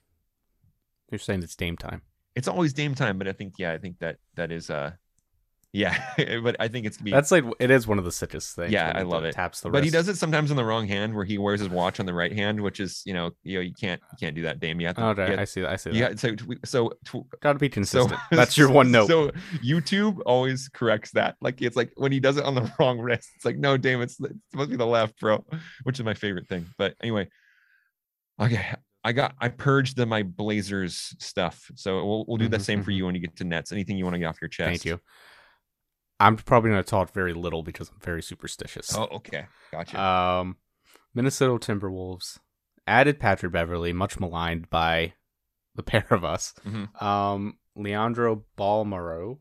[1.10, 2.02] You're saying it's Dame time.
[2.36, 4.92] It's always Dame time, but I think yeah, I think that that is uh
[5.74, 5.98] yeah,
[6.44, 8.74] but I think it's gonna be that's like it is one of the sickest things.
[8.74, 9.34] Yeah, I love it.
[9.34, 11.70] Taps the, but he does it sometimes in the wrong hand, where he wears his
[11.70, 14.36] watch on the right hand, which is you know you know you can't you can't
[14.36, 14.82] do that, Dame.
[14.82, 15.02] You have to.
[15.02, 15.40] Oh.
[15.40, 15.70] I see that.
[15.70, 15.96] I see that.
[15.96, 16.36] Yeah, so
[16.66, 18.12] so to, gotta be consistent.
[18.12, 19.08] So, that's your one note.
[19.08, 19.32] So
[19.64, 21.38] YouTube always corrects that.
[21.40, 24.02] Like it's like when he does it on the wrong wrist, it's like no, Dame,
[24.02, 25.46] it's, it's supposed to be the left, bro.
[25.84, 26.66] Which is my favorite thing.
[26.78, 27.30] But anyway,
[28.42, 31.72] okay, I got I purged the my Blazers stuff.
[31.76, 32.86] So we'll we'll do mm-hmm, the same mm-hmm.
[32.86, 33.72] for you when you get to Nets.
[33.72, 34.70] Anything you want to get off your chest?
[34.70, 35.00] Thank you.
[36.20, 38.96] I'm probably going to talk very little because I'm very superstitious.
[38.96, 40.00] Oh, okay, gotcha.
[40.00, 40.58] Um,
[41.16, 42.38] Minnesota Timberwolves
[42.86, 45.14] added Patrick Beverley, much maligned by
[45.74, 46.54] the pair of us.
[46.66, 47.04] Mm-hmm.
[47.04, 49.40] Um, Leandro Bolmaro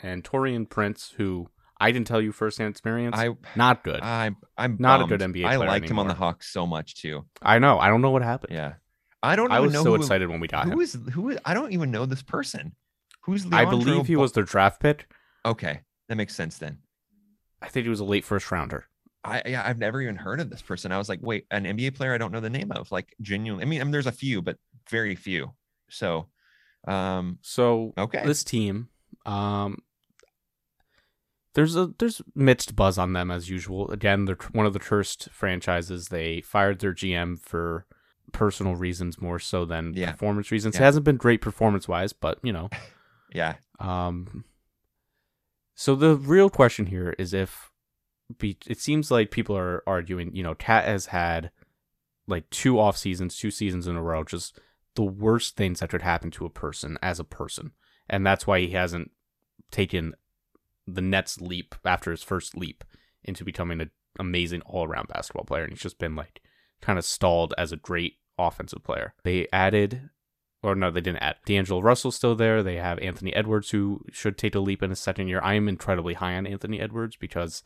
[0.00, 3.16] and Taurean Prince, who I didn't tell you firsthand experience.
[3.16, 4.00] I not good.
[4.02, 5.12] I, I'm not bummed.
[5.12, 5.44] a good NBA.
[5.46, 5.90] I liked anymore.
[5.90, 7.24] him on the Hawks so much too.
[7.40, 7.78] I know.
[7.78, 8.54] I don't know what happened.
[8.54, 8.74] Yeah,
[9.22, 9.48] I don't.
[9.48, 9.54] Know.
[9.54, 10.80] I was so who, excited when we got who him.
[10.80, 11.38] Is, who is?
[11.44, 12.74] I don't even know this person.
[13.22, 15.08] Who's Leandro I believe he was their draft pick.
[15.44, 16.78] Okay, that makes sense then.
[17.62, 18.86] I think he was a late first rounder.
[19.24, 20.92] I yeah, I've never even heard of this person.
[20.92, 22.90] I was like, wait, an NBA player I don't know the name of.
[22.90, 23.64] Like genuinely.
[23.64, 24.56] I mean, I mean there's a few, but
[24.90, 25.52] very few.
[25.90, 26.28] So
[26.86, 28.22] um so okay.
[28.24, 28.88] This team,
[29.26, 29.78] um
[31.54, 33.90] there's a there's mixed buzz on them as usual.
[33.90, 36.08] Again, they're one of the cursed franchises.
[36.08, 37.86] They fired their GM for
[38.32, 40.12] personal reasons more so than yeah.
[40.12, 40.74] performance reasons.
[40.74, 40.82] Yeah.
[40.82, 42.68] It hasn't been great performance wise, but you know.
[43.34, 43.54] yeah.
[43.80, 44.44] Um
[45.74, 47.70] so the real question here is if
[48.36, 51.50] be, it seems like people are arguing, you know, Cat has had
[52.26, 54.58] like two off seasons, two seasons in a row, just
[54.96, 57.72] the worst things that could happen to a person as a person.
[58.10, 59.12] And that's why he hasn't
[59.70, 60.14] taken
[60.94, 62.84] the Nets leap after his first leap
[63.24, 65.64] into becoming an amazing all around basketball player.
[65.64, 66.40] And he's just been like
[66.80, 69.14] kind of stalled as a great offensive player.
[69.24, 70.10] They added,
[70.62, 71.36] or no, they didn't add.
[71.44, 72.62] D'Angelo Russell's still there.
[72.62, 75.40] They have Anthony Edwards, who should take a leap in his second year.
[75.42, 77.62] I am incredibly high on Anthony Edwards because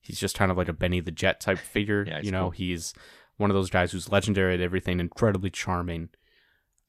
[0.00, 2.04] he's just kind of like a Benny the Jet type figure.
[2.08, 2.50] Yeah, you know, cool.
[2.50, 2.94] he's
[3.36, 6.10] one of those guys who's legendary at everything, incredibly charming.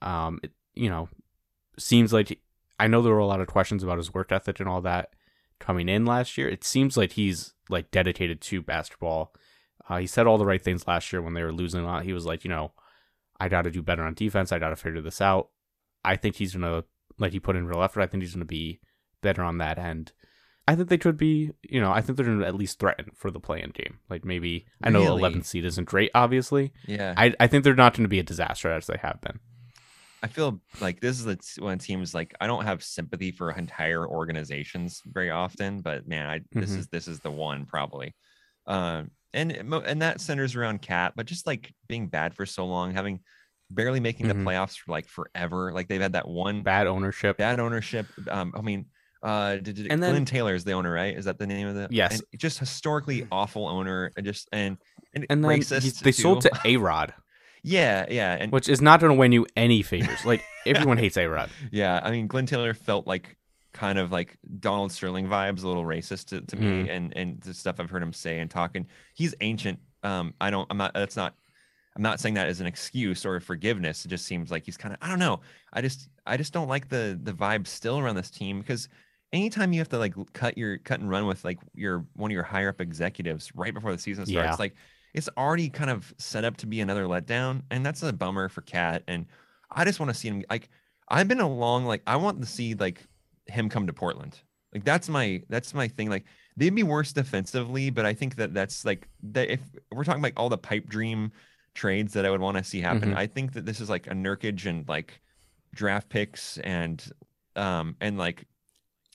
[0.02, 1.10] Um, it, you know,
[1.78, 2.40] seems like
[2.80, 5.10] I know there were a lot of questions about his work ethic and all that
[5.62, 6.50] coming in last year.
[6.50, 9.34] It seems like he's like dedicated to basketball.
[9.90, 12.04] Uh, he said all the right things last year when they were losing a lot.
[12.04, 12.74] He was like, you know,
[13.40, 14.52] I got to do better on defense.
[14.52, 15.50] I got to figure this out.
[16.04, 16.84] I think he's gonna
[17.20, 18.02] like he put in real effort.
[18.02, 18.80] I think he's gonna be
[19.22, 20.12] better on that end.
[20.68, 23.30] I think they could be, you know, I think they're gonna at least threaten for
[23.32, 24.00] the play-in game.
[24.10, 25.22] Like maybe I know Really?
[25.22, 26.72] 11th seed isn't great, obviously.
[26.88, 27.14] Yeah.
[27.18, 29.40] I I think they're not going to be a disaster as they have been.
[30.24, 34.08] I feel like this is the one teams like I don't have sympathy for entire
[34.08, 36.78] organizations very often, but man, I this Mhm.
[36.80, 38.16] is this is the one probably.
[38.68, 42.94] Um, and and that centers around Cat, but just like being bad for so long,
[42.94, 43.22] having
[43.72, 44.30] barely making Mhm.
[44.30, 45.72] the playoffs for like forever.
[45.74, 48.06] Like they've had that one bad, ownership, Bad ownership.
[48.30, 48.86] Um, I mean,
[49.24, 51.16] uh, did, did, And then- Glenn Taylor is the owner, right?
[51.18, 51.88] Is that the name of the?
[51.90, 52.20] Yes.
[52.32, 54.78] And just historically awful owner, and just and
[55.14, 55.82] and, And racist.
[55.84, 57.14] he- they sold to A Rod,
[57.64, 60.26] yeah, yeah, and which is not going to win you any favors.
[60.26, 61.50] Like everyone hates A Rod.
[61.72, 63.38] Yeah, I mean, Glenn Taylor felt like
[63.74, 67.54] kind of like Donald Sterling vibes, a little racist to, to me, and and the
[67.54, 68.88] stuff I've heard him say and talking.
[69.14, 69.80] He's ancient.
[70.04, 70.68] Um, I don't.
[70.72, 70.94] I'm not.
[70.94, 71.36] That's not.
[71.96, 74.06] I'm not saying that as an excuse or forgiveness.
[74.06, 75.00] It just seems like he's kind of.
[75.02, 75.42] I don't know.
[75.74, 76.10] I just.
[76.26, 78.88] I just don't like the the vibe still around this team because
[79.34, 82.34] anytime you have to like cut your cut and run with like your one of
[82.34, 84.56] your higher up executives right before the season starts, Yeah.
[84.60, 84.76] like
[85.14, 88.62] it's already kind of set up to be another letdown, and that's a bummer for
[88.62, 89.04] Cat.
[89.08, 89.26] And
[89.70, 90.70] I just want to see him like
[91.10, 93.02] I've been along like I want to see like
[93.48, 94.40] him come to Portland.
[94.74, 96.10] Like that's my that's my thing.
[96.10, 96.26] Like
[96.58, 99.60] they'd be worse defensively, but I think that that's like that if
[99.92, 101.32] we're talking like all the pipe dream
[101.74, 103.18] trades that I would want to see happen, Mhm.
[103.18, 105.20] I think that this is like a Nurkic and like
[105.74, 107.04] draft picks and
[107.56, 108.46] um and like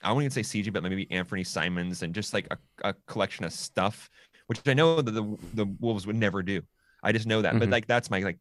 [0.03, 3.45] I wouldn't even say CJ, but maybe Anthony Simons and just like a, a collection
[3.47, 4.11] of stuff,
[4.47, 6.63] which I know that the the Wolves would never do.
[7.03, 7.73] I just know that, but Mhm.
[7.73, 8.39] like that's my like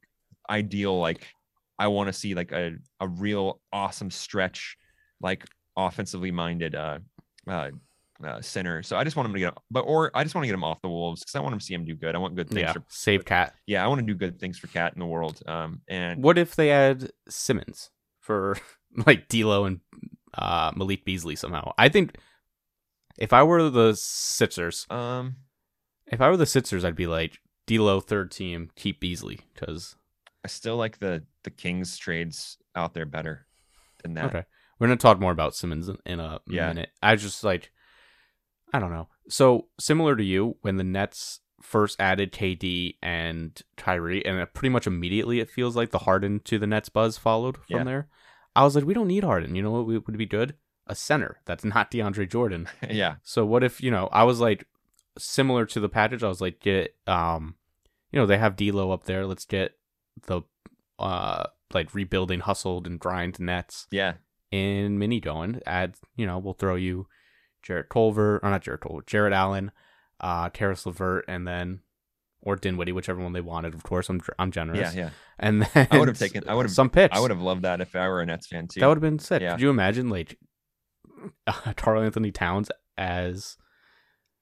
[0.50, 1.28] ideal like
[1.78, 4.78] I want to see like a a real awesome stretch,
[5.22, 5.46] like
[5.78, 7.00] offensively minded uh
[7.48, 7.72] uh,
[8.24, 8.82] uh center.
[8.82, 10.64] So I just want him to get, but or I just want to get him
[10.64, 12.16] off the Wolves because I want him to see him do good.
[12.16, 13.54] I want good things Yeah, for save Cat.
[13.68, 13.84] yeah.
[13.84, 15.42] I want to do good things for Cat in the world.
[15.48, 17.90] Um and What if they add Simmons
[18.22, 18.58] for
[19.06, 19.82] like D'Lo and
[20.34, 21.74] uh, Malik Beasley somehow?
[21.78, 22.16] I think
[23.18, 25.36] if I were the Sixers, um
[26.12, 29.96] if I were the Sixers, I'd be like D'Lo third team, keep Beasley because
[30.44, 33.46] I still like the the Kings trades out there better
[34.04, 34.26] than that.
[34.26, 34.44] okay,
[34.80, 36.68] we're gonna talk more about Simmons in, in a Yeah.
[36.70, 36.90] minute.
[37.02, 37.72] I just like
[38.74, 39.08] I don't know.
[39.30, 44.86] So similar to you, when the Nets first added KD and Kyrie, and pretty much
[44.86, 47.84] immediately it feels like the Harden to the Nets buzz followed from Yeah.
[47.84, 48.08] there.
[48.56, 49.56] I was like, we don't need Harden.
[49.56, 50.56] You know what would be good?
[50.88, 52.68] A center that's not DeAndre Jordan.
[52.90, 53.16] yeah.
[53.24, 54.08] So what if you know?
[54.12, 54.68] I was like
[55.18, 56.24] similar to the package.
[56.24, 57.56] I was like, get um,
[58.12, 59.26] you know, they have D'Lo up there.
[59.26, 59.74] Let's get
[60.28, 60.42] the
[61.00, 61.44] uh
[61.74, 64.14] like rebuilding hustled and grind Nets Yeah.
[64.52, 65.62] in mini going.
[65.66, 67.08] Add you know, we'll throw you
[67.64, 69.72] Jarrett Culver or not Jarrett Culver, Jarrett Allen,
[70.22, 71.82] uh, Caris LeVert, and then
[72.42, 73.74] or Dinwiddie, whichever one they wanted.
[73.74, 74.94] Of course, I'm I'm generous.
[74.96, 75.06] Yeah.
[75.06, 75.10] Yeah.
[75.40, 77.18] And then I would have taken- I would have- some picks.
[77.18, 78.80] I would have loved that if I were a Nets fan too.
[78.80, 79.42] That would have been sick.
[79.42, 79.52] Yeah.
[79.54, 80.38] Could you imagine like
[81.48, 83.58] uh, Karl Anthony Towns as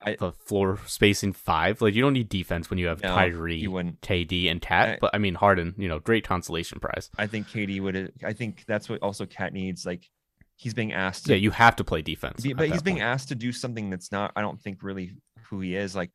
[0.06, 1.82] I- the floor spacing five?
[1.82, 4.02] Like you don't need defense when you have No, Kyrie, you wouldn't.
[4.02, 4.90] KD, and Cat.
[4.90, 7.10] I- but I mean Harden, you know, great consolation prize.
[7.18, 8.12] I think KD would.
[8.24, 9.86] I think that's what also Cat needs.
[9.86, 10.10] Like
[10.56, 11.28] he's being asked.
[11.28, 12.44] Yeah, you have to play defense.
[12.44, 13.06] be- but he's being point.
[13.06, 14.32] asked to do something that's not.
[14.36, 15.14] I don't think really
[15.50, 15.96] who he is.
[15.96, 16.12] Like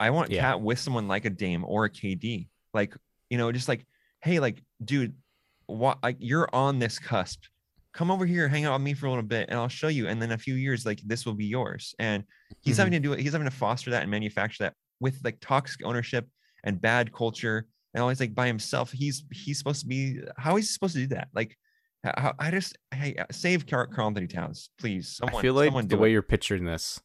[0.00, 0.42] I want Yeah.
[0.42, 2.48] Cat with someone like a Dame or a KD.
[2.74, 2.94] Like
[3.30, 3.84] you know, just like
[4.20, 5.14] hey, like dude,
[5.66, 5.98] what?
[6.02, 7.44] Like you're on this cusp.
[7.98, 10.06] Come over here, hang out with me for a little bit, and I'll show you.
[10.06, 11.96] And then a few years, like this will be yours.
[11.98, 12.22] And
[12.60, 12.78] he's Mhm.
[12.78, 13.18] having to do it.
[13.18, 16.28] He's having to foster that and manufacture that with like toxic ownership
[16.62, 18.92] and bad culture and always like by himself.
[18.92, 21.26] He's he's supposed to be How is he supposed to do that.
[21.34, 21.58] Like
[22.04, 25.16] how, I just hey save Karl, Karl Anthony Towns, please.
[25.16, 26.12] Someone, I feel like the way it.
[26.12, 27.00] you're picturing this,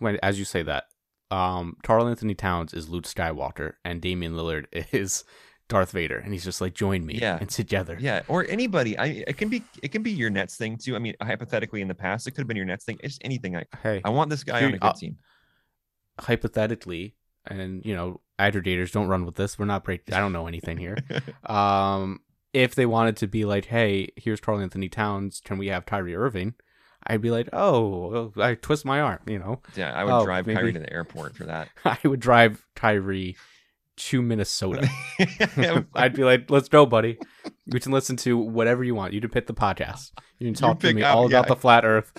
[0.00, 0.86] when as you say that,
[1.30, 5.22] um, Karl Anthony Towns is Luke Skywalker and Damian Lillard is
[5.68, 7.38] Darth Vader, and he's just like, join me, Yeah.
[7.40, 7.96] and together.
[8.00, 8.98] Yeah, or anybody.
[8.98, 10.94] I it can be it can be your Nets thing too.
[10.94, 12.98] I mean, hypothetically in the past, it could have been your Nets thing.
[13.02, 13.56] It's anything.
[13.56, 15.16] I Hey, I want this guy on a good I'll- team.
[16.20, 17.14] hypothetically,
[17.46, 19.58] and you know, aggregators don't run with this.
[19.58, 20.02] We're not break.
[20.12, 20.96] I don't know anything here.
[21.46, 22.20] um,
[22.52, 26.14] if they wanted to be like, hey, here's Karl Anthony Towns, can we have Kyrie
[26.14, 26.54] Irving?
[27.06, 29.60] I'd be like, oh, I twist my arm, you know.
[29.76, 30.56] yeah, I would Oh, drive maybe.
[30.56, 31.68] Kyrie to the airport for that.
[31.84, 33.36] I would drive Kyrie
[33.96, 34.88] to Minnesota.
[35.94, 37.18] I'd be like, let's go, buddy.
[37.66, 39.12] You can listen to whatever you want.
[39.12, 40.12] You can pick the podcast.
[40.38, 41.54] You can talk to me out- all about yeah.
[41.54, 42.12] the flat Earth,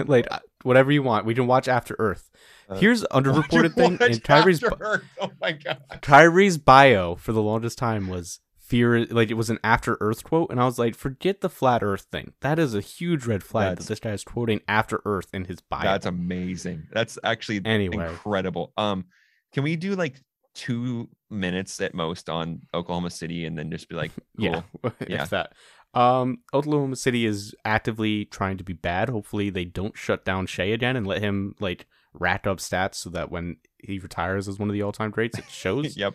[0.06, 1.26] like uh, whatever you want.
[1.26, 2.30] We can watch After Earth.
[2.68, 5.04] Uh, Here's underreported thing in Earth.
[5.20, 5.82] Oh my god.
[6.02, 10.50] Kyrie's bio for the longest time was fear like it was an after earth quote
[10.50, 13.70] and i was like forget the flat earth thing that is a huge red flag
[13.70, 16.86] That's- that this guy is quoting after earth in his bio That's amazing.
[16.92, 18.06] That's actually Anyway.
[18.10, 18.74] incredible.
[18.76, 19.06] Um,
[19.54, 20.20] can we do like
[20.58, 24.10] two minutes at most on Oklahoma City and then just be like,
[24.40, 24.64] cool.
[24.84, 25.24] yeah Yeah.
[25.26, 25.52] that
[25.94, 30.64] um oklahoma city is actively trying to be bad hopefully they don't shut down Shai
[30.64, 34.68] again and let him like rack up stats so that when he retires as one
[34.68, 36.12] of the all-time greats it shows yep.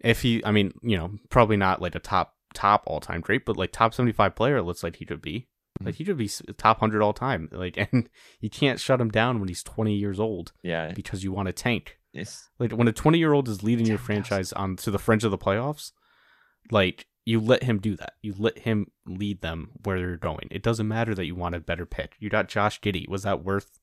[0.00, 3.56] if he i mean you know probably not like a top top all-time great but
[3.56, 5.48] like top 75 player it looks like he could be
[5.82, 8.08] like he could be top 100 all time like and
[8.40, 10.92] you can't shut him down when he's 20 years old Yeah.
[10.94, 13.98] because you want to tank It's like when a 20 year old is leading your
[13.98, 14.06] 10,000.
[14.06, 15.92] franchise on to the fringe of the playoffs
[16.70, 18.12] like you let him do that.
[18.22, 20.48] You let him lead them where they're going.
[20.50, 22.16] It doesn't matter that you want a better pick.
[22.20, 23.80] You got Josh Giddey was that worth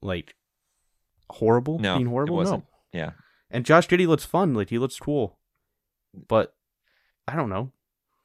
[0.00, 0.34] like
[1.30, 2.36] horrible No, being it horrible?
[2.36, 2.64] wasn't.
[2.94, 2.98] no.
[3.00, 3.10] Yeah.
[3.50, 4.54] and Josh Giddey looks fun.
[4.54, 5.38] Like he looks cool.
[6.28, 6.54] But
[7.28, 7.72] i don't know.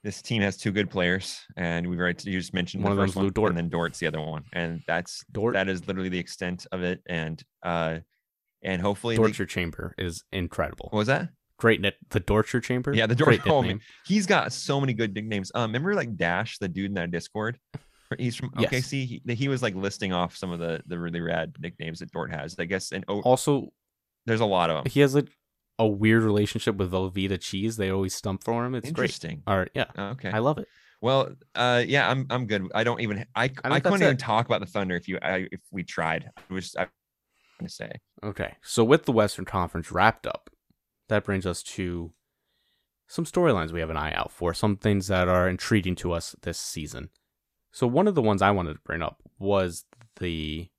[0.04, 3.08] This team has two good players, and we've already you just mentioned One the of
[3.08, 3.50] first them's Lu one, Dort.
[3.50, 6.82] and then Dort's the other one, and that's Dort, that is literally the extent of
[6.84, 7.02] it.
[7.10, 8.00] And uh,
[8.64, 10.90] and hopefully, they- Dortcher Chamber is incredible.
[10.92, 11.30] what was that?
[11.60, 11.96] Great net.
[12.12, 12.94] The Dortcher Chamber.
[12.94, 13.66] Yeah, the Great Dort.
[13.66, 13.82] Oh, man.
[14.06, 15.52] He's got so many good nicknames.
[15.56, 17.58] Um, remember like Dash, the dude in that Discord?
[18.18, 18.72] He's from Yes.
[18.72, 19.22] OKC.
[19.26, 22.32] He, he was like listing off some of the the really rad nicknames that Dort
[22.32, 22.56] has.
[22.60, 23.70] I guess, and oh, Also,
[24.28, 24.92] there's a lot of them.
[24.92, 25.28] he has like
[25.80, 27.76] a weird relationship with Velveeta cheese.
[27.76, 28.76] They always stump for him.
[28.76, 29.06] It's great.
[29.06, 29.42] Interesting.
[29.48, 29.70] All right.
[29.74, 29.86] Yeah.
[29.98, 30.30] Okay.
[30.30, 30.68] I love it.
[31.02, 32.68] Well, uh, yeah, I'm I'm good.
[32.76, 34.20] I don't even I I, that's couldn't even it.
[34.20, 36.30] talk about the Thunder if you I, if we tried.
[36.38, 36.88] I was I
[37.58, 37.92] going to say
[38.24, 38.56] Okay.
[38.62, 40.50] So with the Western Conference wrapped up,
[41.10, 42.12] that brings us to
[43.08, 46.36] some storylines we have an eye out for, some things that are intriguing to us
[46.42, 47.10] this season.
[47.72, 49.86] So one of the ones I wanted to bring up was
[50.20, 50.70] the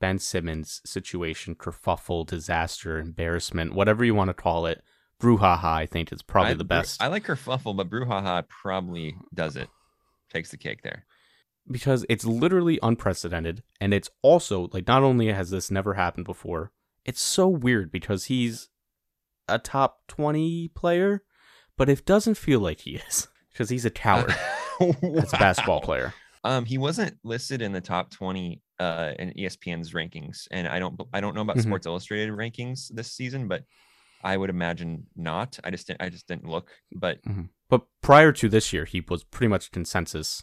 [0.00, 4.82] Ben Simmons situation, kerfuffle, disaster, embarrassment, whatever you want to call it.
[5.20, 9.16] Brouhaha, I think is probably I, the best I like her fluffle, but Brouhaha probably
[9.34, 9.68] does it.
[10.30, 11.04] Takes the cake there.
[11.70, 16.72] Because it's literally unprecedented, and it's also like not only has this never happened before,
[17.04, 18.68] it's so weird because he's
[19.48, 21.22] a top twenty player,
[21.76, 24.34] but it doesn't feel like he is because he's a coward
[24.80, 26.14] as a basketball player.
[26.42, 30.98] Um, he wasn't listed in the top 20 uh in ESPN's rankings, and I don't
[31.12, 31.64] I don't know about Mhm.
[31.64, 33.64] Sports Illustrated rankings this season, but
[34.22, 35.58] I would imagine not.
[35.64, 37.18] I just didn't I just didn't look, but
[37.68, 40.42] But prior to this year, he was pretty much consensus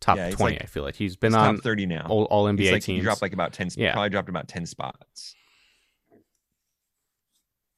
[0.00, 0.56] top Yeah, twenty.
[0.56, 2.06] like- I feel like he's been he's on top 30 now.
[2.08, 3.92] all, all NBA like, he dropped like about 10 Yeah.
[3.92, 5.34] probably dropped about 10 spots.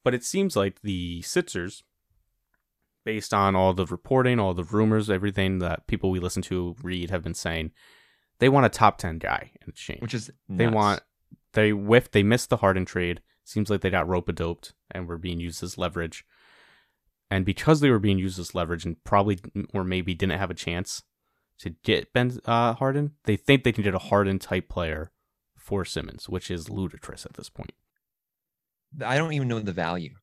[0.03, 1.83] But it seems like the Sixers,
[3.05, 7.09] based on all the reporting, all the rumors, everything that people we listen to read
[7.09, 7.71] have been saying,
[8.39, 10.01] they want a top ten guy in exchange.
[10.01, 10.75] Which is they nuts.
[10.75, 11.01] want
[11.53, 13.21] they whiffed they missed the Harden trade.
[13.45, 16.25] Seems like they got rope-a-doped and were being used as leverage.
[17.29, 19.39] And because they were being used as leverage and probably
[19.73, 21.03] or maybe didn't have a chance
[21.63, 25.11] to get Ben uh, Harden, they think they can get a Harden type player
[25.57, 27.71] for Simmons, which is ludicrous at this point.
[29.03, 30.13] I don't even know the value.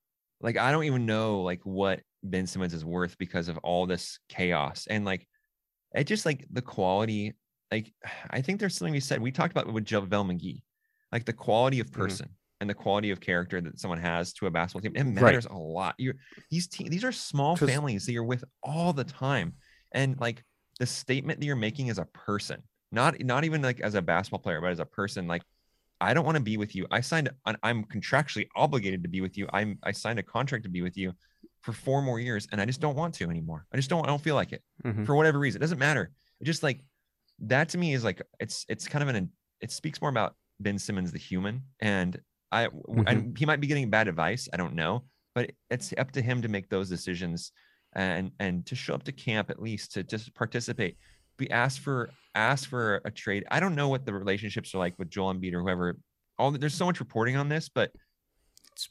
[0.41, 4.19] Like I don't even know like what Ben Simmons is worth because of all this
[4.29, 5.27] chaos and like
[5.95, 7.35] it just like the quality.
[7.73, 7.93] Like
[8.31, 10.63] I think there's something we said we talked about it with JaVale McGee,
[11.13, 11.95] like the quality of Mhm.
[11.95, 12.29] person
[12.61, 14.93] and the quality of character that someone has to a basketball team.
[14.95, 15.23] It Right.
[15.33, 15.95] matters a lot.
[15.99, 16.15] You're
[16.51, 19.55] these te- these are small families that you're with all the time,
[19.93, 20.45] and like
[20.81, 24.41] the statement that you're making as a person, not not even like as a basketball
[24.41, 25.43] player, but as a person, like
[26.01, 26.87] I don't want to be with you.
[26.91, 27.29] I signed,
[27.63, 29.47] I'm contractually obligated to be with you.
[29.53, 31.13] I'm, I signed a contract to be with you
[31.61, 33.67] for four more years, and I just don't want to anymore.
[33.71, 35.05] I just don't, I don't feel like it Mhm.
[35.05, 35.59] for whatever reason.
[35.61, 36.11] It doesn't matter.
[36.41, 36.81] It just like
[37.41, 39.31] that to me is like it's, it's kind of an,
[39.61, 42.19] it speaks more about Ben Simmons, the human, and
[42.51, 42.69] I,
[43.07, 44.49] and he might be getting bad advice.
[44.55, 45.05] I don't know,
[45.35, 47.53] but it's up to him to make those decisions
[47.95, 50.97] and and to show up to camp at least to just participate.
[51.37, 53.45] Be asked for ask for a trade.
[53.51, 55.99] I don't know what the relationships are like with Joel Embiid or whoever.
[56.39, 57.91] All there's so much reporting on this, but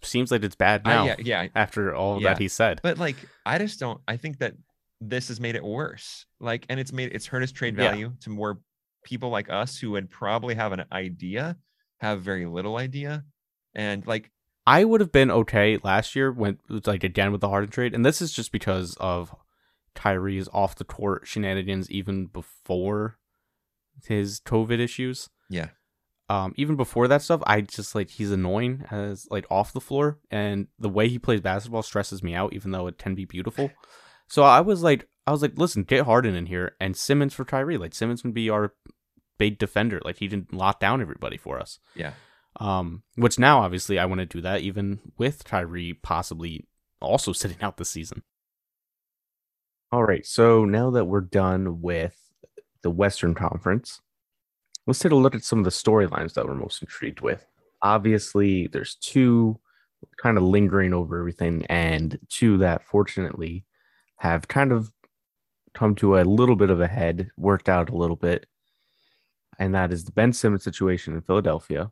[0.04, 2.30] Seems like it's bad I, now yeah, yeah, after all Yeah.
[2.30, 2.80] that he said.
[2.84, 3.16] but like
[3.46, 4.00] I just don't.
[4.08, 4.54] I think that
[5.02, 6.26] this has made it worse.
[6.40, 7.90] Like, and it's made it's hurt his trade Yeah.
[7.92, 8.60] value to more
[9.04, 11.56] people like us who would probably have an idea,
[12.02, 13.24] have very little idea,
[13.74, 14.30] And like
[14.70, 18.06] I would have been okay last year when like again with the Harden trade, and
[18.06, 19.34] this is just because of
[19.96, 23.18] Kyrie's off the court shenanigans even before
[24.06, 25.28] his COVID issues.
[25.50, 25.70] Yeah.
[26.30, 30.20] Um, even before that stuff, I just like he's annoying as like off the floor,
[30.30, 33.72] and the way he plays basketball stresses me out, even though it can be beautiful.
[34.28, 37.44] So I was like, I was like, listen, get Harden in here and Simmons for
[37.44, 37.78] Kyrie.
[37.78, 38.76] Like Simmons would be our
[39.40, 40.00] big defender.
[40.06, 41.80] Like he didn't lock down everybody for us.
[41.96, 42.12] Yeah.
[42.58, 46.66] Um, which now obviously I want to do that even with Kyrie possibly
[47.02, 48.24] also sitting out this season.
[49.92, 52.16] All right, so now that we're done with
[52.84, 54.02] the Western Conference,
[54.86, 57.46] let's take a look at some of the storylines that we're most intrigued with.
[57.82, 59.60] Obviously, there's two
[60.22, 63.66] kind of lingering over everything, and two that fortunately
[64.18, 64.92] have kind of
[65.74, 68.46] come to a little bit of a head, worked out a little bit.
[69.58, 71.92] And that is the Ben Simmons situation in Philadelphia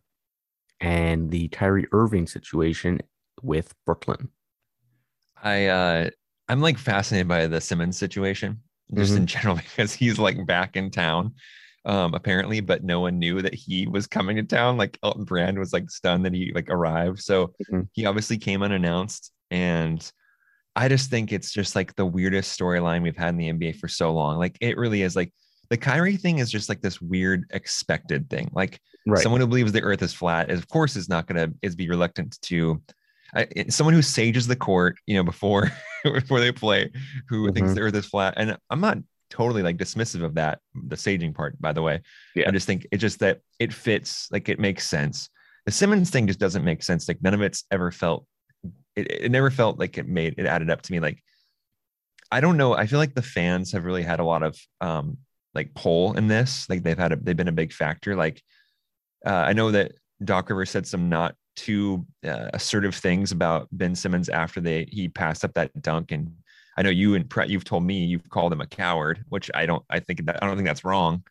[0.80, 3.02] and the Kyrie Irving situation
[3.42, 4.30] with Brooklyn.
[5.42, 6.10] I uh
[6.48, 8.62] I'm like fascinated by the Simmons situation
[8.96, 9.18] just Mhm.
[9.18, 11.34] in general because he's like back in town
[11.86, 15.60] um apparently but no one knew that he was coming to town like Elton Brand
[15.60, 17.88] was like stunned that he like arrived so Mhm.
[17.94, 20.10] he obviously came unannounced and
[20.76, 23.88] I just think it's just like the weirdest storyline we've had in the NBA for
[23.88, 25.34] so long like it really is like
[25.70, 29.22] the Kyrie thing is just like this weird expected thing like Right.
[29.24, 31.76] someone who believes the earth is flat is of course is not going to is
[31.76, 32.82] be reluctant to
[33.36, 35.72] I, someone who sages the court you know before
[36.04, 36.92] before they play
[37.30, 37.76] who thinks Mhm.
[37.76, 38.34] the earth is flat.
[38.38, 38.98] And i'm not
[39.30, 40.60] totally like dismissive of that
[40.90, 42.02] the saging part by the way.
[42.36, 42.48] Yeah.
[42.48, 45.30] i just think it's just that it fits like it makes sense.
[45.66, 47.08] The simmons thing just doesn't make sense.
[47.10, 48.26] Like none of it's ever felt
[48.96, 51.00] it, it never felt like it made it added up to me.
[51.00, 51.22] Like
[52.32, 52.74] i don't know.
[52.74, 55.18] I feel like the fans have really had a lot of um
[55.54, 56.70] like pull in this.
[56.70, 58.16] Like they've had a, they've been a big factor.
[58.16, 58.42] Like
[59.26, 63.96] uh, I know that Doc Rivers said some not too uh, assertive things about Ben
[63.96, 66.34] Simmons after they he passed up that dunk, and
[66.78, 69.66] I know you and Brett, you've told me you've called him a coward, which I
[69.66, 69.84] don't.
[69.90, 71.24] I think that I don't think that's wrong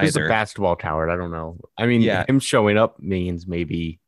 [0.00, 1.10] He's a basketball coward.
[1.10, 1.58] I don't know.
[1.78, 2.24] I mean, Yeah.
[2.28, 4.00] him showing up means maybe,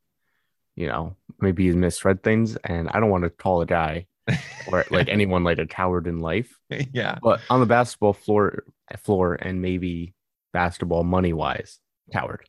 [0.74, 4.06] you know, maybe he's misread things, and I don't want to call a guy
[4.72, 6.52] or like anyone like a coward in life.
[6.92, 8.64] yeah, But on the basketball floor,
[9.04, 10.14] floor, and maybe
[10.52, 11.78] basketball money wise,
[12.12, 12.44] coward.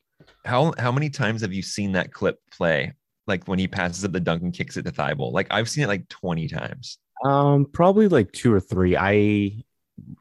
[0.46, 2.94] How how many times have you seen that clip play?
[3.28, 5.32] Like when he passes up the dunk and kicks it to Thybulle.
[5.32, 6.98] Like I've seen it like twenty times.
[7.24, 8.96] Um, probably like two or three.
[8.98, 9.64] I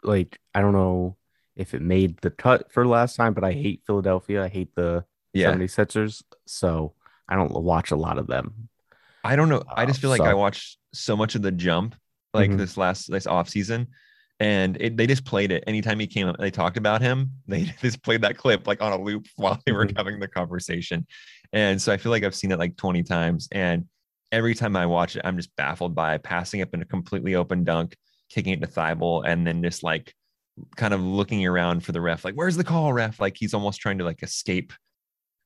[0.02, 0.38] like.
[0.54, 1.16] I don't know
[1.56, 4.44] if it made the cut for last time, but I hate Philadelphia.
[4.44, 6.94] I hate the Yeah, 76ers, so
[7.28, 8.68] I don't watch a lot of them.
[9.24, 9.62] I don't know.
[9.68, 11.94] I just Uh, feel like so- I watched so much of the jump
[12.34, 12.58] like Mhm.
[12.58, 13.88] this last this off season,
[14.40, 16.36] and it, they just played it anytime he came up.
[16.38, 17.30] They talked about him.
[17.48, 19.96] They just played that clip like on a loop while they were Mhm.
[19.96, 21.06] having the conversation,
[21.52, 23.86] and so I feel like I've seen it like twenty times, and
[24.30, 27.64] every time I watch it, I'm just baffled by passing up in a completely open
[27.64, 27.96] dunk,
[28.28, 30.12] kicking it to Thybulle, and then just like
[30.76, 33.20] kind of looking around for the ref, like where's the call, ref?
[33.20, 34.72] Like he's almost trying to like escape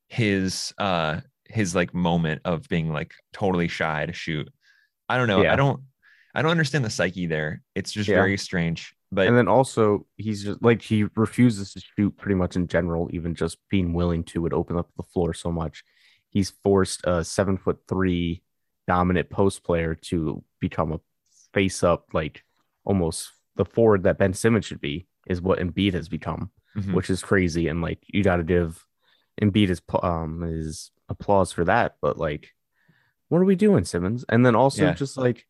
[0.08, 4.48] his uh his like moment of being like totally shy to shoot.
[5.08, 5.42] I don't know.
[5.42, 5.52] Yeah.
[5.52, 5.82] I don't
[6.34, 7.62] I don't understand the psyche there.
[7.74, 8.16] It's just Yeah.
[8.16, 8.94] very strange.
[9.10, 13.10] But and then also he's just like he refuses to shoot pretty much in general
[13.12, 15.84] even just being willing to would open up the floor so much
[16.30, 18.42] he's forced a seven foot three
[18.88, 21.00] dominant post player to become a
[21.52, 22.42] face up like
[22.86, 26.94] almost the forward that ben simmons should be is what Embiid has become Mhm.
[26.94, 28.86] which is crazy and like you got to give
[29.42, 32.48] Embiid his um his applause for that but like
[33.28, 34.94] what are we doing simmons and then also Yeah.
[34.94, 35.44] just like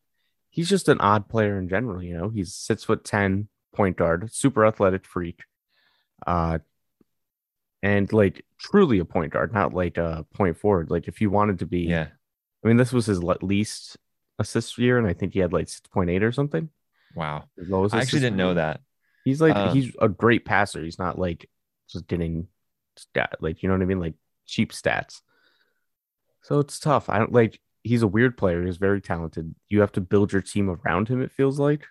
[0.53, 4.31] he's just an odd player in general you know he's six foot ten point guard
[4.31, 5.41] super athletic freak
[6.27, 6.59] uh
[7.81, 11.59] and like truly a point guard not like a point forward like if you wanted
[11.59, 12.07] to be yeah.
[12.63, 13.97] i mean this was his least
[14.39, 16.69] assist year and i think he had like 6.8 or something
[17.15, 17.45] Wow.
[17.93, 18.81] I actually didn't know that.
[19.23, 20.83] He's like Um, he's a great passer.
[20.83, 21.49] He's not like
[21.89, 22.47] just getting
[22.95, 24.15] stat like you know what I mean, like
[24.45, 25.21] cheap stats.
[26.41, 27.09] So it's tough.
[27.09, 28.65] I don't like he's a weird player.
[28.65, 29.53] He's very talented.
[29.69, 31.85] You have to build your team around him, it feels like.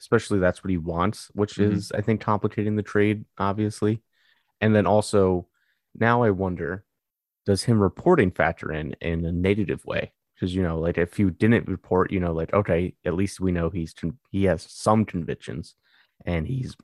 [0.00, 1.72] Especially that's what he wants, which Mhm.
[1.72, 4.02] is I think complicating the trade, obviously.
[4.60, 5.48] And then also
[5.94, 6.84] now I wonder,
[7.46, 10.12] does him reporting factor in in a negative way?
[10.34, 13.52] Because you know, like if you didn't report, you know, like okay, at least we
[13.52, 15.74] know he's con- he has some convictions,
[16.24, 16.76] and he's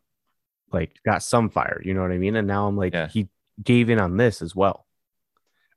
[0.73, 1.81] like got some fire.
[1.85, 2.37] You know what I mean?
[2.37, 3.09] And now I'm like, Yeah.
[3.09, 3.29] he
[3.63, 4.87] gave in on this as well.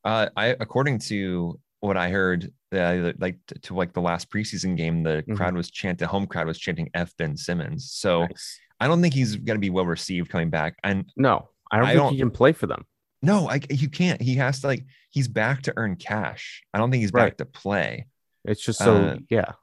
[0.04, 4.76] Uh, I according to what I heard, uh, like to, to like the last preseason
[4.76, 5.36] game, the Mhm.
[5.38, 8.60] crowd was chanting, the home crowd was chanting "F Ben Simmons." So Nice.
[8.80, 10.78] I don't think he's going to be well received coming back.
[10.84, 12.86] And No, I don't I think don't- he can play for them.
[13.22, 14.22] No, like you can't.
[14.22, 16.64] He has to like he's back to earn cash.
[16.74, 17.26] I don't think he's Right.
[17.32, 18.08] back to play.
[18.46, 19.54] It's just so Uh, yeah.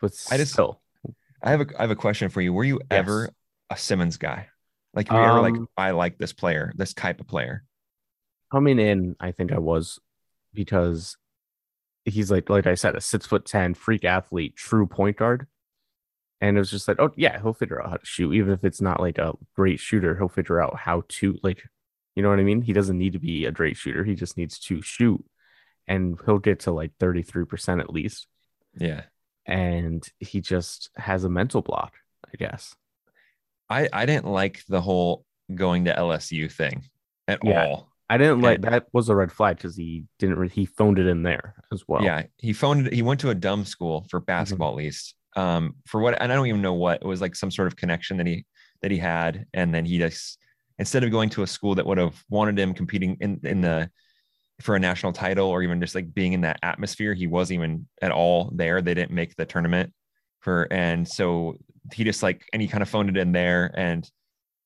[0.00, 0.80] But I just- still,
[1.42, 2.52] I have a I have a question for you.
[2.52, 2.86] Were you Yes.
[2.90, 3.30] ever
[3.70, 4.48] a Simmons guy?
[4.94, 7.64] Like were you ever like Um, I like this player, this type of player?
[8.50, 9.98] coming in, I think I was
[10.54, 11.18] because
[12.08, 15.46] he's like like I said, a six foot ten freak athlete, true point guard.
[16.40, 18.62] And it was just like, oh yeah, he'll figure out how to shoot, even if
[18.64, 20.16] it's not like a great shooter.
[20.16, 21.62] He'll figure out how to like,
[22.14, 22.62] you know what I mean.
[22.62, 24.04] He doesn't need to be a great shooter.
[24.04, 25.24] He just needs to shoot,
[25.88, 28.26] and he'll get to like thirty three percent at least.
[28.78, 29.02] Yeah.
[29.46, 31.94] And he just has a mental block,
[32.26, 32.76] I guess.
[33.68, 35.24] I I didn't like the whole
[35.54, 36.84] going to LSU thing
[37.26, 37.66] at Yeah.
[37.66, 37.90] all.
[38.10, 41.06] I didn't like that was a red flag because he didn't re- he phoned it
[41.06, 42.02] in there as well.
[42.02, 42.92] Yeah, he phoned.
[42.92, 45.14] He went to a dumb school for basketball, at least.
[45.36, 47.36] Um, for what, and I don't even know what it was like.
[47.36, 48.46] Some sort of connection that he
[48.82, 50.38] that he had, and then he just
[50.78, 53.90] instead of going to a school that would have wanted him competing in in the
[54.60, 57.86] for a national title or even just like being in that atmosphere, he wasn't even
[58.02, 58.80] at all there.
[58.80, 59.92] They didn't make the tournament
[60.40, 61.56] for, and so
[61.92, 64.08] he just like and he kind of phoned it in there, and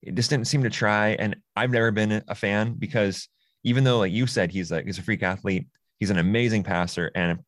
[0.03, 1.11] it just didn't seem to try.
[1.11, 3.29] And I've never been a fan because
[3.65, 5.67] even though, like you said, he's like he's a freak athlete,
[5.99, 7.39] he's an amazing passer and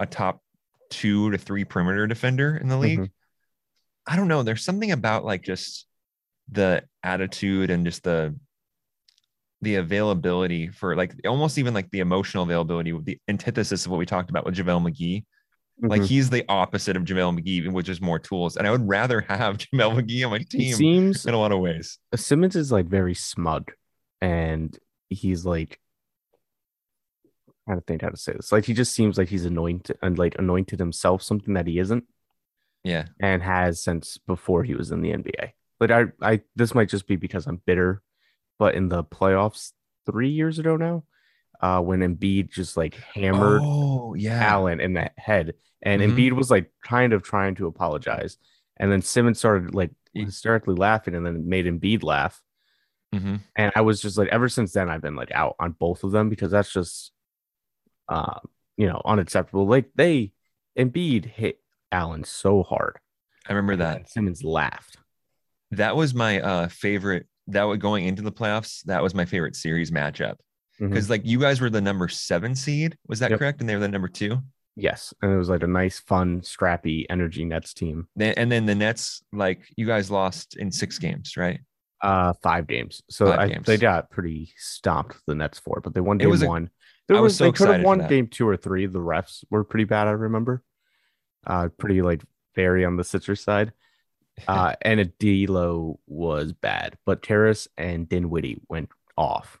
[0.00, 0.42] a, top
[0.90, 3.00] two to three perimeter defender in the league.
[3.00, 3.10] Mhm.
[4.06, 4.42] I don't know.
[4.42, 5.86] There's something about like just
[6.50, 8.36] the attitude and just the
[9.62, 13.98] the availability for like almost even like the emotional availability with the antithesis of what
[13.98, 15.24] we talked about with JaVale McGee.
[15.84, 16.06] Like Mhm.
[16.06, 18.56] he's the opposite of JaVale McGee, which is more tools.
[18.56, 21.58] And I would rather have JaVale McGee on my team seems in a lot of
[21.58, 21.98] ways.
[22.14, 23.72] Simmons is like very smug,
[24.20, 24.78] and
[25.10, 25.80] he's like,
[27.68, 28.50] I don't think how to say this.
[28.52, 32.04] Like he just seems like he's anointed and like anointed himself something that he isn't,
[32.84, 33.06] Yeah.
[33.20, 35.52] and has since before he was in the NBA.
[35.80, 38.02] Like I, I this might just be because I'm bitter,
[38.58, 39.72] but in the playoffs
[40.06, 41.04] three years ago now,
[41.62, 44.42] uh, when Embiid just like hammered Oh, yeah.
[44.44, 46.12] Allen in the head, and Mhm.
[46.16, 48.36] Embiid was like kind of trying to apologize,
[48.76, 52.42] and then Simmons started like hysterically laughing, and then it made Embiid laugh.
[53.14, 53.40] Mhm.
[53.56, 56.12] And I was just like, ever since then, I've been like out on both of
[56.12, 57.12] them because that's just,
[58.08, 58.40] uh,
[58.76, 59.66] you know, unacceptable.
[59.66, 60.32] Like they,
[60.78, 61.60] Embiid hit
[61.92, 62.98] Allen so hard.
[63.46, 64.08] I remember that.
[64.08, 64.96] Simmons laughed.
[65.72, 67.26] That was my uh favorite.
[67.48, 68.82] That was going into the playoffs.
[68.84, 70.36] That was my favorite series matchup
[70.82, 70.88] Mhm.
[70.90, 72.96] because like you guys were the number seven seed.
[73.08, 73.38] Was that Yep.
[73.38, 73.60] correct?
[73.60, 74.38] And they were the number two.
[74.74, 78.08] Yes, and it was like a nice, fun, scrappy energy Nets team.
[78.18, 81.60] And then the Nets, like you guys lost in six games, right?
[82.00, 83.02] Uh, five games.
[83.10, 83.66] So Five I, games.
[83.66, 86.70] they got pretty stomped the Nets for, but they won game was a- one.
[87.06, 88.86] There I was was, so they could have won game two or three.
[88.86, 90.08] The refs were pretty bad.
[90.08, 90.62] I remember.
[91.46, 92.22] Uh, pretty like
[92.54, 93.72] very on the Sixers side.
[94.48, 98.88] Uh, and Adilo was bad, but Caris and Dinwiddie went
[99.18, 99.60] off,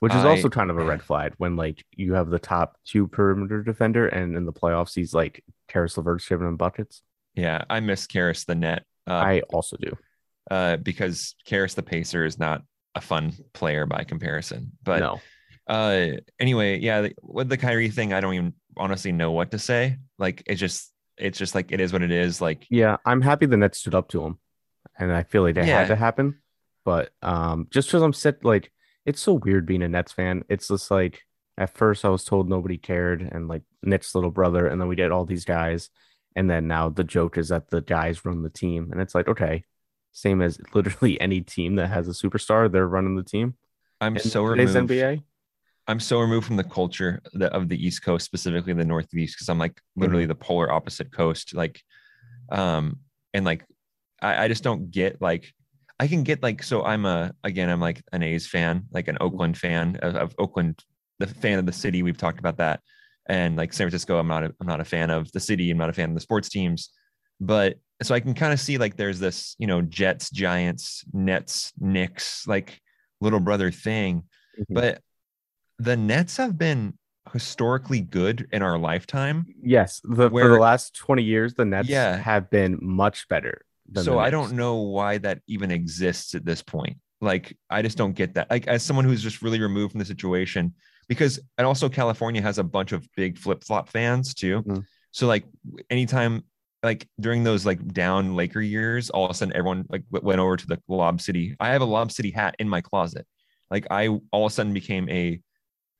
[0.00, 2.76] which is I- also kind of a red flag when like you have the top
[2.84, 7.02] two perimeter defender, and in the playoffs he's like Caris LeVert's giving him buckets.
[7.34, 8.84] Yeah, I miss Caris the net.
[9.08, 9.96] Uh, I also do.
[10.50, 12.62] uh, because Caris the pacer is not
[12.94, 14.72] a fun player by comparison.
[14.82, 15.20] But no,
[15.66, 19.96] uh, anyway, yeah, with the Kyrie thing, I don't even honestly know what to say.
[20.18, 22.40] Like it's just it's just like it is what it is.
[22.40, 24.38] Like yeah, I'm happy the Nets stood up to him,
[24.98, 25.78] and I feel like that Yeah.
[25.80, 26.38] had to happen.
[26.84, 28.72] But um, just because I'm set, like
[29.06, 30.44] it's so weird being a Nets fan.
[30.48, 31.22] It's just like
[31.58, 34.96] at first I was told nobody cared, and like Nick's little brother, and then we
[34.96, 35.88] get all these guys,
[36.34, 39.28] and then now the joke is that the guys run the team, and it's like
[39.28, 39.64] okay,
[40.12, 43.56] same as literally any team that has a superstar, they're running the team.
[44.00, 44.90] I'm In so removed.
[44.90, 45.22] NBA.
[45.88, 49.58] I'm so removed from the culture of the East Coast, specifically the Northeast, because I'm
[49.58, 50.28] like literally Mm-hmm.
[50.28, 51.54] the polar opposite coast.
[51.54, 51.80] Like,
[52.50, 52.98] um,
[53.32, 53.64] and like,
[54.20, 55.52] I, I just don't get like,
[55.98, 59.16] I can get like, so I'm a again, I'm like an A's fan, like an
[59.20, 60.84] Oakland fan of, of Oakland,
[61.18, 62.02] the fan of the city.
[62.02, 62.80] We've talked about that,
[63.26, 65.70] and like San Francisco, I'm not a, I'm not a fan of the city.
[65.70, 66.90] I'm not a fan of the sports teams,
[67.40, 71.72] but so I can kind of see like there's this, you know, Jets, Giants, Nets,
[71.78, 72.80] Knicks, like
[73.20, 74.22] little brother thing
[74.60, 74.64] Mhm.
[74.74, 75.00] but
[75.78, 76.94] the Nets have been
[77.32, 79.44] historically good in our lifetime.
[79.62, 82.16] Yes, the for the last 20 years, the Nets Yeah.
[82.16, 83.62] have been much better.
[83.94, 86.98] So I don't know why that even exists at this point.
[87.20, 88.50] Like I just don't get that.
[88.50, 90.74] Like as someone who's just really removed from the situation,
[91.08, 94.62] because and also California has a bunch of big flip flop fans too.
[94.62, 94.84] Mhm.
[95.12, 95.44] So like
[95.88, 96.44] anytime
[96.82, 100.56] like during those like down Laker years, all of a sudden everyone like went over
[100.56, 101.56] to the Lob City.
[101.58, 103.26] I have a Lob City hat in my closet.
[103.70, 105.40] Like I all of a sudden became a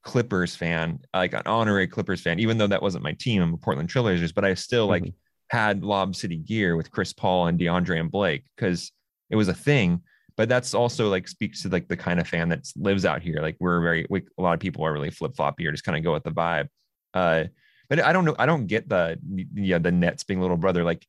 [0.02, 3.42] Clippers fan, like an honorary Clippers fan, even though that wasn't my team.
[3.42, 5.14] I'm a Portland Trailblazers, but I still like Mhm.
[5.50, 8.92] Had Lob City gear with Chris Paul and DeAndre and Blake because
[9.30, 10.02] it was a thing.
[10.36, 13.40] but that's also like speaks to like the kind of fan that lives out here.
[13.40, 15.96] Like we're very, we, a lot of people are really flip floppy or just kind
[15.96, 16.68] of go with the vibe.
[17.14, 17.44] Uh,
[17.88, 18.36] but I don't know.
[18.38, 19.18] I don't get the
[19.54, 20.84] yeah the Nets being little brother.
[20.84, 21.06] Like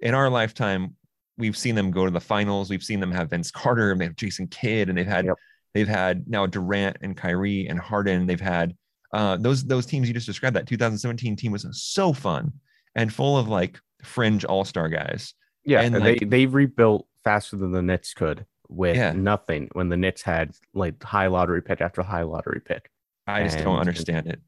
[0.00, 0.96] in our lifetime,
[1.38, 2.68] we've seen them go to the finals.
[2.68, 5.36] We've seen them have Vince Carter and they have Jason Kidd and they've had yep.
[5.74, 8.26] they've had now Durant and Kyrie and Harden.
[8.26, 8.74] They've had
[9.12, 10.56] uh, those those teams you just described.
[10.56, 12.52] That 2017 team was so fun
[12.96, 15.34] and full of like fringe all star guys.
[15.64, 19.12] Yeah, and like, they they rebuilt faster than the Nets could with yeah.
[19.12, 22.90] nothing when the Knicks had like high lottery pick after high lottery pick.
[23.28, 24.40] I just and, don't understand it.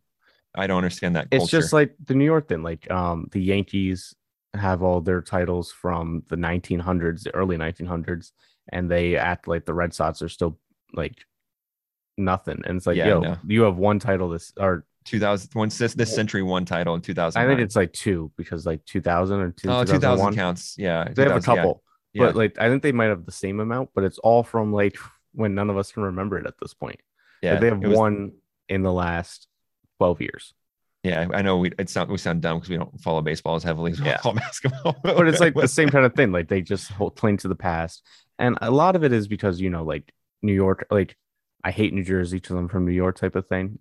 [0.56, 1.30] I don't understand that.
[1.30, 1.42] Culture.
[1.42, 2.62] It's just like the New York thing.
[2.62, 4.14] Like um, the Yankees
[4.54, 8.32] have all their titles from the 1900s, the early 1900s,
[8.70, 10.58] and they act like the Red Sox are still
[10.94, 11.16] like
[12.16, 12.62] nothing.
[12.64, 13.36] And it's like, yeah, yo, no.
[13.46, 17.40] you have one title this or 2000 once this this century one title in 2000
[17.40, 20.74] i think it's like two because like 2000 or two, oh 2000 counts.
[20.76, 21.82] Yeah they have a couple
[22.12, 22.26] yeah.
[22.26, 24.96] but like i think they might have the same amount but it's all from like
[25.32, 27.00] when none of us can remember it at this point.
[27.42, 28.32] Yeah like they have was, one
[28.68, 29.46] in the last
[29.98, 30.54] 12 years.
[31.02, 33.62] Yeah i know we it's not we sound dumb because we don't follow baseball as
[33.62, 34.18] heavily as we yeah.
[34.18, 34.96] follow basketball.
[35.02, 37.54] But it's like the same kind of thing like they just hold cling to the
[37.54, 38.04] past.
[38.38, 40.12] And a lot of it is because you know like
[40.42, 41.16] new york like
[41.64, 43.78] i hate new jersey to them from new york type of thing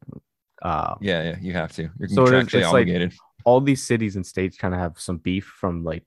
[0.62, 1.90] um, yeah, yeah, you have to.
[2.00, 3.12] You're so contractually it's obligated.
[3.12, 6.04] Like all these cities and states kind of have some beef from like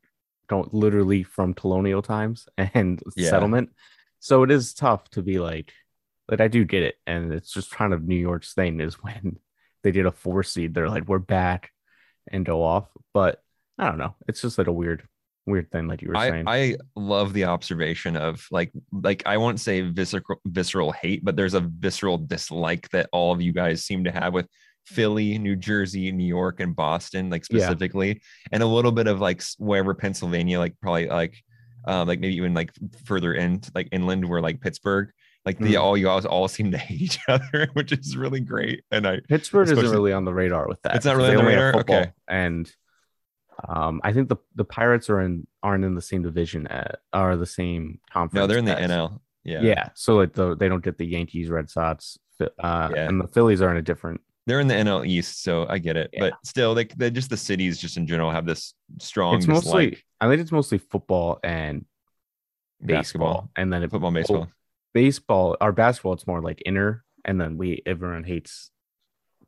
[0.48, 3.30] don't literally from colonial times and yeah.
[3.30, 3.70] settlement.
[4.18, 5.72] So it is tough to be like,
[6.28, 9.38] like I do get it, and it's just kind of New York's thing is when
[9.82, 11.70] they did a four seed, they're like, we're back
[12.30, 12.88] and go off.
[13.14, 13.42] But
[13.78, 14.14] I don't know.
[14.28, 15.08] It's just like a weird
[15.46, 19.36] weird thing like you were I, saying i love the observation of like like i
[19.36, 23.84] won't say visceral visceral hate but there's a visceral dislike that all of you guys
[23.84, 24.46] seem to have with
[24.86, 28.14] philly new jersey new york and boston like specifically yeah.
[28.52, 31.36] and a little bit of like wherever pennsylvania like probably like
[31.86, 32.72] um like maybe even like
[33.04, 35.10] further in like inland where like pittsburgh
[35.46, 35.80] like the mm.
[35.80, 39.20] all you all, all seem to hate each other which is really great and i
[39.28, 42.12] pittsburgh isn't really on the radar with that it's not really on the radar okay
[42.28, 42.70] and
[43.68, 47.36] um, I think the the Pirates are in aren't in the same division at are
[47.36, 48.34] the same conference.
[48.42, 49.20] No, they're in the as, NL.
[49.44, 49.88] Yeah, yeah.
[49.94, 53.08] So like the they don't get the Yankees, Red Sox, uh, yeah.
[53.08, 54.20] and the Phillies are in a different.
[54.46, 56.10] They're in the NL East, so I get it.
[56.12, 56.20] Yeah.
[56.20, 59.36] But still, like they just the cities, just in general, have this strong.
[59.36, 59.98] It's mostly.
[60.20, 61.84] I think it's mostly football and
[62.80, 63.50] baseball, basketball.
[63.56, 64.48] and then football, baseball,
[64.92, 65.56] baseball.
[65.60, 68.70] Our basketball, it's more like inner, and then we everyone hates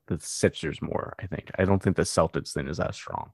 [0.06, 1.14] the Sixers more.
[1.18, 1.50] I think.
[1.58, 3.32] I don't think the Celtics thing is as strong.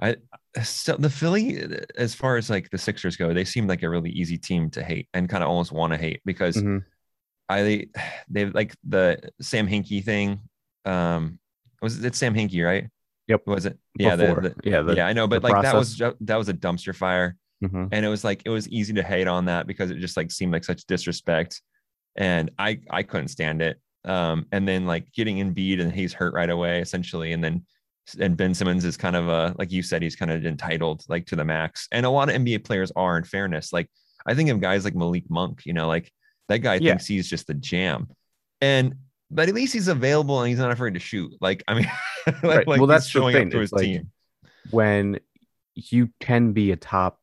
[0.00, 0.16] I
[0.62, 1.62] so the Philly,
[1.96, 4.82] as far as like the Sixers go, they seem like a really easy team to
[4.82, 6.78] hate and kind of almost want to hate because mm-hmm.
[7.48, 7.86] I
[8.28, 10.40] they like the Sam Hinkie thing.
[10.84, 11.38] Um,
[11.80, 12.88] was it Sam Hinkie, right?
[13.28, 13.46] Yep.
[13.46, 13.78] Was it?
[13.98, 14.16] Yeah.
[14.16, 14.82] The, the, yeah.
[14.82, 15.06] The, yeah.
[15.06, 15.96] I know, but like process.
[15.98, 17.86] that was that was a dumpster fire, mm-hmm.
[17.92, 20.30] and it was like it was easy to hate on that because it just like
[20.30, 21.62] seemed like such disrespect,
[22.16, 23.78] and I I couldn't stand it.
[24.04, 27.64] Um, and then like getting Embiid and he's hurt right away essentially, and then
[28.18, 31.26] and Ben Simmons is kind of a like you said, he's kind of entitled like
[31.26, 31.88] to the max.
[31.92, 33.72] And a lot of NBA players are, in fairness.
[33.72, 33.88] Like
[34.26, 36.12] I think of guys like Malik Monk, you know, like
[36.48, 36.92] that guy yeah.
[36.92, 38.08] thinks he's just the jam.
[38.60, 38.94] And
[39.30, 41.32] but at least he's available and he's not afraid to shoot.
[41.40, 41.90] Like, I mean,
[42.26, 42.68] like, right.
[42.68, 44.10] like well, that's showing up to his like team.
[44.70, 45.20] When
[45.74, 47.18] you can be a top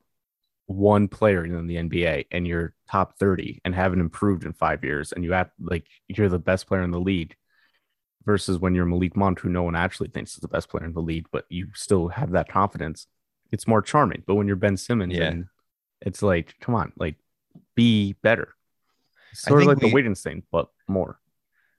[0.68, 5.12] one player in the NBA and you're top 30 and haven't improved in five years
[5.12, 7.36] and you act like you're the best player in the league
[8.26, 10.93] versus when you're Malik Monk, who no one actually thinks is the best player in
[10.93, 13.07] the league, but you still have that confidence.
[13.52, 14.23] It's more charming.
[14.26, 15.26] But when you're Ben Simmons, yeah.
[15.26, 15.45] and
[16.02, 17.15] it's like, come on, like
[17.76, 18.56] be better.
[19.34, 21.19] sort of like we, the Wiggins thing, but more.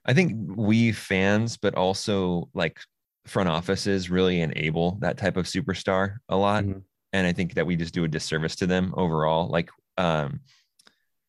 [0.05, 2.81] I think we fans, but also like
[3.27, 6.64] front offices really enable that type of superstar a lot.
[6.64, 6.81] Mm-hmm.
[7.12, 9.48] And I think that we just do a disservice to them overall.
[9.48, 10.40] Like um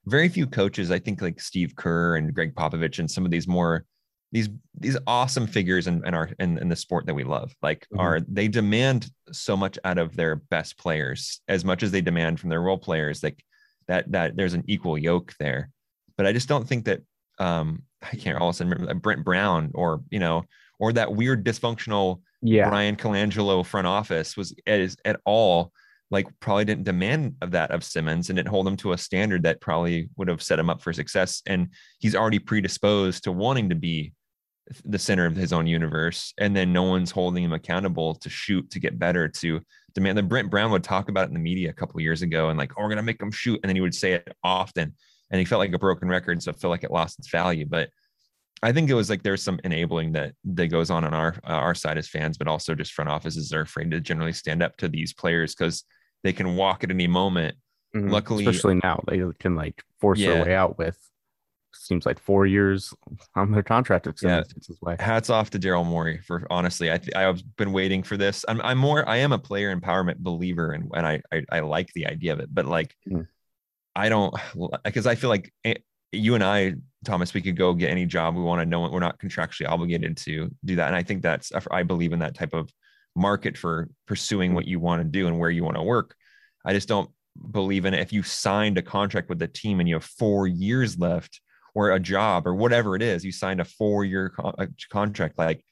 [0.05, 3.47] very few coaches, I think like Steve Kerr and Gregg Popovich and some of these
[3.47, 3.85] more
[4.33, 4.49] these
[4.79, 7.99] these awesome figures in, in our in, in the sport that we love like mm-hmm.
[7.99, 12.39] are they demand so much out of their best players as much as they demand
[12.39, 13.41] from their role players like
[13.87, 15.69] that that there's an equal yoke there
[16.17, 17.01] but i just don't think that
[17.39, 20.43] um i can't all of a sudden remember Brett Brown or you know
[20.79, 25.71] or that weird dysfunctional yeah Bryan Colangelo front office was as at all
[26.13, 29.43] like probably didn't demand of that of Simmons and didn't hold him to a standard
[29.43, 31.41] that probably would have set him up for success.
[31.47, 34.13] And he's already predisposed to wanting to be
[34.85, 38.69] the center of his own universe and then no one's holding him accountable to shoot
[38.71, 39.59] to get better to
[39.93, 42.49] demand that Brett Brown would talk about it in the media a couple years ago
[42.49, 44.95] and like oh we're gonna make him shoot and then he would say it often
[45.31, 47.65] and he felt like a broken record so i feel like it lost its value
[47.69, 47.89] but
[48.63, 51.51] i think it was like there's some enabling that that goes on on our uh,
[51.51, 54.77] our side as fans but also just front offices are afraid to generally stand up
[54.77, 55.83] to these players because
[56.23, 57.55] they can walk at any moment
[57.95, 58.09] Mhm.
[58.11, 60.33] Luckily- especially now, they can like force Yeah.
[60.33, 60.97] their way out with
[61.75, 62.93] seems like four years
[63.35, 64.07] on their contract
[64.81, 64.95] way.
[64.99, 66.91] hats off to Daryl Morey for honestly.
[66.91, 68.45] I th- I've been waiting for this.
[68.47, 71.91] I'm I'm more I am a player empowerment believer and and I I, I like
[71.93, 73.27] the idea of it, but like Mhm.
[73.95, 74.33] I don't
[74.83, 75.75] because I feel like eh,
[76.11, 76.75] you and I,
[77.05, 78.81] Thomas, we could go get any job we want to know.
[78.89, 82.35] We're not contractually obligated to do that, and I think that's I believe in that
[82.35, 82.71] type of
[83.15, 86.15] market for pursuing what you want to do and where you want to work.
[86.65, 87.09] I just don't
[87.51, 87.99] believe in it.
[87.99, 91.41] If you signed a contract with the team and you have four years left,
[91.75, 95.63] or a job, or whatever it is, you signed a four-year con- uh, contract, like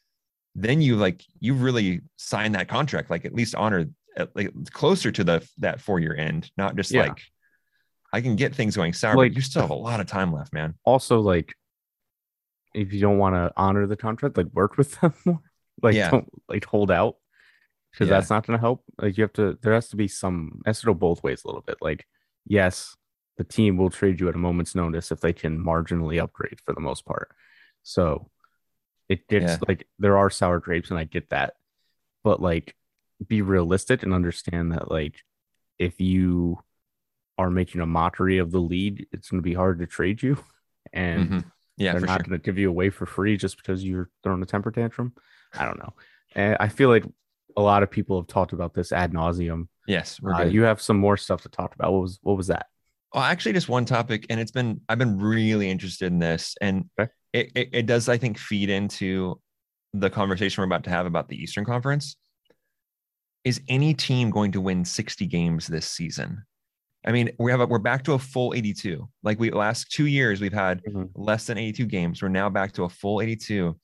[0.55, 3.85] then you like you really signed that contract, like at least honor
[4.17, 7.03] at, like closer to the that four-year end, not just Yeah.
[7.03, 7.21] like
[8.13, 10.33] I can get things going sour, Like- but you still have a lot of time
[10.33, 10.73] left, man.
[10.83, 11.53] Also, like
[12.73, 15.39] if you don't want to honor the contract, like work with them more.
[15.81, 16.09] Like Yeah.
[16.11, 17.15] don't like hold out
[17.91, 18.15] because Yeah.
[18.17, 18.83] that's not going to help.
[18.97, 19.57] Like you have to.
[19.61, 20.61] There has to be some.
[20.65, 21.77] Has to go both ways a little bit.
[21.81, 22.05] Like
[22.45, 22.95] yes,
[23.37, 26.73] the team will trade you at a moment's notice if they can marginally upgrade for
[26.73, 27.29] the most part.
[27.83, 28.29] So
[29.09, 29.57] it gets Yeah.
[29.67, 31.53] like there are sour grapes, and I get that,
[32.23, 32.75] but like
[33.27, 35.15] be realistic and understand that like
[35.79, 36.59] if you
[37.37, 40.37] are making a mockery of the lead, it's going to be hard to trade you,
[40.93, 41.45] and Mhm.
[41.77, 42.29] Yeah, they're not sure.
[42.29, 45.13] going to give you away for free just because you're throwing a temper tantrum.
[45.53, 45.93] I don't know.
[46.35, 47.05] And I feel like
[47.57, 49.67] a lot of people have talked about this ad nauseum.
[49.87, 51.91] Yes, Uh, you have some more stuff to talk about.
[51.91, 52.67] What was what was that?
[53.13, 56.89] Well, actually, just one topic, and it's been I've been really interested in this, and
[56.99, 57.11] Okay.
[57.33, 59.39] it, it it does I think feed into
[59.93, 62.15] the conversation we're about to have about the Eastern Conference.
[63.43, 66.45] Is any team going to win 60 games this season?
[67.05, 69.09] I mean, we have a, we're back to a full 82.
[69.23, 71.09] Like we last two years, we've had Mhm.
[71.15, 72.21] less than 82 games.
[72.21, 73.77] We're now back to a full 82.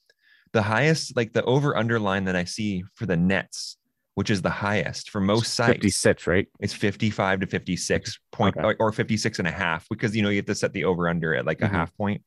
[0.53, 3.77] The highest, like the over under line that I see for the Nets,
[4.17, 6.47] which is the highest for most sites, Fifty six, right?
[6.59, 8.65] it's 55 to 56 point Okay.
[8.79, 11.07] or, or 56 and a half because you know you have to set the over
[11.07, 11.71] under at like a Mhm.
[11.71, 12.23] half point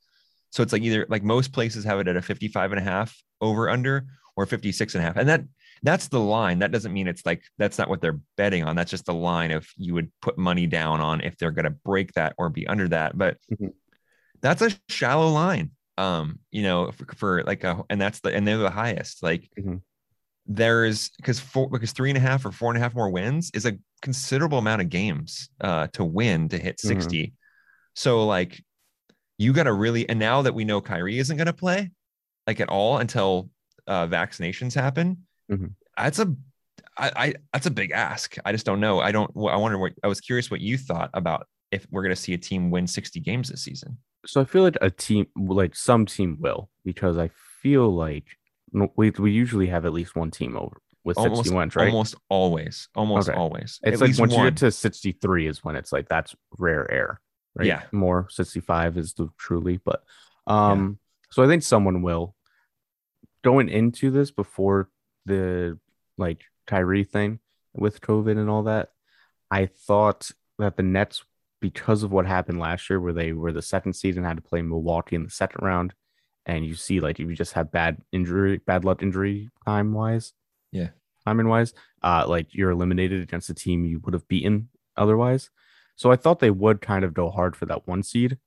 [0.51, 3.21] so it's like either like most places have it at a 55 and a half
[3.41, 4.07] over under
[4.37, 5.43] or 56 and a half and that
[5.83, 8.93] that's the line that doesn't mean it's like that's not what they're betting on that's
[8.93, 12.13] just the line if you would put money down on if they're going to break
[12.13, 13.73] that or be under that but Mhm.
[14.43, 18.47] that's a shallow line um you know for, for like a and that's the and
[18.47, 19.83] they're the highest like Mhm.
[20.53, 23.53] There's because four because three and a half or four and a half more wins
[23.55, 26.87] is a considerable amount of games uh to win to hit Mhm.
[26.89, 27.33] 60
[27.95, 28.61] so like
[29.39, 31.93] you got to really and now that we know Kyrie isn't going to play
[32.49, 33.49] like at all until
[33.87, 35.19] uh vaccinations happen
[35.51, 35.75] Mhm.
[35.97, 36.35] that's a
[36.99, 39.93] I, I that's a big ask i just don't know i don't i wonder what
[40.03, 42.89] i was curious what you thought about if we're going to see a team win
[42.89, 43.97] 60 games this season
[44.27, 47.31] So I feel like a team, like some team, will because I
[47.63, 48.27] feel like
[48.73, 51.89] we we usually have at least one team over with almost wins, right?
[51.89, 53.39] almost always almost Okay.
[53.39, 56.35] always It's At like once you get to sixty three is when it's like that's
[56.59, 57.21] rare air,
[57.55, 57.67] right?
[57.67, 57.83] Yeah.
[57.93, 60.03] more sixty five is the truly, but
[60.47, 60.99] um,
[61.31, 62.35] so I think someone will
[63.43, 64.89] going into this before
[65.27, 65.79] the
[66.19, 67.39] like Kyrie thing
[67.73, 68.91] with COVID and all that.
[69.51, 71.25] I thought that the Nets,
[71.61, 74.43] because of what happened last year, where they were the second seed and had to
[74.43, 75.95] play Milwaukee in the second round,
[76.47, 80.33] and you see like if you just have bad injury, bad luck injury time wise,
[80.73, 80.89] Yeah.
[81.27, 85.51] timing wise, uh, like you're eliminated against a team you would have beaten otherwise.
[85.97, 88.39] So I thought they would kind of go hard for that one seed,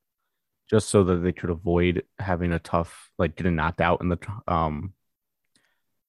[0.70, 4.18] just so that they could avoid having a tough like getting knocked out in the
[4.48, 4.94] um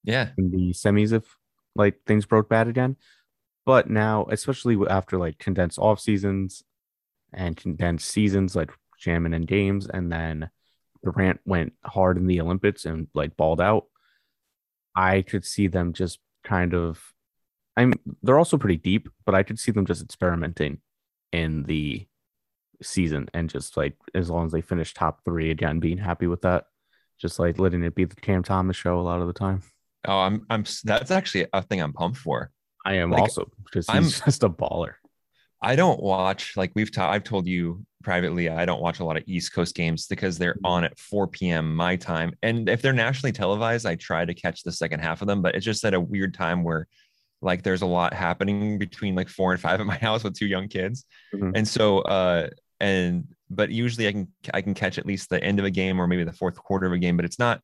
[0.05, 1.36] yeah in the semis if
[1.74, 2.97] like things broke bad again.
[3.66, 6.62] But now, especially after like condensed off seasons
[7.32, 10.51] and condensed seasons, like jamming in games, and then
[11.05, 13.86] Durant went hard in the Olympics and like balled out.
[14.97, 17.01] I could see them just kind of.
[17.76, 17.94] I'm.
[18.22, 20.78] They're also pretty deep, but I could see them just experimenting
[21.32, 22.06] in the
[22.82, 26.43] season and just like as long as they finish top three again, being happy with
[26.43, 26.66] that.
[27.20, 29.62] Just like letting it be the Cam Thomas show a lot of the time.
[30.06, 32.51] oh i'm i'm that's actually a thing i'm pumped for
[32.85, 34.94] I am Like, also because he's I'm- just a baller.
[35.64, 38.48] I don't watch like we've ta- I've told you privately.
[38.50, 41.74] I don't watch a lot of East Coast games because they're on at 4 p.m.
[41.74, 45.26] my time, and if they're nationally televised, I try to catch the second half of
[45.28, 45.40] them.
[45.42, 46.86] But it's just at a weird time where,
[47.40, 50.46] like, there's a lot happening between like four and five at my house with two
[50.46, 51.04] young kids,
[51.34, 51.52] Mhm.
[51.56, 52.48] and so uh
[52.80, 55.98] and but usually I can I can catch at least the end of a game
[56.00, 57.60] or maybe the fourth quarter of a game, but it's not.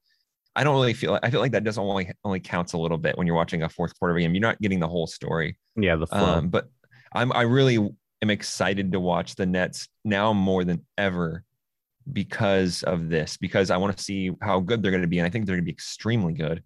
[0.56, 1.18] I don't really feel.
[1.22, 3.68] I feel like that doesn't only only counts a little bit when you're watching a
[3.68, 4.34] fourth quarter of a game.
[4.34, 5.56] You're not getting the whole story.
[5.76, 6.18] Yeah, the flow.
[6.38, 6.68] Um, but
[7.12, 7.76] I'm I really
[8.22, 11.44] am excited to watch the Nets now more than ever
[12.12, 15.18] because of this, because I want to see how good they're going to be.
[15.18, 16.62] And I think they're going to be extremely good.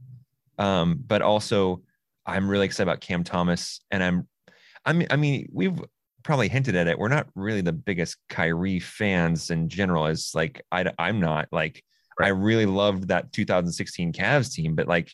[0.59, 1.83] Um, but also
[2.27, 3.81] I'm really excited about Cam Thomas.
[3.91, 4.29] And I'm
[4.85, 5.79] I mean, I mean, we've
[6.23, 6.99] probably hinted at it.
[6.99, 10.07] We're not really the biggest Kyrie fans in general.
[10.07, 11.83] As like I, I'm not like
[12.19, 12.27] right.
[12.27, 15.13] I really loved that 2016 Cavs team, but like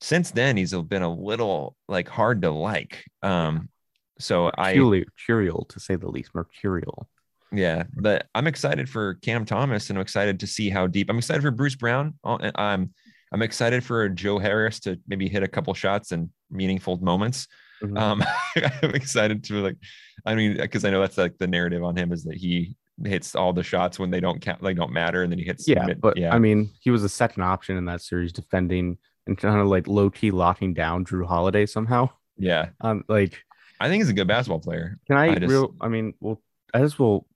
[0.00, 3.04] since then he's been a little like hard to like.
[3.22, 3.68] Um,
[4.18, 7.08] so mercurial, I mercurial to say the least, mercurial.
[7.52, 11.08] Yeah, but I'm excited for Cam Thomas, and I'm excited to see how deep.
[11.08, 12.14] I'm excited for Bruce Brown.
[12.24, 12.92] Uh, I'm
[13.32, 17.48] I'm excited for Joe Harris to maybe hit a couple shots and meaningful moments.
[17.82, 17.96] Mm-hmm.
[17.96, 18.24] Um,
[18.82, 19.76] I'm excited to like,
[20.24, 23.34] I mean, because I know that's like the narrative on him is that he hits
[23.34, 25.68] all the shots when they don't count, like don't matter, and then he hits.
[25.68, 26.34] Yeah, mid, but yeah.
[26.34, 29.88] I mean, he was a second option in that series, defending and kind of like
[29.88, 32.10] low key locking down Jrue Holiday somehow.
[32.38, 33.42] Yeah, um, like
[33.80, 34.98] I think he's a good basketball player.
[35.06, 35.74] Can I, I just, real?
[35.80, 36.40] I mean, well,
[36.72, 37.26] I just will.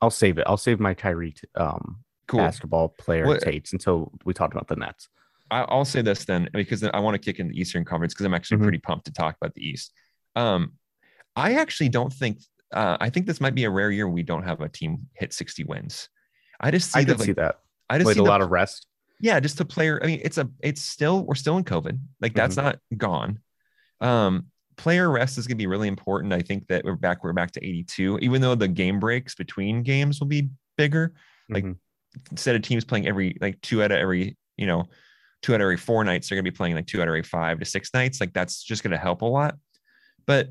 [0.00, 0.44] I'll save it.
[0.46, 2.40] I'll save my Kyrie um cool.
[2.40, 5.08] basketball player takes until we talk about the Nets.
[5.50, 8.32] I'll say this then because I want to kick in the Eastern Conference because I'm
[8.32, 8.64] actually mm-hmm.
[8.64, 9.92] pretty pumped to talk about the East.
[10.34, 10.72] Um,
[11.36, 12.38] I actually don't think.
[12.72, 15.34] Uh, I think this might be a rare year we don't have a team hit
[15.34, 16.08] 60 wins.
[16.58, 17.18] I just see I that.
[17.18, 17.56] Like, see that.
[17.90, 18.86] I just see a the, lot of rest.
[19.20, 20.00] Yeah, just a player.
[20.02, 20.48] I mean, it's a.
[20.60, 21.98] It's still we're still in COVID.
[22.20, 22.66] Like that's mm-hmm.
[22.66, 23.40] not gone.
[24.00, 24.46] Um,
[24.82, 26.32] player rest is going to be really important.
[26.32, 27.22] I think that we're back.
[27.22, 31.14] We're back to 82, even though the game breaks between games will be bigger.
[31.48, 32.22] Like mm-hmm.
[32.32, 34.86] instead of teams playing every like two out of every you know
[35.40, 37.10] two out of every four nights, they're going to be playing like two out of
[37.10, 38.20] every five to six nights.
[38.20, 39.54] Like that's just going to help a lot.
[40.26, 40.48] But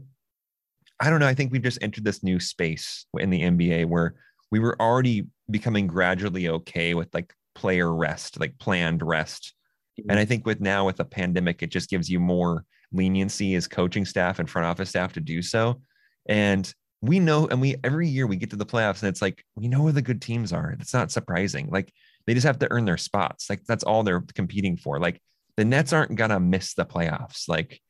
[1.02, 1.28] I don't know.
[1.28, 4.16] I think we've just entered this new space in the NBA where
[4.50, 9.54] we were already becoming gradually okay with like player rest, like planned rest.
[10.10, 10.30] And I mm-hmm.
[10.30, 14.40] think with now with the pandemic, it just gives you more leniency as coaching staff
[14.40, 15.82] and front office staff to do so.
[16.28, 16.72] And
[17.02, 19.68] we know, and we every year we get to the playoffs and it's like we
[19.68, 20.72] know where the good teams are.
[20.80, 21.70] It's not surprising.
[21.72, 21.92] Like
[22.28, 23.50] they just have to earn their spots.
[23.50, 25.00] Like that's all they're competing for.
[25.00, 25.22] Like
[25.58, 27.48] the Nets aren't gonna miss the playoffs.
[27.48, 27.82] Like,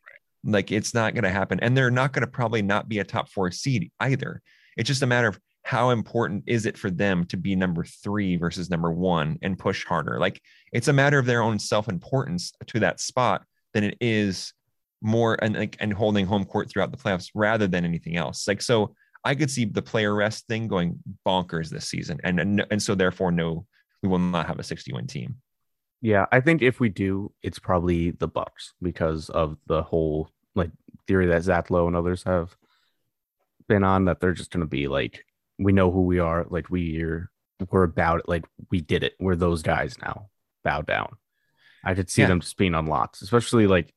[0.44, 1.60] like it's not gonna happen.
[1.60, 4.42] And they're not gonna probably not be a top four seed either.
[4.78, 8.36] It's just a matter of how important is it for them to be number three
[8.36, 10.20] versus number one and push harder?
[10.20, 10.42] Like
[10.74, 13.44] it's a matter of their own self-importance to that spot
[13.74, 14.54] than it is
[15.02, 18.48] more and like and holding home court throughout the playoffs rather than anything else.
[18.48, 22.20] Like so I could see the player rest thing going bonkers this season.
[22.24, 23.66] And and, and so therefore no
[24.02, 25.36] we will not have a 60 win team.
[26.02, 30.72] Yeah, I think if we do, it's probably the Bucks because of the whole like
[31.08, 32.56] theory that Zach Lowe and others have
[33.68, 35.24] been on that they're just gonna be like,
[35.62, 37.30] we know who we are, like we're
[37.70, 39.14] we're about it, like we did it.
[39.20, 40.30] We're those guys now.
[40.64, 41.16] Bow down.
[41.84, 42.28] I could see yeah.
[42.28, 43.94] them just being on lots, especially like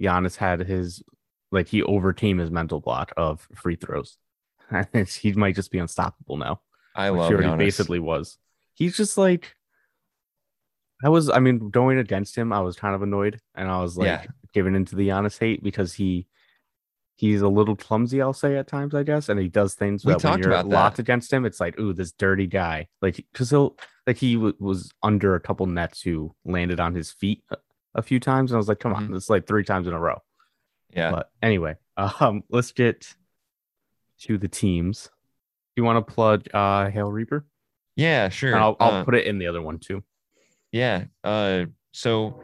[0.00, 1.02] Giannis had his
[1.52, 4.16] like he overcame his mental block of free throws.
[5.20, 6.60] he might just be unstoppable now.
[6.94, 7.52] I love Giannis.
[7.52, 8.38] He basically was
[8.74, 9.54] he's just like
[11.04, 13.96] I was I mean going against him I was kind of annoyed and I was
[13.96, 14.24] like yeah.
[14.52, 16.26] giving into the Giannis hate because he
[17.20, 20.12] he's a little clumsy I'll say at times I guess and he does things we
[20.12, 23.76] that when you're locked against him it's like ooh this dirty guy like because he'll
[24.06, 27.56] like he w- was under a couple nets who landed on his feet a,
[27.94, 29.14] a few times and I was like come on mm-hmm.
[29.14, 30.18] this is like three times in a row
[30.94, 33.14] yeah but anyway um let's get
[34.20, 35.10] to the teams
[35.76, 37.46] you want to plug uh Hail Reaper
[38.00, 38.56] yeah, sure.
[38.56, 40.02] I'll, I'll uh, put it in the other one too.
[40.72, 41.04] Yeah.
[41.22, 42.40] Uh, so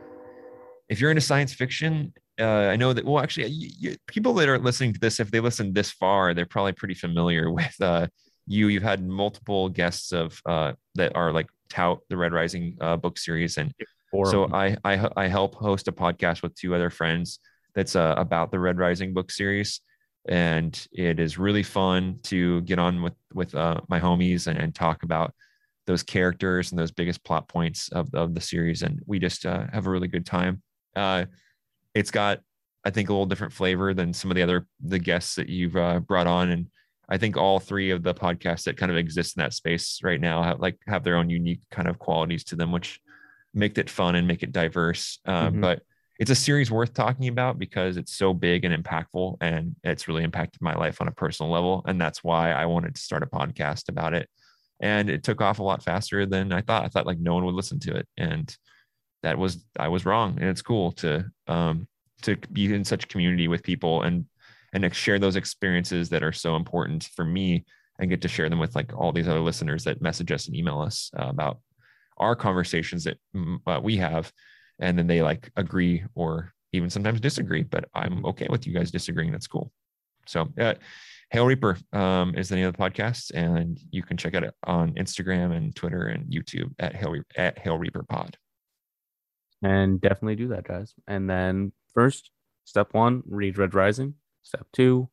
[0.89, 3.05] if you're into science fiction, uh, I know that.
[3.05, 6.35] Well, actually, you, you, people that are listening to this, if they listen this far,
[6.35, 8.07] they're probably pretty familiar with uh,
[8.47, 8.69] you.
[8.69, 13.19] You've had multiple guests of uh, that are like tout the Red Rising uh, book
[13.19, 13.73] series, and
[14.25, 17.41] so I, I I help host a podcast with two other friends
[17.75, 19.81] that's uh, about the Red Rising book series
[20.29, 24.75] and it is really fun to get on with with uh, my homies and, and,
[24.75, 25.33] talk about
[25.87, 29.67] those characters and those biggest plot points of, of the series and we just uh,
[29.73, 30.61] have a really good time
[30.97, 31.25] uh,
[31.97, 32.41] it's got
[32.85, 35.77] i think a little different flavor than some of the other the guests that you've
[35.77, 36.51] uh, brought on.
[36.51, 36.67] And
[37.09, 40.21] i think all three of the podcasts that kind of exist in that space right
[40.21, 43.01] now have like have their own unique kind of qualities to them which
[43.55, 45.19] make it fun and make it diverse.
[45.25, 45.63] Uh, mm-hmm.
[45.63, 45.83] but
[46.19, 50.25] it's a series worth talking about because it's so big and impactful and it's really
[50.25, 51.83] impacted my life on a personal level.
[51.87, 54.29] And that's why i wanted to start a podcast about it.
[54.81, 56.85] And it took off a lot faster than i thought.
[56.85, 58.07] I thought like no one would listen to it.
[58.17, 58.55] And
[59.23, 61.87] that was i was wrong and it's cool to um
[62.23, 64.25] to be in such community with people and
[64.73, 67.65] and share those experiences that are so important for me
[67.99, 70.57] and get to share them with like all these other listeners that message us and
[70.57, 71.61] email us uh, about
[72.19, 74.31] our conversations that mm, uh, we have
[74.79, 77.63] and then they like agree or even sometimes disagree.
[77.63, 79.33] But I'm okay with you guys disagreeing.
[79.33, 79.73] That's cool.
[80.27, 80.75] So, uh,
[81.31, 84.55] Hail Reaper um, is the name of the podcast, and you can check out it
[84.65, 88.37] on Instagram and Twitter and YouTube at Hail, Re- at Hail Reaper Pod.
[89.63, 90.95] And definitely do that, guys.
[91.07, 92.31] And then first,
[92.65, 94.15] step one, read Red Rising.
[94.43, 95.09] Step two,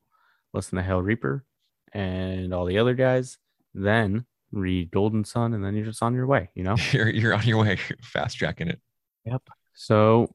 [0.53, 1.45] listen to Hail Reaper.
[1.93, 3.37] and all the other guys.
[3.73, 6.49] Then read Golden Son, and then you're just on your way.
[6.55, 6.75] You know.
[6.91, 8.79] You're you're on your way, fast tracking it.
[9.25, 9.41] Yep.
[9.73, 10.27] So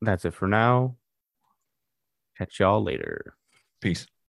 [0.00, 0.96] that's it for now.
[2.38, 3.34] Catch y'all later.
[3.80, 4.06] Peace.